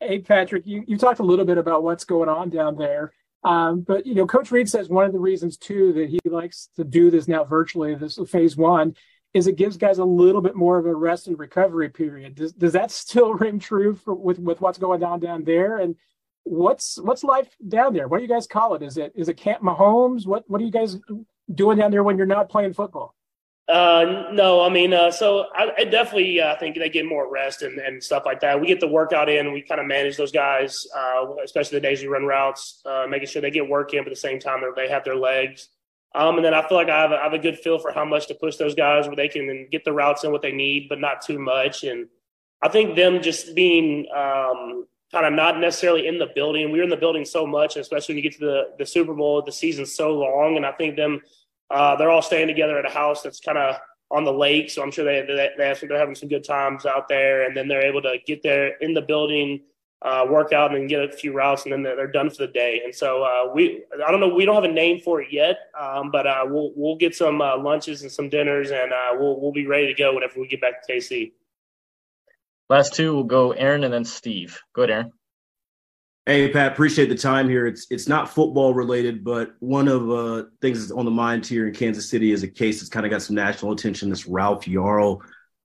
Hey, 0.00 0.18
Patrick, 0.18 0.66
you, 0.66 0.84
you 0.86 0.98
talked 0.98 1.20
a 1.20 1.24
little 1.24 1.44
bit 1.44 1.58
about 1.58 1.82
what's 1.82 2.04
going 2.04 2.28
on 2.28 2.50
down 2.50 2.76
there. 2.76 3.12
Um, 3.44 3.80
but 3.80 4.06
you 4.06 4.14
know, 4.14 4.26
Coach 4.26 4.50
Reid 4.50 4.68
says 4.68 4.88
one 4.88 5.04
of 5.04 5.12
the 5.12 5.18
reasons 5.18 5.56
too 5.56 5.92
that 5.94 6.08
he 6.08 6.20
likes 6.24 6.68
to 6.76 6.84
do 6.84 7.10
this 7.10 7.26
now 7.26 7.44
virtually, 7.44 7.94
this 7.94 8.18
phase 8.28 8.56
one, 8.56 8.94
is 9.34 9.46
it 9.46 9.56
gives 9.56 9.76
guys 9.76 9.98
a 9.98 10.04
little 10.04 10.40
bit 10.40 10.54
more 10.54 10.78
of 10.78 10.86
a 10.86 10.94
rest 10.94 11.26
and 11.26 11.38
recovery 11.38 11.88
period. 11.88 12.34
Does, 12.34 12.52
does 12.52 12.72
that 12.74 12.90
still 12.90 13.34
ring 13.34 13.58
true 13.58 13.94
for, 13.94 14.14
with 14.14 14.38
with 14.38 14.60
what's 14.60 14.78
going 14.78 15.02
on 15.02 15.20
down 15.20 15.44
there? 15.44 15.78
And 15.78 15.96
what's 16.44 16.98
what's 16.98 17.24
life 17.24 17.48
down 17.68 17.94
there? 17.94 18.08
What 18.08 18.18
do 18.18 18.22
you 18.24 18.28
guys 18.28 18.46
call 18.46 18.74
it? 18.74 18.82
Is 18.82 18.96
it 18.96 19.12
is 19.14 19.28
it 19.28 19.36
Camp 19.36 19.62
Mahomes? 19.62 20.26
What 20.26 20.44
what 20.48 20.60
are 20.60 20.64
you 20.64 20.70
guys 20.70 20.98
doing 21.52 21.78
down 21.78 21.90
there 21.90 22.02
when 22.02 22.16
you're 22.16 22.26
not 22.26 22.48
playing 22.48 22.74
football? 22.74 23.14
Uh, 23.68 24.28
no, 24.32 24.60
I 24.60 24.68
mean, 24.68 24.92
uh, 24.92 25.10
so 25.10 25.46
I, 25.54 25.70
I 25.78 25.84
definitely 25.84 26.40
uh, 26.40 26.58
think 26.58 26.76
they 26.76 26.90
get 26.90 27.06
more 27.06 27.32
rest 27.32 27.62
and, 27.62 27.78
and 27.78 28.02
stuff 28.02 28.24
like 28.26 28.40
that. 28.40 28.60
We 28.60 28.66
get 28.66 28.80
the 28.80 28.88
workout 28.88 29.28
in. 29.28 29.52
We 29.52 29.62
kind 29.62 29.80
of 29.80 29.86
manage 29.86 30.16
those 30.16 30.32
guys, 30.32 30.86
uh, 30.94 31.26
especially 31.42 31.78
the 31.78 31.82
days 31.82 32.02
we 32.02 32.08
run 32.08 32.24
routes, 32.24 32.82
uh, 32.84 33.06
making 33.08 33.28
sure 33.28 33.40
they 33.40 33.52
get 33.52 33.66
work 33.66 33.94
in, 33.94 34.00
but 34.00 34.08
at 34.08 34.14
the 34.14 34.16
same 34.16 34.40
time 34.40 34.62
they 34.74 34.88
have 34.88 35.04
their 35.04 35.16
legs. 35.16 35.68
Um, 36.14 36.36
and 36.36 36.44
then 36.44 36.54
I 36.54 36.66
feel 36.66 36.76
like 36.76 36.88
I 36.88 37.00
have, 37.00 37.12
a, 37.12 37.16
I 37.16 37.22
have 37.24 37.32
a 37.32 37.38
good 37.38 37.58
feel 37.58 37.78
for 37.78 37.92
how 37.92 38.04
much 38.04 38.26
to 38.28 38.34
push 38.34 38.56
those 38.56 38.74
guys 38.74 39.06
where 39.06 39.16
they 39.16 39.28
can 39.28 39.68
get 39.70 39.84
the 39.84 39.92
routes 39.92 40.24
in 40.24 40.32
what 40.32 40.42
they 40.42 40.52
need, 40.52 40.88
but 40.88 41.00
not 41.00 41.22
too 41.22 41.38
much. 41.38 41.84
And 41.84 42.08
I 42.60 42.68
think 42.68 42.96
them 42.96 43.22
just 43.22 43.54
being 43.54 44.06
um, 44.14 44.86
kind 45.10 45.26
of 45.26 45.32
not 45.32 45.58
necessarily 45.58 46.06
in 46.06 46.18
the 46.18 46.28
building. 46.34 46.70
We 46.70 46.80
are 46.80 46.84
in 46.84 46.90
the 46.90 46.96
building 46.96 47.24
so 47.24 47.46
much, 47.46 47.76
especially 47.76 48.14
when 48.14 48.24
you 48.24 48.30
get 48.30 48.38
to 48.38 48.46
the, 48.46 48.62
the 48.78 48.86
Super 48.86 49.14
Bowl, 49.14 49.42
the 49.42 49.52
season's 49.52 49.94
so 49.94 50.12
long. 50.12 50.56
And 50.56 50.66
I 50.66 50.72
think 50.72 50.96
them– 50.96 51.20
uh, 51.72 51.96
they're 51.96 52.10
all 52.10 52.20
staying 52.20 52.48
together 52.48 52.78
at 52.78 52.84
a 52.84 52.90
house 52.90 53.22
that's 53.22 53.40
kind 53.40 53.56
of 53.56 53.76
on 54.10 54.24
the 54.24 54.32
lake, 54.32 54.68
so 54.70 54.82
I'm 54.82 54.90
sure 54.90 55.06
they 55.06 55.22
they, 55.22 55.48
they 55.56 55.68
have, 55.68 55.80
they're 55.80 55.98
having 55.98 56.14
some 56.14 56.28
good 56.28 56.44
times 56.44 56.84
out 56.84 57.08
there, 57.08 57.44
and 57.44 57.56
then 57.56 57.66
they're 57.66 57.86
able 57.86 58.02
to 58.02 58.18
get 58.26 58.42
there 58.42 58.76
in 58.82 58.92
the 58.92 59.00
building, 59.00 59.62
uh, 60.04 60.26
work 60.28 60.52
out, 60.52 60.74
and 60.74 60.88
get 60.88 61.02
a 61.02 61.12
few 61.12 61.32
routes, 61.32 61.64
and 61.64 61.72
then 61.72 61.82
they're, 61.82 61.96
they're 61.96 62.06
done 62.06 62.28
for 62.30 62.46
the 62.46 62.52
day. 62.52 62.82
And 62.84 62.94
so 62.94 63.22
uh, 63.22 63.52
we 63.54 63.84
I 64.06 64.10
don't 64.10 64.20
know 64.20 64.28
we 64.28 64.44
don't 64.44 64.54
have 64.54 64.64
a 64.64 64.72
name 64.72 65.00
for 65.00 65.20
it 65.22 65.28
yet, 65.30 65.56
um, 65.78 66.10
but 66.10 66.26
uh, 66.26 66.44
we'll 66.46 66.72
we'll 66.74 66.96
get 66.96 67.14
some 67.14 67.40
uh, 67.40 67.56
lunches 67.56 68.02
and 68.02 68.10
some 68.10 68.28
dinners, 68.28 68.70
and 68.70 68.92
uh, 68.92 69.10
we'll 69.12 69.40
we'll 69.40 69.52
be 69.52 69.66
ready 69.66 69.86
to 69.86 69.94
go 69.94 70.14
whenever 70.14 70.40
we 70.40 70.48
get 70.48 70.60
back 70.60 70.86
to 70.86 70.92
KC. 70.92 71.32
Last 72.68 72.94
two 72.94 73.14
will 73.14 73.24
go 73.24 73.52
Aaron 73.52 73.84
and 73.84 73.92
then 73.92 74.04
Steve. 74.04 74.60
Go 74.74 74.82
ahead, 74.82 74.90
Aaron. 74.90 75.12
Hey 76.24 76.52
Pat, 76.52 76.72
appreciate 76.72 77.08
the 77.08 77.16
time 77.16 77.48
here. 77.48 77.66
It's 77.66 77.88
it's 77.90 78.06
not 78.06 78.28
football 78.28 78.74
related, 78.74 79.24
but 79.24 79.54
one 79.58 79.88
of 79.88 80.08
uh 80.08 80.44
things 80.60 80.78
that's 80.80 80.92
on 80.92 81.04
the 81.04 81.10
mind 81.10 81.44
here 81.44 81.66
in 81.66 81.74
Kansas 81.74 82.08
City 82.08 82.30
is 82.30 82.44
a 82.44 82.48
case 82.48 82.78
that's 82.78 82.88
kind 82.88 83.04
of 83.04 83.10
got 83.10 83.22
some 83.22 83.34
national 83.34 83.72
attention. 83.72 84.08
This 84.08 84.26
Ralph 84.26 84.64
Yarl 84.64 85.20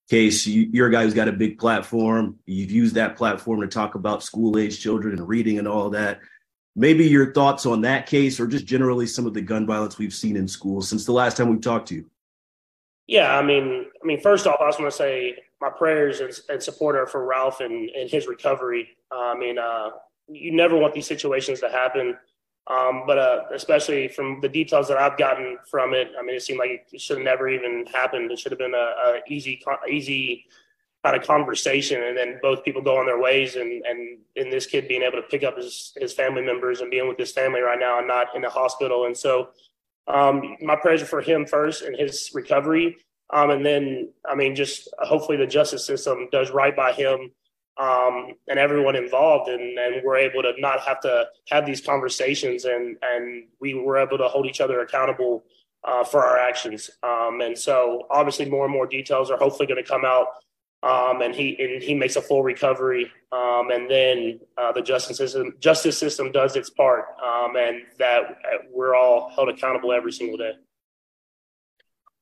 case. 0.10 0.48
You, 0.48 0.70
you're 0.72 0.88
a 0.88 0.92
guy 0.92 1.04
who's 1.04 1.14
got 1.14 1.28
a 1.28 1.34
big 1.34 1.58
platform. 1.60 2.38
You've 2.46 2.72
used 2.72 2.96
that 2.96 3.16
platform 3.16 3.62
to 3.62 3.68
talk 3.68 3.96
about 3.96 4.24
school 4.24 4.58
age 4.58 4.80
children 4.80 5.18
and 5.18 5.28
reading 5.28 5.60
and 5.60 5.68
all 5.68 5.90
that. 5.92 6.20
Maybe 6.76 7.08
your 7.08 7.34
thoughts 7.34 7.66
on 7.66 7.82
that 7.82 8.06
case, 8.06 8.40
or 8.40 8.48
just 8.48 8.66
generally 8.66 9.08
some 9.08 9.26
of 9.26 9.34
the 9.34 9.42
gun 9.42 9.66
violence 9.66 9.98
we've 9.98 10.14
seen 10.14 10.36
in 10.36 10.48
schools 10.48 10.88
since 10.88 11.06
the 11.06 11.12
last 11.12 11.36
time 11.36 11.50
we 11.50 11.58
talked 11.58 11.88
to 11.90 11.96
you. 11.96 12.10
Yeah, 13.08 13.38
I 13.38 13.42
mean, 13.42 13.86
I 14.02 14.06
mean, 14.06 14.22
first 14.22 14.46
off, 14.46 14.58
I 14.62 14.68
just 14.68 14.80
want 14.80 14.92
to 14.92 14.98
say 14.98 15.38
my 15.60 15.70
prayers 15.70 16.20
and, 16.20 16.32
and 16.50 16.62
support 16.62 16.96
are 16.96 17.08
for 17.08 17.26
Ralph 17.26 17.62
and, 17.62 17.90
and 17.90 18.10
his 18.10 18.28
recovery. 18.28 18.90
Uh, 19.12 19.32
I 19.32 19.38
mean, 19.38 19.58
uh, 19.58 19.90
you 20.28 20.56
never 20.56 20.78
want 20.78 20.94
these 20.94 21.08
situations 21.08 21.62
to 21.62 21.70
happen. 21.70 22.18
Um, 22.70 23.04
but 23.08 23.18
uh, 23.18 23.44
especially 23.54 24.10
from 24.10 24.42
the 24.42 24.50
details 24.50 24.90
that 24.90 24.98
I've 24.98 25.18
gotten 25.18 25.58
from 25.70 25.94
it, 25.94 26.12
I 26.20 26.22
mean, 26.22 26.36
it 26.36 26.42
seemed 26.42 26.60
like 26.60 26.88
it 26.92 27.00
should 27.00 27.18
have 27.18 27.26
never 27.26 27.48
even 27.48 27.86
happened. 27.86 28.30
It 28.30 28.40
should 28.40 28.52
have 28.52 28.60
been 28.60 28.74
a, 28.74 28.78
a 28.78 29.22
easy, 29.30 29.62
easy 29.90 30.46
kind 31.04 31.16
of 31.16 31.26
conversation, 31.26 32.04
and 32.04 32.18
then 32.18 32.40
both 32.42 32.66
people 32.66 32.82
go 32.82 32.98
on 32.98 33.06
their 33.06 33.20
ways, 33.20 33.56
and 33.56 33.86
and 33.86 34.20
in 34.36 34.50
this 34.50 34.66
kid 34.66 34.90
being 34.90 35.04
able 35.04 35.16
to 35.16 35.28
pick 35.30 35.44
up 35.44 35.56
his 35.56 35.94
his 35.96 36.12
family 36.12 36.42
members 36.42 36.82
and 36.82 36.92
being 36.92 37.08
with 37.08 37.18
his 37.18 37.32
family 37.32 37.62
right 37.62 37.80
now 37.80 38.00
and 38.00 38.08
not 38.08 38.36
in 38.36 38.42
the 38.42 38.50
hospital. 38.50 39.06
And 39.06 39.16
so, 39.16 39.50
um, 40.08 40.58
my 40.62 40.76
prayers 40.76 41.02
for 41.04 41.22
him 41.22 41.46
first 41.46 41.84
and 41.84 41.96
his 41.96 42.32
recovery, 42.34 42.98
um, 43.30 43.52
and 43.52 43.66
then 43.66 44.12
I 44.30 44.36
mean, 44.36 44.56
just 44.56 44.90
hopefully 45.00 45.38
the 45.38 45.48
justice 45.48 45.86
system 45.86 46.28
does 46.34 46.52
right 46.52 46.76
by 46.76 46.92
him 46.92 47.32
um, 47.80 48.34
and 48.48 48.58
everyone 48.58 48.96
involved, 48.96 49.50
and, 49.50 49.78
and 49.78 50.02
we're 50.04 50.18
able 50.18 50.42
to 50.42 50.54
not 50.58 50.80
have 50.82 51.00
to 51.02 51.28
have 51.50 51.66
these 51.66 51.82
conversations, 51.82 52.66
and 52.66 52.98
and 53.02 53.46
we 53.60 53.74
were 53.74 53.98
able 53.98 54.18
to 54.18 54.28
hold 54.28 54.46
each 54.46 54.62
other 54.62 54.82
accountable 54.82 55.44
uh, 55.84 56.04
for 56.04 56.24
our 56.24 56.38
actions. 56.38 56.90
Um, 57.04 57.42
and 57.42 57.58
so, 57.58 58.08
obviously, 58.10 58.50
more 58.50 58.66
and 58.66 58.74
more 58.74 58.88
details 58.88 59.30
are 59.30 59.38
hopefully 59.38 59.68
going 59.68 59.84
to 59.84 59.88
come 59.88 60.06
out, 60.06 60.28
um, 60.84 61.22
and 61.22 61.36
he 61.36 61.56
and 61.60 61.84
he 61.84 61.94
makes 61.94 62.16
a 62.16 62.22
full 62.22 62.44
recovery, 62.44 63.12
um, 63.32 63.70
and 63.72 63.90
then 63.90 64.40
uh, 64.58 64.72
the 64.72 64.82
justice 64.82 65.18
system 65.18 65.54
justice 65.60 65.98
system 65.98 66.32
does 66.32 66.56
its 66.56 66.70
part, 66.70 67.06
um, 67.24 67.56
and 67.56 67.84
that 68.00 68.24
uh, 68.24 68.58
we're 68.72 68.96
all 68.96 69.30
held 69.30 69.50
accountable 69.50 69.94
every 69.94 70.12
single 70.12 70.38
day. 70.38 70.54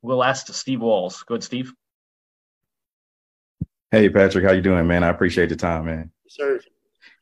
We'll 0.02 0.24
ask 0.24 0.54
Steve 0.54 0.82
Walls. 0.82 1.24
good 1.24 1.44
Steve. 1.44 1.74
Hey 3.96 4.10
Patrick, 4.10 4.44
how 4.44 4.52
you 4.52 4.62
doing, 4.62 4.86
man? 4.88 5.06
I 5.06 5.08
appreciate 5.08 5.48
the 5.48 5.56
time, 5.56 5.86
man. 5.86 6.12
Sir. 6.28 6.60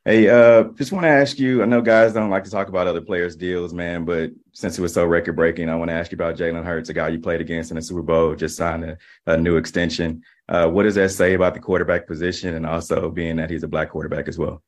Hey, 0.05 0.27
uh, 0.27 0.63
just 0.75 0.91
want 0.91 1.03
to 1.03 1.09
ask 1.09 1.37
you. 1.37 1.61
I 1.61 1.67
know 1.67 1.83
guys 1.83 2.13
don't 2.13 2.31
like 2.31 2.45
to 2.45 2.49
talk 2.49 2.67
about 2.67 2.87
other 2.87 2.99
players' 2.99 3.35
deals, 3.35 3.75
man, 3.75 4.05
but 4.05 4.31
since 4.53 4.79
it 4.79 4.81
was 4.81 4.91
so 4.91 5.05
record 5.05 5.35
breaking, 5.35 5.69
I 5.69 5.75
want 5.75 5.89
to 5.89 5.93
ask 5.93 6.11
you 6.11 6.15
about 6.15 6.35
Jalen 6.35 6.65
Hurts, 6.65 6.89
a 6.89 6.93
guy 6.95 7.09
you 7.09 7.19
played 7.19 7.41
against 7.41 7.69
in 7.69 7.75
the 7.75 7.81
Super 7.83 8.01
Bowl, 8.01 8.33
just 8.33 8.57
signed 8.57 8.85
a, 8.85 8.97
a 9.27 9.37
new 9.37 9.57
extension. 9.57 10.23
Uh, 10.49 10.67
what 10.67 10.81
does 10.81 10.95
that 10.95 11.11
say 11.11 11.35
about 11.35 11.53
the 11.53 11.59
quarterback 11.59 12.07
position, 12.07 12.55
and 12.55 12.65
also 12.65 13.11
being 13.11 13.35
that 13.35 13.51
he's 13.51 13.61
a 13.61 13.67
black 13.67 13.91
quarterback 13.91 14.27
as 14.27 14.39
well? 14.39 14.63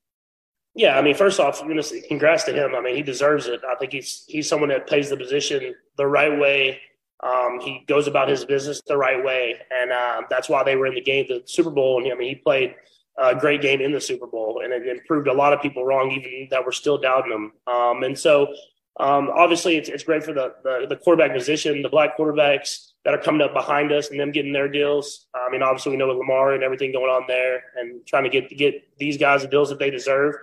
Yeah, 0.76 1.00
I 1.00 1.02
mean, 1.02 1.16
first 1.16 1.40
off, 1.40 1.60
you 1.68 1.74
know, 1.74 1.82
congrats 2.08 2.44
to 2.44 2.54
him. 2.54 2.76
I 2.76 2.82
mean, 2.82 2.96
he 2.96 3.02
deserves 3.02 3.48
it. 3.48 3.62
I 3.68 3.74
think 3.78 3.94
he's 3.94 4.26
he's 4.28 4.48
someone 4.48 4.70
that 4.70 4.86
plays 4.86 5.10
the 5.10 5.18
position 5.18 5.74
the 5.98 6.06
right 6.06 6.40
way. 6.40 6.82
Um, 7.24 7.60
he 7.60 7.84
goes 7.88 8.08
about 8.08 8.30
his 8.30 8.46
business 8.46 8.82
the 8.86 8.98
right 8.98 9.24
way, 9.24 9.56
and 9.72 9.92
uh, 9.92 10.24
that's 10.30 10.50
why 10.50 10.64
they 10.64 10.76
were 10.76 10.88
in 10.88 10.96
the 10.96 11.02
game, 11.02 11.26
the 11.28 11.42
Super 11.46 11.72
Bowl. 11.72 12.04
And 12.04 12.12
I 12.12 12.16
mean, 12.16 12.30
he 12.30 12.36
played 12.36 12.76
a 13.18 13.34
great 13.34 13.62
game 13.62 13.82
in 13.82 13.92
the 13.92 14.02
Super 14.02 14.28
Bowl, 14.28 14.62
and 14.64 14.74
it, 14.74 14.86
it 14.86 15.06
proved 15.08 15.28
a 15.28 15.34
lot 15.34 15.54
of 15.54 15.62
people 15.62 15.86
wrong, 15.86 16.12
even 16.12 16.48
that 16.52 16.66
were 16.66 16.72
still 16.72 16.98
doubting 16.98 17.32
him. 17.32 17.52
Um, 17.74 18.04
and 18.04 18.18
so, 18.18 18.54
um, 19.00 19.30
obviously, 19.34 19.78
it's, 19.78 19.90
it's 19.90 20.04
great 20.04 20.24
for 20.24 20.34
the, 20.34 20.54
the, 20.64 20.86
the 20.90 20.96
quarterback 20.98 21.34
position, 21.34 21.82
the 21.82 21.90
black 21.90 22.18
quarterbacks 22.18 22.92
that 23.06 23.14
are 23.14 23.22
coming 23.22 23.42
up 23.42 23.54
behind 23.54 23.92
us, 23.92 24.10
and 24.10 24.20
them 24.20 24.32
getting 24.32 24.54
their 24.54 24.68
deals. 24.68 25.28
I 25.34 25.50
mean, 25.50 25.62
obviously, 25.62 25.92
we 25.92 25.98
know 25.98 26.08
with 26.08 26.18
Lamar 26.18 26.54
and 26.54 26.64
everything 26.64 26.92
going 26.92 27.10
on 27.10 27.24
there, 27.28 27.64
and 27.78 28.06
trying 28.06 28.24
to 28.24 28.30
get 28.30 28.50
get 28.50 28.98
these 28.98 29.18
guys 29.18 29.42
the 29.42 29.48
deals 29.48 29.70
that 29.70 29.80
they 29.80 29.90
deserve. 29.90 30.36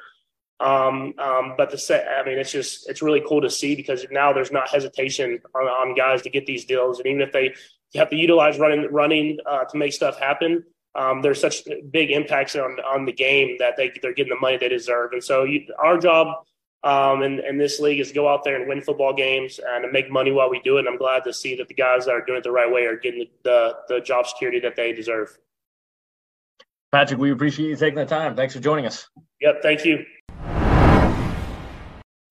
Um, 0.61 1.15
um, 1.19 1.55
but 1.57 1.71
the 1.71 1.79
set, 1.79 2.07
I 2.09 2.25
mean, 2.25 2.39
it's 2.39 2.53
just 2.53 2.89
it's 2.89 3.03
really 3.03 3.23
cool 3.27 3.41
to 3.41 3.51
see 3.51 3.75
because 3.75 4.07
now 4.11 4.33
there's 4.33 4.53
not 4.53 4.69
hesitation 4.69 5.41
on, 5.55 5.65
on 5.65 5.95
guys 5.95 6.23
to 6.23 6.31
get 6.31 6.47
these 6.47 6.65
deals, 6.65 6.99
and 6.99 7.07
even 7.07 7.21
if 7.21 7.33
they 7.33 7.55
have 7.95 8.11
to 8.11 8.17
utilize 8.17 8.59
running 8.59 8.87
running 8.93 9.39
uh, 9.45 9.65
to 9.65 9.77
make 9.77 9.93
stuff 9.93 10.19
happen, 10.19 10.65
um, 10.95 11.21
there's 11.21 11.41
such 11.41 11.65
big 11.91 12.11
impacts 12.11 12.55
on 12.55 12.79
on 12.81 13.05
the 13.05 13.13
game 13.13 13.57
that 13.59 13.77
they 13.77 13.93
they're 14.03 14.15
getting 14.15 14.35
the 14.35 14.41
money 14.41 14.57
they 14.57 14.69
deserve. 14.69 15.13
And 15.13 15.25
so 15.25 15.43
you, 15.45 15.67
our 15.83 15.99
job 15.99 16.29
um, 16.85 17.23
in, 17.23 17.41
in 17.41 17.59
this 17.59 17.81
league 17.81 18.01
is 18.01 18.09
to 18.09 18.15
go 18.15 18.29
out 18.29 18.45
there 18.45 18.57
and 18.57 18.69
win 18.69 18.83
football 18.83 19.15
games 19.15 19.61
and 19.65 19.85
to 19.85 19.93
make 19.93 20.11
money 20.11 20.33
while 20.33 20.51
we 20.51 20.61
do 20.61 20.77
it. 20.77 20.81
And 20.81 20.89
I'm 20.89 20.99
glad 20.99 21.25
to 21.25 21.33
see 21.33 21.55
that 21.57 21.69
the 21.69 21.75
guys 21.75 22.07
that 22.07 22.13
are 22.13 22.25
doing 22.25 22.39
it 22.39 22.45
the 22.45 22.51
right 22.51 22.71
way 22.71 22.85
are 22.85 22.97
getting 22.97 23.21
the, 23.21 23.77
the, 23.89 23.95
the 23.95 24.01
job 24.01 24.27
security 24.27 24.59
that 24.61 24.75
they 24.77 24.93
deserve. 24.93 25.39
Patrick, 26.91 27.21
we 27.21 27.31
appreciate 27.31 27.69
you 27.69 27.77
taking 27.77 27.99
the 27.99 28.05
time. 28.05 28.37
Thanks 28.37 28.55
for 28.55 28.61
joining 28.61 28.87
us. 28.87 29.09
Yep, 29.41 29.63
thank 29.63 29.85
you. 29.85 30.05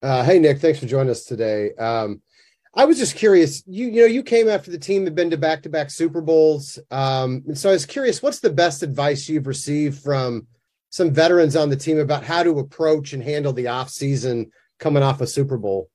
Uh, 0.01 0.23
hey 0.23 0.39
Nick, 0.39 0.59
thanks 0.59 0.79
for 0.79 0.87
joining 0.87 1.11
us 1.11 1.25
today. 1.25 1.73
Um, 1.75 2.21
I 2.73 2.85
was 2.85 2.97
just 2.97 3.15
curious. 3.15 3.63
You 3.67 3.87
you 3.87 4.01
know 4.01 4.07
you 4.07 4.23
came 4.23 4.49
after 4.49 4.71
the 4.71 4.79
team 4.79 5.03
had 5.03 5.13
been 5.13 5.29
to 5.29 5.37
back 5.37 5.61
to 5.63 5.69
back 5.69 5.91
Super 5.91 6.21
Bowls, 6.21 6.79
um, 6.89 7.43
and 7.47 7.57
so 7.57 7.69
I 7.69 7.73
was 7.73 7.85
curious. 7.85 8.23
What's 8.23 8.39
the 8.39 8.49
best 8.49 8.81
advice 8.81 9.29
you've 9.29 9.45
received 9.45 10.01
from 10.01 10.47
some 10.89 11.11
veterans 11.11 11.55
on 11.55 11.69
the 11.69 11.75
team 11.75 11.99
about 11.99 12.23
how 12.23 12.41
to 12.43 12.59
approach 12.59 13.13
and 13.13 13.21
handle 13.21 13.53
the 13.53 13.67
off 13.67 13.89
season 13.89 14.51
coming 14.79 15.03
off 15.03 15.21
a 15.21 15.27
Super 15.27 15.57
Bowl? 15.57 15.89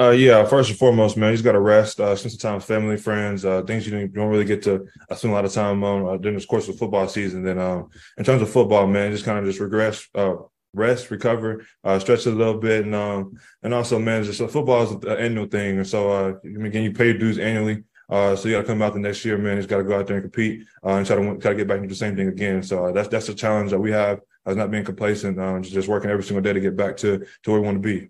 Uh, 0.00 0.10
yeah, 0.10 0.44
first 0.44 0.70
and 0.70 0.78
foremost, 0.78 1.16
man, 1.16 1.30
you 1.30 1.34
just 1.34 1.44
got 1.44 1.52
to 1.52 1.60
rest, 1.60 1.98
uh, 1.98 2.14
spend 2.14 2.30
some 2.30 2.38
time 2.38 2.54
with 2.54 2.64
family, 2.64 2.96
friends, 2.96 3.44
uh, 3.44 3.62
things 3.62 3.84
you 3.84 4.06
don't, 4.06 4.28
really 4.28 4.44
get 4.44 4.62
to 4.62 4.86
uh, 5.10 5.14
spend 5.14 5.32
a 5.32 5.34
lot 5.34 5.44
of 5.44 5.52
time 5.52 5.82
on 5.82 6.06
uh, 6.06 6.16
during 6.18 6.38
the 6.38 6.46
course 6.46 6.68
of 6.68 6.78
football 6.78 7.08
season. 7.08 7.42
Then, 7.42 7.58
um, 7.58 7.88
in 8.16 8.24
terms 8.24 8.40
of 8.42 8.50
football, 8.50 8.86
man, 8.86 9.10
just 9.10 9.24
kind 9.24 9.38
of 9.38 9.44
just 9.44 9.58
regress, 9.58 10.06
uh, 10.14 10.36
rest, 10.74 11.10
recover, 11.10 11.64
uh, 11.84 11.98
stretch 11.98 12.26
a 12.26 12.30
little 12.30 12.58
bit, 12.58 12.84
and 12.84 12.94
um, 12.94 13.38
and 13.62 13.74
also 13.74 13.98
manage. 13.98 14.26
just 14.26 14.40
uh, 14.40 14.48
football 14.48 14.82
is 14.82 14.90
an 14.90 15.18
annual 15.18 15.46
thing, 15.46 15.78
and 15.78 15.86
so 15.86 16.10
uh, 16.10 16.34
again, 16.44 16.82
you 16.82 16.92
pay 16.92 17.06
your 17.06 17.18
dues 17.18 17.38
annually. 17.38 17.84
Uh, 18.10 18.34
so 18.34 18.48
you 18.48 18.54
got 18.54 18.62
to 18.62 18.66
come 18.66 18.80
out 18.80 18.94
the 18.94 18.98
next 18.98 19.22
year, 19.24 19.36
man. 19.36 19.56
You 19.56 19.58
just 19.58 19.68
got 19.68 19.78
to 19.78 19.84
go 19.84 19.98
out 19.98 20.06
there 20.06 20.16
and 20.16 20.24
compete 20.24 20.66
uh, 20.84 20.92
and 20.92 21.06
try 21.06 21.16
to 21.16 21.38
try 21.38 21.50
to 21.52 21.56
get 21.56 21.68
back 21.68 21.76
into 21.78 21.88
the 21.88 21.94
same 21.94 22.16
thing 22.16 22.28
again. 22.28 22.62
So 22.62 22.86
uh, 22.86 22.92
that's 22.92 23.08
that's 23.08 23.28
a 23.28 23.34
challenge 23.34 23.70
that 23.70 23.78
we 23.78 23.90
have 23.90 24.20
as 24.46 24.56
not 24.56 24.70
being 24.70 24.84
complacent, 24.84 25.38
um, 25.38 25.62
just 25.62 25.88
working 25.88 26.10
every 26.10 26.24
single 26.24 26.42
day 26.42 26.54
to 26.54 26.60
get 26.60 26.76
back 26.76 26.96
to 26.98 27.18
to 27.18 27.50
where 27.50 27.60
we 27.60 27.66
want 27.66 27.82
to 27.82 27.86
be. 27.86 28.08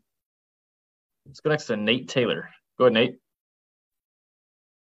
Let's 1.26 1.40
go 1.40 1.50
next 1.50 1.66
to 1.66 1.76
Nate 1.76 2.08
Taylor. 2.08 2.48
Go 2.78 2.84
ahead, 2.84 2.94
Nate. 2.94 3.18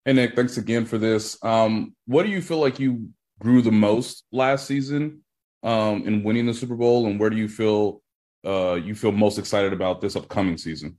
Hey 0.04 0.14
Nick, 0.14 0.34
thanks 0.34 0.56
again 0.56 0.86
for 0.86 0.96
this. 0.96 1.42
Um, 1.42 1.94
what 2.06 2.22
do 2.22 2.30
you 2.30 2.40
feel 2.40 2.58
like 2.58 2.78
you 2.78 3.10
grew 3.38 3.62
the 3.62 3.72
most 3.72 4.24
last 4.32 4.66
season, 4.66 5.22
um, 5.62 6.06
in 6.06 6.22
winning 6.22 6.46
the 6.46 6.54
Super 6.54 6.76
Bowl, 6.76 7.06
and 7.06 7.18
where 7.18 7.30
do 7.30 7.36
you 7.36 7.48
feel 7.48 8.02
uh, 8.44 8.74
you 8.74 8.94
feel 8.94 9.12
most 9.12 9.38
excited 9.38 9.72
about 9.72 10.00
this 10.00 10.16
upcoming 10.16 10.56
season? 10.56 10.98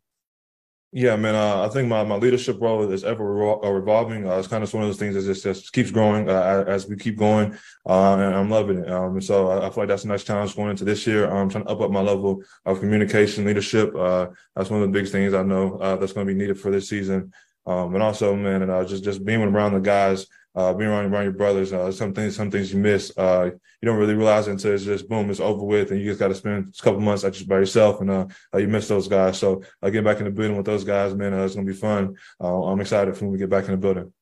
Yeah, 0.93 1.15
man. 1.15 1.35
Uh, 1.35 1.65
I 1.65 1.69
think 1.69 1.87
my, 1.87 2.03
my 2.03 2.15
leadership 2.15 2.59
role 2.59 2.91
is 2.91 3.05
ever 3.05 3.23
revol- 3.23 3.63
uh, 3.63 3.71
revolving. 3.71 4.27
Uh, 4.27 4.37
it's 4.37 4.49
kind 4.49 4.61
of 4.61 4.73
one 4.73 4.83
of 4.83 4.89
those 4.89 4.99
things 4.99 5.15
that 5.15 5.23
just, 5.23 5.43
just 5.43 5.71
keeps 5.71 5.89
growing 5.89 6.29
uh, 6.29 6.65
as 6.67 6.85
we 6.85 6.97
keep 6.97 7.17
going, 7.17 7.57
uh, 7.87 8.13
and 8.15 8.35
I'm 8.35 8.49
loving 8.49 8.79
it. 8.79 8.91
Um, 8.91 9.13
and 9.13 9.23
so 9.23 9.47
I, 9.47 9.67
I, 9.67 9.69
feel 9.69 9.83
like 9.83 9.87
that's 9.87 10.03
a 10.03 10.09
nice 10.09 10.25
challenge 10.25 10.53
going 10.53 10.69
into 10.69 10.83
this 10.83 11.07
year. 11.07 11.31
I'm 11.31 11.47
trying 11.47 11.63
to 11.63 11.69
up 11.69 11.79
up 11.79 11.91
my 11.91 12.01
level 12.01 12.43
of 12.65 12.81
communication, 12.81 13.45
leadership. 13.45 13.95
Uh, 13.95 14.27
that's 14.53 14.69
one 14.69 14.81
of 14.81 14.87
the 14.87 14.91
biggest 14.91 15.13
things 15.13 15.33
I 15.33 15.43
know 15.43 15.77
that's 15.97 16.11
going 16.11 16.27
to 16.27 16.33
be 16.33 16.37
needed 16.37 16.59
for 16.59 16.71
this 16.71 16.89
season. 16.89 17.31
Um, 17.65 17.93
and 17.93 18.03
also, 18.03 18.35
man, 18.35 18.61
and 18.61 18.87
just 18.87 19.05
just 19.05 19.23
being 19.23 19.41
around 19.41 19.73
the 19.73 19.79
guys 19.79 20.27
uh, 20.55 20.73
being 20.73 20.89
around, 20.89 21.05
around 21.05 21.23
your 21.23 21.33
brothers. 21.33 21.73
Uh, 21.73 21.91
some 21.91 22.13
things, 22.13 22.35
some 22.35 22.51
things 22.51 22.73
you 22.73 22.79
miss. 22.79 23.11
Uh, 23.17 23.51
you 23.81 23.85
don't 23.85 23.97
really 23.97 24.13
realize 24.13 24.47
it 24.47 24.51
until 24.51 24.73
it's 24.73 24.83
just 24.83 25.07
boom, 25.07 25.29
it's 25.29 25.39
over 25.39 25.63
with, 25.63 25.91
and 25.91 25.99
you 25.99 26.05
just 26.05 26.19
got 26.19 26.27
to 26.27 26.35
spend 26.35 26.73
a 26.77 26.83
couple 26.83 26.99
months 26.99 27.23
just 27.23 27.47
by 27.47 27.57
yourself, 27.57 28.01
and 28.01 28.09
uh, 28.09 28.27
uh, 28.53 28.57
you 28.57 28.67
miss 28.67 28.87
those 28.87 29.07
guys. 29.07 29.39
So 29.39 29.63
uh, 29.81 29.89
getting 29.89 30.03
back 30.03 30.19
in 30.19 30.25
the 30.25 30.31
building 30.31 30.57
with 30.57 30.65
those 30.65 30.83
guys, 30.83 31.13
man, 31.13 31.33
uh, 31.33 31.43
it's 31.43 31.55
gonna 31.55 31.65
be 31.65 31.73
fun. 31.73 32.15
Uh, 32.39 32.63
I'm 32.65 32.81
excited 32.81 33.15
for 33.15 33.25
when 33.25 33.33
we 33.33 33.37
get 33.37 33.49
back 33.49 33.65
in 33.65 33.71
the 33.71 33.77
building. 33.77 34.13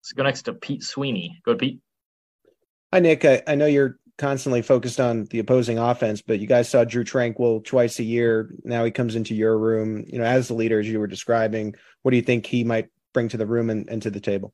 Let's 0.00 0.12
go 0.12 0.22
next 0.22 0.42
to 0.42 0.52
Pete 0.52 0.82
Sweeney. 0.82 1.40
Go, 1.44 1.54
Pete. 1.54 1.80
Hi, 2.92 3.00
Nick. 3.00 3.24
I, 3.24 3.42
I 3.46 3.54
know 3.54 3.66
you're 3.66 3.98
constantly 4.18 4.62
focused 4.62 5.00
on 5.00 5.24
the 5.24 5.38
opposing 5.38 5.78
offense, 5.78 6.20
but 6.20 6.40
you 6.40 6.46
guys 6.46 6.68
saw 6.68 6.84
Drue 6.84 7.04
Tranquill 7.04 7.64
twice 7.64 7.98
a 7.98 8.04
year. 8.04 8.54
Now 8.64 8.84
he 8.84 8.90
comes 8.90 9.16
into 9.16 9.34
your 9.34 9.58
room. 9.58 10.04
You 10.06 10.18
know, 10.18 10.24
as 10.24 10.48
the 10.48 10.54
leader, 10.54 10.78
as 10.78 10.88
you 10.88 11.00
were 11.00 11.06
describing, 11.06 11.74
what 12.02 12.10
do 12.10 12.16
you 12.16 12.22
think 12.22 12.46
he 12.46 12.64
might 12.64 12.88
bring 13.12 13.28
to 13.30 13.36
the 13.36 13.46
room 13.46 13.70
and, 13.70 13.88
and 13.88 14.02
to 14.02 14.10
the 14.10 14.20
table? 14.20 14.52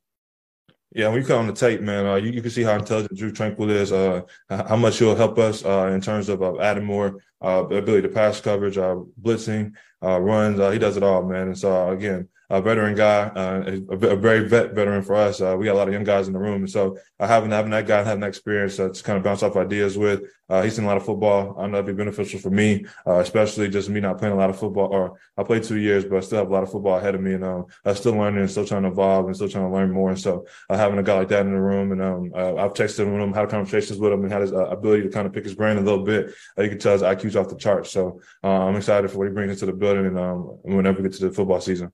Yeah, 0.93 1.07
when 1.07 1.21
you 1.21 1.27
come 1.27 1.39
on 1.39 1.47
the 1.47 1.53
tape, 1.53 1.79
man, 1.79 2.05
uh, 2.05 2.15
you, 2.15 2.31
you, 2.31 2.41
can 2.41 2.51
see 2.51 2.63
how 2.63 2.75
intelligent 2.75 3.17
Drue 3.17 3.31
Tranquill 3.31 3.69
is, 3.69 3.93
uh, 3.93 4.21
how 4.49 4.75
much 4.75 4.97
he'll 4.97 5.15
help 5.15 5.37
us 5.37 5.63
uh, 5.63 5.87
in 5.93 6.01
terms 6.01 6.27
of 6.27 6.43
uh, 6.43 6.59
adding 6.59 6.83
more 6.83 7.21
uh, 7.41 7.65
ability 7.65 8.01
to 8.01 8.09
pass 8.09 8.41
coverage, 8.41 8.77
uh, 8.77 8.97
blitzing, 9.21 9.71
runs. 10.01 10.59
he 10.73 10.79
does 10.79 10.97
it 10.97 11.03
all, 11.03 11.23
man. 11.23 11.47
And 11.47 11.57
so, 11.57 11.89
again, 11.89 12.27
a 12.51 12.61
veteran 12.61 12.95
guy, 12.95 13.21
uh, 13.29 13.79
a, 13.89 14.07
a, 14.07 14.15
very 14.17 14.47
vet 14.47 14.73
veteran 14.73 15.01
for 15.01 15.15
us. 15.15 15.39
Uh, 15.39 15.55
we 15.57 15.65
got 15.65 15.73
a 15.73 15.79
lot 15.79 15.87
of 15.87 15.93
young 15.93 16.03
guys 16.03 16.27
in 16.27 16.33
the 16.33 16.39
room, 16.39 16.63
and 16.63 16.69
so 16.69 16.97
uh, 17.19 17.25
having 17.25 17.49
having 17.49 17.71
that 17.71 17.87
guy 17.87 18.03
having 18.03 18.19
that 18.19 18.27
experience 18.27 18.77
uh, 18.77 18.89
to 18.89 19.03
kind 19.03 19.17
of 19.17 19.23
bounce 19.23 19.41
off 19.41 19.55
ideas 19.55 19.97
with. 19.97 20.23
Uh, 20.49 20.61
he's 20.61 20.75
seen 20.75 20.83
a 20.83 20.87
lot 20.87 20.97
of 20.97 21.05
football. 21.05 21.55
I 21.57 21.65
know 21.67 21.81
that'd 21.81 21.85
be 21.85 21.93
beneficial 21.93 22.41
for 22.41 22.49
me, 22.49 22.85
uh, 23.07 23.19
especially 23.19 23.69
just 23.69 23.87
me 23.87 24.01
not 24.01 24.17
playing 24.17 24.33
a 24.33 24.37
lot 24.37 24.49
of 24.49 24.59
football. 24.59 24.87
Or 24.87 25.17
I 25.37 25.43
played 25.43 25.63
two 25.63 25.77
years, 25.77 26.03
but 26.03 26.17
I 26.17 26.19
still 26.19 26.39
have 26.39 26.49
a 26.49 26.51
lot 26.51 26.63
of 26.63 26.71
football 26.71 26.97
ahead 26.97 27.15
of 27.15 27.21
me, 27.21 27.35
and 27.35 27.45
um, 27.45 27.67
I'm 27.85 27.95
still 27.95 28.15
learning 28.15 28.41
and 28.41 28.51
still 28.51 28.65
trying 28.65 28.83
to 28.83 28.89
evolve 28.89 29.27
and 29.27 29.35
still 29.35 29.47
trying 29.47 29.69
to 29.69 29.73
learn 29.73 29.89
more. 29.89 30.09
And 30.09 30.19
so 30.19 30.45
having 30.69 30.99
a 30.99 31.03
guy 31.03 31.19
like 31.19 31.29
that 31.29 31.45
in 31.45 31.53
the 31.53 31.61
room, 31.61 31.93
and 31.93 32.01
um, 32.01 32.31
I've 32.35 32.73
texted 32.73 33.05
him 33.05 33.13
with 33.13 33.21
him, 33.21 33.33
had 33.33 33.47
conversations 33.47 33.97
with 33.97 34.11
him, 34.11 34.23
and 34.23 34.31
had 34.31 34.41
his 34.41 34.51
ability 34.51 35.03
to 35.03 35.09
kind 35.09 35.25
of 35.25 35.31
pick 35.31 35.45
his 35.45 35.55
brain 35.55 35.77
a 35.77 35.81
little 35.81 36.03
bit. 36.03 36.33
you 36.57 36.67
can 36.67 36.79
tell 36.79 36.93
his 36.93 37.01
IQ's 37.01 37.37
off 37.37 37.47
the 37.47 37.55
charts. 37.55 37.91
So 37.91 38.19
I'm 38.43 38.75
excited 38.75 39.09
for 39.09 39.19
what 39.19 39.29
he 39.29 39.33
brings 39.33 39.53
into 39.53 39.67
the 39.67 39.73
building, 39.73 40.05
and 40.05 40.19
um, 40.19 40.59
whenever 40.63 40.97
we 40.97 41.03
get 41.03 41.17
to 41.17 41.29
the 41.29 41.33
football 41.33 41.61
season. 41.61 41.93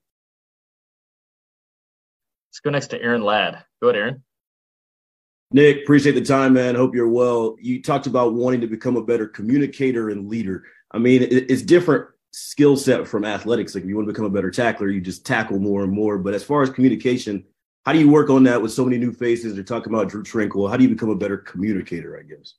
Let's 2.57 2.63
go 2.63 2.71
next 2.71 2.87
to 2.87 3.01
Aaron 3.03 3.21
Ladd. 3.21 3.63
Go 3.83 3.89
ahead, 3.89 3.99
Aaron. 3.99 4.23
Nick, 5.51 5.83
appreciate 5.83 6.13
the 6.13 6.23
time, 6.23 6.53
man. 6.53 6.73
Hope 6.73 6.95
you're 6.95 7.07
well. 7.07 7.55
You 7.61 7.83
talked 7.83 8.07
about 8.07 8.33
wanting 8.33 8.61
to 8.61 8.67
become 8.67 8.97
a 8.97 9.03
better 9.03 9.27
communicator 9.27 10.09
and 10.09 10.27
leader. 10.27 10.63
I 10.91 10.97
mean, 10.97 11.21
it's 11.29 11.61
different 11.61 12.07
skill 12.31 12.75
set 12.75 13.07
from 13.07 13.25
athletics. 13.25 13.75
Like 13.75 13.83
if 13.83 13.89
you 13.89 13.95
want 13.95 14.07
to 14.07 14.11
become 14.11 14.25
a 14.25 14.31
better 14.31 14.49
tackler, 14.49 14.89
you 14.89 15.01
just 15.01 15.23
tackle 15.23 15.59
more 15.59 15.83
and 15.83 15.93
more. 15.93 16.17
But 16.17 16.33
as 16.33 16.43
far 16.43 16.63
as 16.63 16.71
communication, 16.71 17.43
how 17.85 17.93
do 17.93 17.99
you 17.99 18.09
work 18.09 18.31
on 18.31 18.41
that 18.45 18.59
with 18.59 18.71
so 18.71 18.83
many 18.83 18.97
new 18.97 19.13
faces? 19.13 19.53
They're 19.53 19.63
talking 19.63 19.93
about 19.93 20.09
Drue 20.09 20.23
Tranquill. 20.23 20.67
How 20.67 20.77
do 20.77 20.83
you 20.83 20.89
become 20.89 21.11
a 21.11 21.15
better 21.15 21.37
communicator? 21.37 22.19
I 22.19 22.23
guess. 22.23 22.55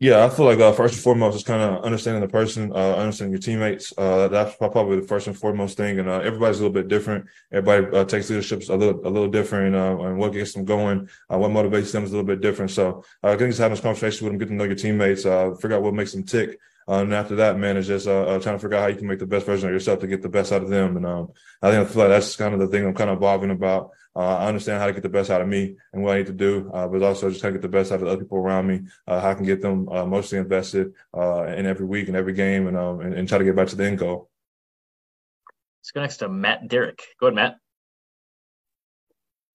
Yeah, 0.00 0.24
I 0.24 0.30
feel 0.30 0.44
like 0.44 0.60
uh, 0.60 0.70
first 0.70 0.94
and 0.94 1.02
foremost 1.02 1.36
is 1.36 1.42
kind 1.42 1.60
of 1.60 1.82
understanding 1.84 2.20
the 2.22 2.28
person, 2.28 2.70
uh, 2.72 2.94
understanding 2.94 3.32
your 3.32 3.40
teammates. 3.40 3.92
Uh, 3.98 4.28
that's 4.28 4.54
probably 4.54 5.00
the 5.00 5.06
first 5.06 5.26
and 5.26 5.36
foremost 5.36 5.76
thing. 5.76 5.98
And 5.98 6.08
uh, 6.08 6.20
everybody's 6.20 6.60
a 6.60 6.62
little 6.62 6.72
bit 6.72 6.86
different. 6.86 7.26
Everybody 7.50 7.96
uh, 7.96 8.04
takes 8.04 8.30
leadership 8.30 8.62
a 8.68 8.76
little 8.76 9.00
a 9.04 9.10
little 9.10 9.28
different, 9.28 9.74
uh, 9.74 9.98
and 10.02 10.16
what 10.16 10.32
gets 10.32 10.52
them 10.52 10.64
going, 10.64 11.08
what 11.26 11.50
motivates 11.50 11.90
them 11.90 12.04
is 12.04 12.10
a 12.10 12.12
little 12.12 12.26
bit 12.28 12.40
different. 12.40 12.70
So, 12.70 13.02
uh, 13.24 13.34
getting 13.34 13.52
to 13.52 13.62
having 13.62 13.74
this 13.74 13.82
conversation 13.82 14.24
with 14.24 14.32
them, 14.32 14.38
getting 14.38 14.56
to 14.56 14.58
know 14.58 14.68
your 14.68 14.76
teammates, 14.76 15.24
figure 15.60 15.76
out 15.76 15.82
what 15.82 15.94
makes 15.94 16.12
them 16.12 16.22
tick. 16.22 16.60
And 16.88 17.14
after 17.14 17.36
that, 17.36 17.58
man, 17.58 17.76
it's 17.76 17.86
just 17.86 18.06
trying 18.06 18.40
to 18.40 18.58
figure 18.58 18.74
out 18.74 18.80
how 18.80 18.86
you 18.88 18.96
can 18.96 19.06
make 19.06 19.18
the 19.18 19.26
best 19.26 19.46
version 19.46 19.68
of 19.68 19.74
yourself 19.74 20.00
to 20.00 20.06
get 20.06 20.22
the 20.22 20.28
best 20.28 20.52
out 20.52 20.62
of 20.62 20.70
them. 20.70 20.96
And 20.96 21.06
um, 21.06 21.28
I 21.62 21.70
think 21.70 21.86
I 21.86 21.92
feel 21.92 22.02
like 22.02 22.10
that's 22.10 22.34
kind 22.34 22.54
of 22.54 22.60
the 22.60 22.66
thing 22.68 22.86
I'm 22.86 22.94
kind 22.94 23.10
of 23.10 23.18
evolving 23.18 23.50
about. 23.50 23.90
Uh, 24.16 24.38
I 24.38 24.46
understand 24.48 24.80
how 24.80 24.86
to 24.86 24.92
get 24.92 25.02
the 25.02 25.08
best 25.08 25.30
out 25.30 25.42
of 25.42 25.48
me 25.48 25.76
and 25.92 26.02
what 26.02 26.14
I 26.14 26.18
need 26.18 26.26
to 26.26 26.32
do, 26.32 26.70
uh, 26.74 26.88
but 26.88 27.02
also 27.02 27.30
just 27.30 27.42
kind 27.42 27.54
of 27.54 27.60
get 27.60 27.70
the 27.70 27.76
best 27.76 27.92
out 27.92 27.96
of 27.96 28.00
the 28.00 28.08
other 28.08 28.24
people 28.24 28.38
around 28.38 28.66
me. 28.66 28.80
Uh, 29.06 29.20
how 29.20 29.30
I 29.30 29.34
can 29.34 29.44
get 29.44 29.60
them 29.62 29.84
mostly 29.84 30.38
invested 30.38 30.92
in 31.14 31.66
every 31.66 31.86
week 31.86 32.08
and 32.08 32.16
every 32.16 32.32
game, 32.32 32.66
and, 32.66 32.76
um, 32.76 33.00
and, 33.00 33.14
and 33.14 33.28
try 33.28 33.38
to 33.38 33.44
get 33.44 33.54
back 33.54 33.68
to 33.68 33.76
the 33.76 33.84
end 33.84 33.98
goal. 33.98 34.30
Let's 35.80 35.92
go 35.92 36.00
next 36.00 36.16
to 36.16 36.28
Matt 36.28 36.68
Derrick. 36.68 37.02
Go 37.20 37.26
ahead, 37.26 37.34
Matt. 37.34 37.58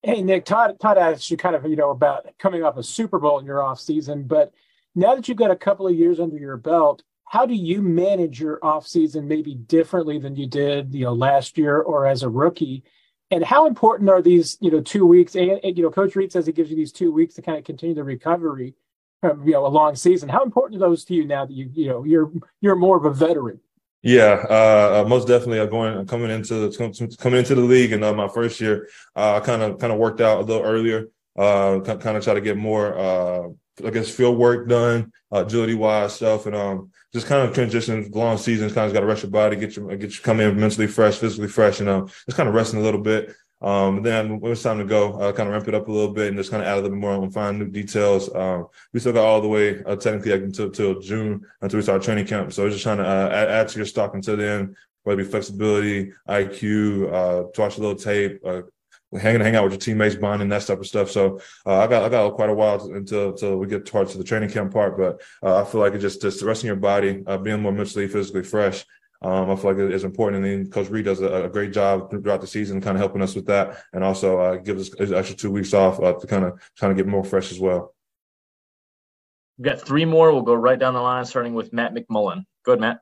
Hey 0.01 0.21
Nick, 0.21 0.45
Todd. 0.45 0.77
Todd 0.79 0.97
asked 0.97 1.31
you 1.31 1.37
kind 1.37 1.55
of 1.55 1.65
you 1.65 1.75
know 1.75 1.89
about 1.89 2.27
coming 2.37 2.63
off 2.63 2.77
a 2.77 2.83
Super 2.83 3.19
Bowl 3.19 3.39
in 3.39 3.45
your 3.45 3.63
off 3.63 3.79
season, 3.79 4.23
but 4.23 4.53
Now 4.95 5.15
that 5.15 5.27
you've 5.27 5.37
got 5.37 5.51
a 5.51 5.55
couple 5.55 5.87
of 5.87 5.95
years 5.95 6.19
under 6.19 6.37
your 6.37 6.57
belt, 6.57 7.03
how 7.33 7.47
do 7.47 7.55
you 7.55 7.81
manage 7.81 8.39
your 8.39 8.59
offseason 8.59 9.23
maybe 9.23 9.55
differently 9.55 10.19
than 10.19 10.35
you 10.35 10.45
did, 10.45 10.93
you 10.93 11.05
know, 11.05 11.13
last 11.13 11.57
year 11.57 11.79
or 11.79 12.05
as 12.05 12.21
a 12.21 12.29
rookie? 12.29 12.83
And 13.31 13.43
how 13.43 13.65
important 13.65 14.11
are 14.11 14.21
these, 14.21 14.55
you 14.61 14.69
know, 14.69 14.81
two 14.81 15.03
weeks? 15.03 15.33
And, 15.33 15.59
and 15.63 15.75
you 15.75 15.81
know, 15.81 15.89
Coach 15.89 16.15
Reid 16.15 16.31
says 16.31 16.45
he 16.45 16.51
gives 16.51 16.69
you 16.69 16.75
these 16.75 16.91
two 16.91 17.11
weeks 17.11 17.33
to 17.33 17.41
kind 17.41 17.57
of 17.57 17.63
continue 17.63 17.95
the 17.95 18.03
recovery 18.03 18.75
from, 19.19 19.47
you 19.47 19.53
know, 19.53 19.65
a 19.65 19.67
long 19.67 19.95
season. 19.95 20.29
How 20.29 20.43
important 20.43 20.79
are 20.79 20.87
those 20.87 21.05
to 21.05 21.15
you 21.15 21.25
now 21.25 21.43
that 21.47 21.53
you, 21.53 21.71
you 21.73 21.87
know, 21.87 22.03
you're 22.03 22.31
you're 22.61 22.75
more 22.75 22.97
of 22.97 23.05
a 23.05 23.11
veteran? 23.11 23.59
Yeah, 24.03 24.45
uh, 24.47 25.01
uh 25.01 25.09
most 25.09 25.27
definitely. 25.27 25.59
Uh, 25.59 25.65
going 25.65 26.05
coming 26.05 26.29
into 26.29 26.71
coming 27.17 27.39
into 27.39 27.55
the 27.55 27.61
league 27.61 27.93
and 27.93 28.03
uh, 28.03 28.13
my 28.13 28.27
first 28.27 28.61
year, 28.61 28.89
I 29.15 29.39
kind 29.39 29.63
of 29.63 29.79
kind 29.79 29.91
of 29.91 29.97
worked 29.97 30.21
out 30.21 30.41
a 30.41 30.43
little 30.43 30.61
earlier. 30.61 31.07
Uh, 31.35 31.79
kind 31.79 32.15
of 32.15 32.23
try 32.23 32.35
to 32.35 32.41
get 32.41 32.57
more, 32.57 32.95
uh, 32.95 33.49
I 33.85 33.89
guess, 33.89 34.09
field 34.09 34.37
work 34.37 34.67
done, 34.67 35.11
agility 35.31 35.73
wise 35.73 36.13
stuff, 36.13 36.45
and 36.45 36.55
um, 36.55 36.91
just 37.11 37.27
kind 37.27 37.47
of 37.47 37.53
transition 37.53 38.09
long 38.13 38.37
seasons. 38.37 38.73
Kind 38.73 38.87
of 38.87 38.93
got 38.93 39.01
to 39.01 39.05
rest 39.05 39.23
your 39.23 39.31
body, 39.31 39.55
get 39.55 39.75
you 39.75 39.87
get 39.97 40.15
you 40.15 40.21
come 40.21 40.39
in 40.39 40.59
mentally 40.59 40.87
fresh, 40.87 41.17
physically 41.17 41.47
fresh, 41.47 41.79
and 41.79 41.89
um, 41.89 42.07
just 42.07 42.37
kind 42.37 42.49
of 42.49 42.55
resting 42.55 42.79
a 42.79 42.83
little 42.83 43.01
bit. 43.01 43.33
Um, 43.63 44.03
then 44.03 44.41
when 44.41 44.51
it's 44.51 44.61
time 44.61 44.77
to 44.79 44.83
go, 44.83 45.13
uh, 45.13 45.31
kind 45.31 45.47
of 45.47 45.53
ramp 45.53 45.67
it 45.69 45.73
up 45.73 45.87
a 45.87 45.91
little 45.91 46.13
bit 46.13 46.27
and 46.27 46.37
just 46.37 46.51
kind 46.51 46.61
of 46.61 46.67
add 46.67 46.73
a 46.73 46.81
little 46.81 46.89
bit 46.89 46.99
more 46.99 47.13
and 47.13 47.33
find 47.33 47.57
new 47.57 47.69
details. 47.69 48.33
Um, 48.35 48.67
we 48.91 48.99
still 48.99 49.13
got 49.13 49.25
all 49.25 49.39
the 49.39 49.47
way 49.47 49.81
uh, 49.85 49.95
technically 49.95 50.33
until, 50.33 50.65
until 50.65 50.99
June 50.99 51.45
until 51.61 51.77
we 51.77 51.83
start 51.83 52.03
training 52.03 52.27
camp. 52.27 52.51
So 52.51 52.69
just 52.69 52.83
trying 52.83 52.97
to 52.97 53.05
uh, 53.05 53.29
add, 53.31 53.49
add, 53.49 53.69
to 53.69 53.79
your 53.79 53.85
stock 53.85 54.15
until 54.15 54.35
then, 54.35 54.75
whether 55.03 55.21
it 55.21 55.23
be 55.23 55.31
flexibility, 55.31 56.11
IQ, 56.27 57.13
uh, 57.13 57.51
to 57.53 57.61
watch 57.61 57.77
a 57.77 57.81
little 57.81 57.95
tape, 57.95 58.41
uh, 58.45 58.63
hanging 59.19 59.41
hang 59.41 59.55
out 59.55 59.63
with 59.63 59.73
your 59.73 59.79
teammates, 59.79 60.15
bonding 60.15 60.49
that 60.49 60.65
type 60.65 60.79
of 60.79 60.87
stuff. 60.87 61.11
So 61.11 61.39
uh, 61.65 61.79
I 61.79 61.87
got 61.87 62.03
I 62.03 62.09
got 62.09 62.33
quite 62.35 62.49
a 62.49 62.53
while 62.53 62.83
until 62.91 63.29
until 63.29 63.57
we 63.57 63.67
get 63.67 63.85
towards 63.85 64.11
to 64.11 64.17
the 64.17 64.23
training 64.23 64.49
camp 64.49 64.73
part, 64.73 64.97
but 64.97 65.21
uh, 65.41 65.61
I 65.61 65.65
feel 65.65 65.81
like 65.81 65.93
it 65.93 65.99
just 65.99 66.21
just 66.21 66.41
resting 66.41 66.67
your 66.67 66.75
body, 66.75 67.23
uh, 67.27 67.37
being 67.37 67.61
more 67.61 67.71
mentally, 67.71 68.07
physically 68.07 68.43
fresh. 68.43 68.85
Um, 69.21 69.49
I 69.49 69.55
feel 69.55 69.71
like 69.71 69.79
it's 69.79 70.03
important, 70.03 70.43
and 70.43 70.65
then 70.65 70.69
Coach 70.69 70.89
Reid 70.89 71.05
does 71.05 71.21
a, 71.21 71.45
a, 71.45 71.49
great 71.49 71.71
job 71.71 72.11
throughout 72.11 72.41
the 72.41 72.47
season, 72.47 72.81
kind 72.81 72.97
of 72.97 72.99
helping 72.99 73.21
us 73.21 73.35
with 73.35 73.45
that, 73.45 73.81
and 73.93 74.03
also 74.03 74.37
uh, 74.37 74.55
gives 74.57 74.93
us 74.93 75.11
extra 75.11 75.33
two 75.33 75.49
weeks 75.49 75.73
off 75.73 75.97
uh, 76.01 76.11
to 76.11 76.27
kind 76.27 76.43
of 76.43 76.59
trying 76.75 76.93
to 76.93 77.01
get 77.01 77.09
more 77.09 77.23
fresh 77.23 77.49
as 77.49 77.57
well. 77.57 77.95
We've 79.57 79.65
got 79.65 79.79
three 79.79 80.03
more. 80.03 80.33
We'll 80.33 80.41
go 80.41 80.55
right 80.55 80.77
down 80.77 80.93
the 80.93 80.99
line, 80.99 81.23
starting 81.23 81.53
with 81.53 81.71
Matt 81.71 81.93
McMullen. 81.93 82.43
Go 82.65 82.73
ahead, 82.73 82.81
Matt. 82.81 82.99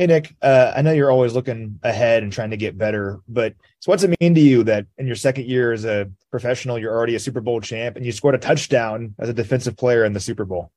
Hey 0.00 0.06
Nick, 0.06 0.34
uh, 0.40 0.72
I 0.74 0.80
know 0.80 0.92
you're 0.92 1.10
always 1.10 1.34
looking 1.34 1.78
ahead 1.82 2.22
and 2.22 2.32
trying 2.32 2.52
to 2.52 2.56
get 2.56 2.78
better, 2.78 3.20
but 3.28 3.54
so 3.80 3.92
what's 3.92 4.02
it 4.02 4.18
mean 4.18 4.34
to 4.34 4.40
you 4.40 4.64
that 4.64 4.86
in 4.96 5.06
your 5.06 5.14
second 5.14 5.44
year 5.44 5.72
as 5.72 5.84
a 5.84 6.10
professional, 6.30 6.78
you're 6.78 6.96
already 6.96 7.16
a 7.16 7.20
Super 7.20 7.42
Bowl 7.42 7.60
champ 7.60 7.96
and 7.96 8.06
you 8.06 8.10
scored 8.10 8.34
a 8.34 8.38
touchdown 8.38 9.14
as 9.18 9.28
a 9.28 9.34
defensive 9.34 9.76
player 9.76 10.06
in 10.06 10.14
the 10.14 10.18
Super 10.18 10.46
Bowl? 10.46 10.72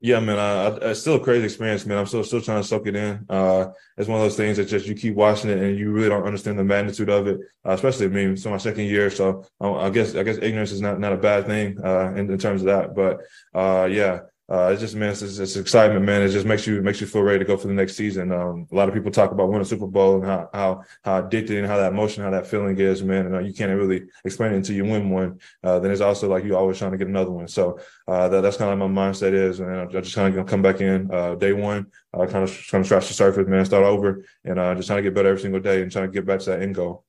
Yeah, 0.00 0.20
man, 0.20 0.78
it's 0.80 1.00
still 1.00 1.16
a 1.16 1.20
crazy 1.20 1.44
experience, 1.44 1.84
man. 1.84 1.98
I'm 1.98 2.06
still 2.06 2.24
still 2.24 2.40
trying 2.40 2.62
to 2.62 2.66
soak 2.66 2.86
it 2.86 2.96
in. 2.96 3.26
Uh, 3.28 3.72
it's 3.98 4.08
one 4.08 4.18
of 4.18 4.24
those 4.24 4.38
things 4.38 4.56
that 4.56 4.68
just 4.68 4.86
you 4.86 4.94
keep 4.94 5.16
watching 5.16 5.50
it 5.50 5.58
and 5.58 5.78
you 5.78 5.92
really 5.92 6.08
don't 6.08 6.24
understand 6.24 6.58
the 6.58 6.64
magnitude 6.64 7.10
of 7.10 7.26
it. 7.26 7.40
Uh, 7.66 7.72
especially 7.72 8.06
I 8.06 8.08
mean, 8.08 8.32
it's 8.32 8.46
my 8.46 8.56
second 8.56 8.86
year, 8.86 9.10
so 9.10 9.44
uh, 9.60 9.74
I 9.74 9.90
guess 9.90 10.14
I 10.14 10.22
guess 10.22 10.38
ignorance 10.40 10.72
is 10.72 10.80
not 10.80 10.98
not 10.98 11.12
a 11.12 11.18
bad 11.18 11.44
thing 11.44 11.78
uh, 11.84 12.14
in, 12.16 12.30
in 12.30 12.38
terms 12.38 12.62
of 12.62 12.68
that. 12.68 12.94
But 12.94 13.20
uh, 13.54 13.84
yeah, 13.84 14.20
uh, 14.52 14.68
it's 14.70 14.82
just 14.82 14.94
man, 14.94 15.08
it's, 15.08 15.22
it's, 15.22 15.56
excitement, 15.56 16.04
man. 16.04 16.20
It 16.20 16.28
just 16.28 16.44
makes 16.44 16.66
you 16.66 16.82
makes 16.82 17.00
you 17.00 17.06
feel 17.06 17.22
ready 17.22 17.38
to 17.38 17.44
go 17.46 17.56
for 17.56 17.68
the 17.68 17.72
next 17.72 17.96
season. 17.96 18.30
Um, 18.32 18.66
a 18.70 18.74
lot 18.74 18.86
of 18.86 18.92
people 18.92 19.10
talk 19.10 19.32
about 19.32 19.48
winning 19.48 19.62
a 19.62 19.64
Super 19.64 19.86
Bowl 19.86 20.16
and 20.16 20.26
how 20.26 20.50
how 20.52 20.82
how 21.02 21.24
addicted 21.24 21.56
and 21.56 21.66
how 21.66 21.78
that 21.78 21.92
emotion, 21.92 22.22
how 22.22 22.28
that 22.32 22.46
feeling 22.46 22.78
is, 22.78 23.02
man. 23.02 23.24
And 23.24 23.34
uh, 23.34 23.38
you 23.38 23.54
can't 23.54 23.74
really 23.74 24.02
explain 24.26 24.52
it 24.52 24.56
until 24.56 24.76
you 24.76 24.84
win 24.84 25.08
one. 25.08 25.40
Uh, 25.64 25.78
then 25.78 25.90
it's 25.90 26.02
also 26.02 26.28
like 26.28 26.44
you're 26.44 26.58
always 26.58 26.76
trying 26.76 26.90
to 26.90 26.98
get 26.98 27.08
another 27.08 27.30
one. 27.30 27.48
So 27.48 27.80
uh, 28.06 28.28
that, 28.28 28.42
that's 28.42 28.58
kind 28.58 28.70
of 28.70 28.90
my 28.90 29.02
mindset 29.02 29.32
is, 29.32 29.60
and 29.60 29.74
I 29.74 29.86
just 29.86 30.14
kind 30.14 30.36
of 30.36 30.46
come 30.46 30.60
back 30.60 30.82
in 30.82 31.10
uh, 31.10 31.34
day 31.36 31.54
one, 31.54 31.86
uh, 32.12 32.26
kind 32.26 32.44
of 32.44 32.54
trying 32.54 32.82
to 32.82 32.86
scratch 32.86 33.08
the 33.08 33.14
surface, 33.14 33.48
man, 33.48 33.64
start 33.64 33.84
over, 33.84 34.22
and 34.44 34.76
just 34.76 34.86
trying 34.86 34.98
to 34.98 35.02
get 35.02 35.14
better 35.14 35.30
every 35.30 35.40
single 35.40 35.60
day 35.60 35.80
and 35.80 35.90
trying 35.90 36.08
to 36.08 36.12
get 36.12 36.26
back 36.26 36.40
to 36.40 36.50
that 36.50 36.60
end 36.60 36.74
goal. 36.74 37.06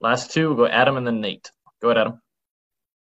Last 0.00 0.30
two, 0.30 0.48
we'll 0.48 0.56
go 0.56 0.66
Adam 0.66 0.96
and 0.96 1.06
then 1.06 1.20
Nate. 1.20 1.50
Go 1.82 1.90
ahead, 1.90 1.98
Adam. 1.98 2.22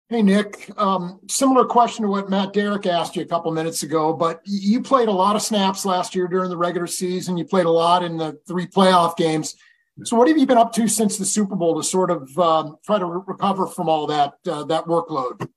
Hey, 0.09 0.23
Nick. 0.23 0.71
Um, 0.77 1.19
similar 1.27 1.65
question 1.65 2.05
to 2.05 2.09
what 2.09 2.31
Matt 2.31 2.53
Derrick 2.53 2.87
asked 2.87 3.17
you 3.17 3.23
a 3.23 3.27
couple 3.27 3.51
minutes 3.51 3.83
ago, 3.83 4.13
but 4.13 4.41
you 4.45 4.81
played 4.81 5.09
a 5.09 5.13
lot 5.13 5.35
of 5.35 5.43
snaps 5.43 5.85
last 5.85 6.15
year 6.15 6.29
during 6.29 6.49
the 6.49 6.57
regular 6.57 6.87
season. 6.87 7.37
You 7.37 7.45
played 7.45 7.67
a 7.67 7.71
lot 7.71 8.05
in 8.05 8.17
the 8.17 8.39
three 8.47 8.69
playoff 8.69 9.17
games. 9.17 9.57
So, 10.05 10.17
what 10.17 10.29
have 10.29 10.39
you 10.39 10.47
been 10.47 10.59
up 10.59 10.73
to 10.75 10.87
since 10.87 11.19
the 11.19 11.25
Super 11.25 11.57
Bowl 11.57 11.75
to 11.77 11.83
sort 11.83 12.13
of 12.13 12.39
um, 12.39 12.77
try 12.85 13.01
to 13.01 13.05
re- 13.05 13.23
recover 13.27 13.67
from 13.67 13.89
all 13.89 14.07
that 14.07 14.35
uh, 14.47 14.63
that 14.65 14.85
workload? 14.85 15.49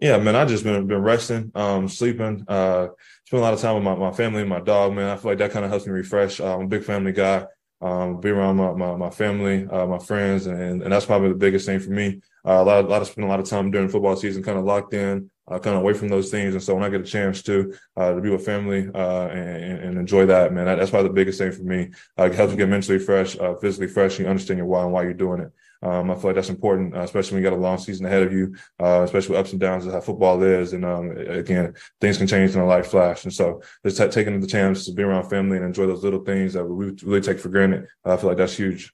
Yeah, 0.00 0.18
man, 0.18 0.34
I 0.34 0.46
just 0.46 0.64
been 0.64 0.88
been 0.88 1.02
resting, 1.02 1.52
um, 1.54 1.86
sleeping, 1.86 2.44
uh, 2.48 2.88
spend 3.26 3.40
a 3.40 3.44
lot 3.44 3.54
of 3.54 3.60
time 3.60 3.76
with 3.76 3.84
my, 3.84 3.94
my 3.94 4.10
family 4.10 4.40
and 4.40 4.50
my 4.50 4.60
dog. 4.60 4.94
Man, 4.94 5.08
I 5.08 5.16
feel 5.16 5.30
like 5.30 5.38
that 5.38 5.52
kind 5.52 5.64
of 5.64 5.70
helps 5.70 5.86
me 5.86 5.92
refresh. 5.92 6.40
Uh, 6.40 6.56
I'm 6.56 6.62
a 6.62 6.68
big 6.68 6.82
family 6.82 7.12
guy. 7.12 7.46
Um, 7.80 8.20
be 8.20 8.30
around 8.30 8.56
my 8.56 8.72
my, 8.72 8.96
my 8.96 9.10
family, 9.10 9.66
uh, 9.68 9.86
my 9.86 9.98
friends, 9.98 10.46
and 10.46 10.82
and 10.82 10.92
that's 10.92 11.04
probably 11.04 11.28
the 11.28 11.34
biggest 11.34 11.66
thing 11.66 11.78
for 11.78 11.90
me. 11.90 12.22
Uh, 12.44 12.62
a 12.62 12.64
lot, 12.64 12.84
a 12.84 12.88
lot 12.88 13.02
of 13.02 13.08
spend 13.08 13.26
a 13.26 13.28
lot 13.28 13.40
of 13.40 13.46
time 13.46 13.70
during 13.70 13.88
football 13.88 14.16
season, 14.16 14.42
kind 14.42 14.58
of 14.58 14.64
locked 14.64 14.94
in, 14.94 15.30
uh, 15.48 15.58
kind 15.58 15.76
of 15.76 15.82
away 15.82 15.92
from 15.92 16.08
those 16.08 16.30
things. 16.30 16.54
And 16.54 16.62
so 16.62 16.74
when 16.74 16.84
I 16.84 16.88
get 16.88 17.00
a 17.00 17.04
chance 17.04 17.42
to 17.42 17.74
uh, 17.96 18.14
to 18.14 18.20
be 18.20 18.30
with 18.30 18.44
family 18.44 18.88
uh, 18.94 19.26
and, 19.28 19.78
and, 19.80 19.98
enjoy 19.98 20.26
that, 20.26 20.52
man, 20.52 20.66
that, 20.66 20.76
that's 20.76 20.90
probably 20.90 21.08
the 21.08 21.14
biggest 21.14 21.38
thing 21.38 21.52
for 21.52 21.62
me. 21.62 21.90
Uh, 22.18 22.24
it 22.24 22.34
helps 22.34 22.52
you 22.52 22.56
get 22.56 22.68
mentally 22.68 22.98
fresh, 22.98 23.38
uh, 23.38 23.54
physically 23.56 23.88
fresh, 23.88 24.12
and 24.12 24.20
you 24.20 24.30
understand 24.30 24.58
your 24.58 24.66
why 24.66 24.82
and 24.82 24.92
why 24.92 25.02
you're 25.02 25.12
doing 25.12 25.40
it. 25.40 25.52
Um, 25.82 26.10
I 26.10 26.14
feel 26.14 26.24
like 26.24 26.36
that's 26.36 26.48
important, 26.48 26.96
especially 26.96 27.34
when 27.34 27.44
you 27.44 27.50
got 27.50 27.56
a 27.56 27.60
long 27.60 27.78
season 27.78 28.06
ahead 28.06 28.22
of 28.22 28.32
you, 28.32 28.54
especially 28.78 29.30
with 29.30 29.40
ups 29.40 29.52
and 29.52 29.60
downs 29.60 29.86
of 29.86 29.92
how 29.92 30.00
football 30.00 30.42
is. 30.42 30.72
And 30.72 30.84
um, 30.84 31.10
again, 31.10 31.74
things 32.00 32.18
can 32.18 32.26
change 32.26 32.54
in 32.54 32.60
a 32.60 32.66
light 32.66 32.86
flash. 32.86 33.24
And 33.24 33.32
so 33.32 33.62
just 33.84 33.98
t- 33.98 34.08
taking 34.08 34.40
the 34.40 34.46
chance 34.46 34.86
to 34.86 34.92
be 34.92 35.02
around 35.02 35.28
family 35.28 35.56
and 35.56 35.66
enjoy 35.66 35.86
those 35.86 36.02
little 36.02 36.24
things 36.24 36.54
that 36.54 36.64
we 36.64 36.92
really 37.02 37.20
take 37.20 37.38
for 37.38 37.48
granted, 37.48 37.86
I 38.04 38.16
feel 38.16 38.28
like 38.28 38.38
that's 38.38 38.56
huge. 38.56 38.92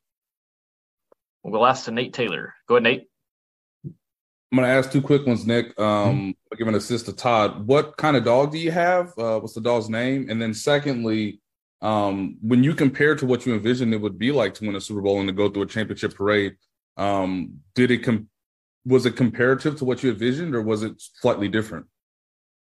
We'll 1.44 1.66
ask 1.66 1.86
to 1.86 1.90
Nate 1.90 2.12
Taylor. 2.12 2.54
Go 2.68 2.76
ahead, 2.76 2.84
Nate. 2.84 3.08
I'm 3.84 4.58
going 4.58 4.68
to 4.68 4.74
ask 4.74 4.92
two 4.92 5.00
quick 5.00 5.26
ones, 5.26 5.46
Nick. 5.46 5.78
Um, 5.80 6.34
mm-hmm. 6.44 6.56
Give 6.58 6.68
an 6.68 6.74
assist 6.74 7.06
to 7.06 7.14
Todd. 7.14 7.66
What 7.66 7.96
kind 7.96 8.18
of 8.18 8.24
dog 8.24 8.52
do 8.52 8.58
you 8.58 8.70
have? 8.70 9.16
Uh, 9.16 9.40
what's 9.40 9.54
the 9.54 9.62
dog's 9.62 9.88
name? 9.88 10.26
And 10.28 10.40
then, 10.40 10.52
secondly, 10.52 11.40
um, 11.80 12.36
when 12.42 12.62
you 12.62 12.74
compare 12.74 13.16
to 13.16 13.26
what 13.26 13.44
you 13.46 13.54
envisioned 13.54 13.94
it 13.94 14.00
would 14.00 14.18
be 14.18 14.30
like 14.30 14.54
to 14.54 14.66
win 14.66 14.76
a 14.76 14.80
Super 14.80 15.00
Bowl 15.00 15.18
and 15.18 15.28
to 15.28 15.32
go 15.32 15.48
through 15.48 15.62
a 15.62 15.66
championship 15.66 16.14
parade, 16.14 16.56
um, 16.96 17.60
did 17.74 17.90
it 17.90 17.98
com- 17.98 18.28
was 18.84 19.06
it 19.06 19.16
comparative 19.16 19.76
to 19.76 19.84
what 19.84 20.02
you 20.02 20.10
envisioned, 20.10 20.54
or 20.54 20.62
was 20.62 20.82
it 20.82 20.94
slightly 20.96 21.48
different? 21.48 21.86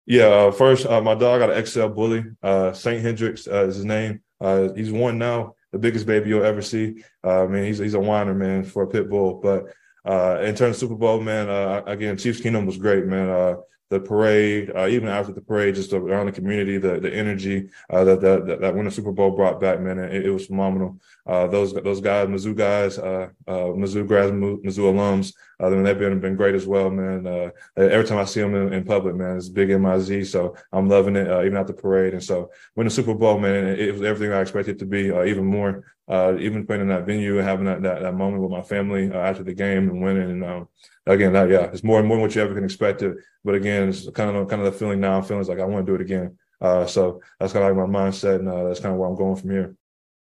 Yeah, 0.06 0.26
uh, 0.26 0.50
first, 0.52 0.86
uh, 0.86 1.00
my 1.00 1.14
dog 1.14 1.40
got 1.40 1.50
an 1.50 1.66
XL 1.66 1.88
bully. 1.88 2.24
Uh, 2.42 2.72
Saint 2.72 3.02
Hendricks 3.02 3.48
uh, 3.48 3.66
is 3.66 3.76
his 3.76 3.84
name. 3.84 4.20
Uh, 4.40 4.68
he's 4.74 4.92
one 4.92 5.18
now, 5.18 5.54
the 5.72 5.78
biggest 5.78 6.06
baby 6.06 6.28
you'll 6.28 6.44
ever 6.44 6.62
see. 6.62 7.02
Uh, 7.24 7.44
I 7.44 7.46
mean, 7.46 7.64
he's 7.64 7.78
he's 7.78 7.94
a 7.94 8.00
whiner, 8.00 8.34
man, 8.34 8.64
for 8.64 8.84
a 8.84 8.86
pit 8.86 9.10
bull, 9.10 9.40
but 9.42 9.64
uh, 10.06 10.40
in 10.42 10.54
terms 10.54 10.76
of 10.76 10.80
Super 10.80 10.94
Bowl, 10.94 11.20
man, 11.20 11.50
uh, 11.50 11.82
again, 11.86 12.16
Chiefs 12.16 12.40
Kingdom 12.40 12.66
was 12.66 12.78
great, 12.78 13.06
man. 13.06 13.56
The 13.88 14.00
parade, 14.00 14.72
uh, 14.74 14.88
even 14.88 15.08
after 15.08 15.32
the 15.32 15.40
parade, 15.40 15.76
just 15.76 15.92
around 15.92 16.26
the 16.26 16.32
community, 16.32 16.76
the 16.76 16.98
the 16.98 17.12
energy 17.14 17.70
uh, 17.88 18.02
that, 18.04 18.20
that 18.20 18.60
that 18.60 18.74
when 18.74 18.84
the 18.84 18.90
Super 18.90 19.12
Bowl 19.12 19.30
brought 19.30 19.60
back, 19.60 19.80
man, 19.80 19.98
it, 19.98 20.26
it 20.26 20.30
was 20.30 20.46
phenomenal. 20.46 20.98
Uh, 21.24 21.46
those 21.46 21.72
those 21.72 22.00
guys, 22.00 22.26
Mizzou 22.28 22.56
guys, 22.56 22.98
uh, 22.98 23.28
uh, 23.46 23.52
Mizzou 23.52 24.06
grads, 24.06 24.32
Mizzou 24.32 24.92
alums, 24.92 25.32
uh, 25.58 25.70
they've 25.70 25.98
been 25.98 26.20
been 26.20 26.36
great 26.36 26.54
as 26.54 26.66
well, 26.66 26.90
man. 26.90 27.26
Uh, 27.26 27.50
every 27.76 28.06
time 28.06 28.18
I 28.18 28.24
see 28.24 28.40
them 28.40 28.54
in, 28.54 28.72
in, 28.72 28.84
public, 28.84 29.14
man, 29.14 29.36
it's 29.36 29.48
big 29.48 29.70
MIZ, 29.70 30.30
so 30.30 30.54
I'm 30.72 30.88
loving 30.88 31.16
it, 31.16 31.30
uh, 31.30 31.42
even 31.44 31.56
at 31.56 31.66
the 31.66 31.72
parade. 31.72 32.12
And 32.12 32.22
so 32.22 32.50
when 32.74 32.86
the 32.86 32.90
Super 32.90 33.14
Bowl, 33.14 33.38
man, 33.38 33.66
it, 33.66 33.80
it 33.80 33.92
was 33.92 34.02
everything 34.02 34.34
I 34.34 34.40
expected 34.40 34.78
to 34.80 34.86
be, 34.86 35.10
uh, 35.10 35.24
even 35.24 35.46
more. 35.46 35.84
Uh, 36.08 36.36
even 36.38 36.64
playing 36.64 36.82
in 36.82 36.88
that 36.88 37.04
venue 37.04 37.36
having 37.38 37.64
that, 37.66 37.82
that, 37.82 38.00
that 38.00 38.14
moment 38.14 38.40
with 38.40 38.50
my 38.50 38.62
family 38.62 39.10
uh, 39.10 39.18
after 39.18 39.42
the 39.42 39.52
game 39.52 39.88
and 39.88 40.00
winning. 40.00 40.30
And 40.30 40.44
um, 40.44 40.68
again, 41.04 41.32
that, 41.32 41.50
yeah, 41.50 41.64
it's 41.64 41.82
more 41.82 41.98
and 41.98 42.06
more 42.06 42.16
than 42.16 42.22
what 42.22 42.34
you 42.34 42.42
ever 42.42 42.54
can 42.54 42.62
expect 42.62 43.02
it. 43.02 43.16
But 43.44 43.56
again, 43.56 43.88
it's 43.88 44.08
kind 44.10 44.36
of 44.36 44.48
kind 44.48 44.62
of 44.62 44.72
the 44.72 44.78
feeling 44.78 45.00
now. 45.00 45.16
I'm 45.16 45.24
feeling 45.24 45.44
like 45.46 45.58
I 45.58 45.64
want 45.64 45.84
to 45.84 45.90
do 45.90 45.96
it 45.96 46.00
again. 46.00 46.38
Uh, 46.60 46.86
so 46.86 47.20
that's 47.40 47.52
kind 47.52 47.64
of 47.64 47.76
like 47.76 47.88
my 47.88 47.98
mindset, 47.98 48.36
and 48.36 48.48
uh, 48.48 48.64
that's 48.64 48.80
kind 48.80 48.92
of 48.92 49.00
where 49.00 49.08
I'm 49.08 49.16
going 49.16 49.36
from 49.36 49.50
here. 49.50 49.74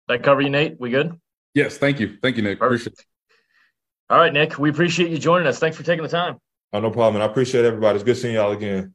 That 0.09 0.23
cover 0.23 0.41
you, 0.41 0.51
Nate? 0.51 0.81
We 0.81 0.91
good? 0.91 1.21
Yes, 1.55 1.77
thank 1.77 2.01
you, 2.01 2.17
thank 2.23 2.37
you, 2.37 2.43
Nick. 2.43 2.59
Perfect. 2.59 2.87
Appreciate 2.87 2.99
it. 2.99 3.07
All 4.11 4.19
right, 4.19 4.33
Nick, 4.33 4.59
we 4.59 4.71
appreciate 4.71 5.11
you 5.11 5.19
joining 5.19 5.47
us. 5.47 5.59
Thanks 5.59 5.77
for 5.77 5.83
taking 5.83 6.03
the 6.03 6.09
time. 6.09 6.39
Oh, 6.73 6.81
no 6.81 6.91
problem. 6.91 7.17
And 7.17 7.23
I 7.23 7.27
appreciate 7.27 7.65
everybody. 7.65 7.97
It's 7.97 8.05
good 8.05 8.17
seeing 8.17 8.35
y'all 8.35 8.53
again. 8.53 8.95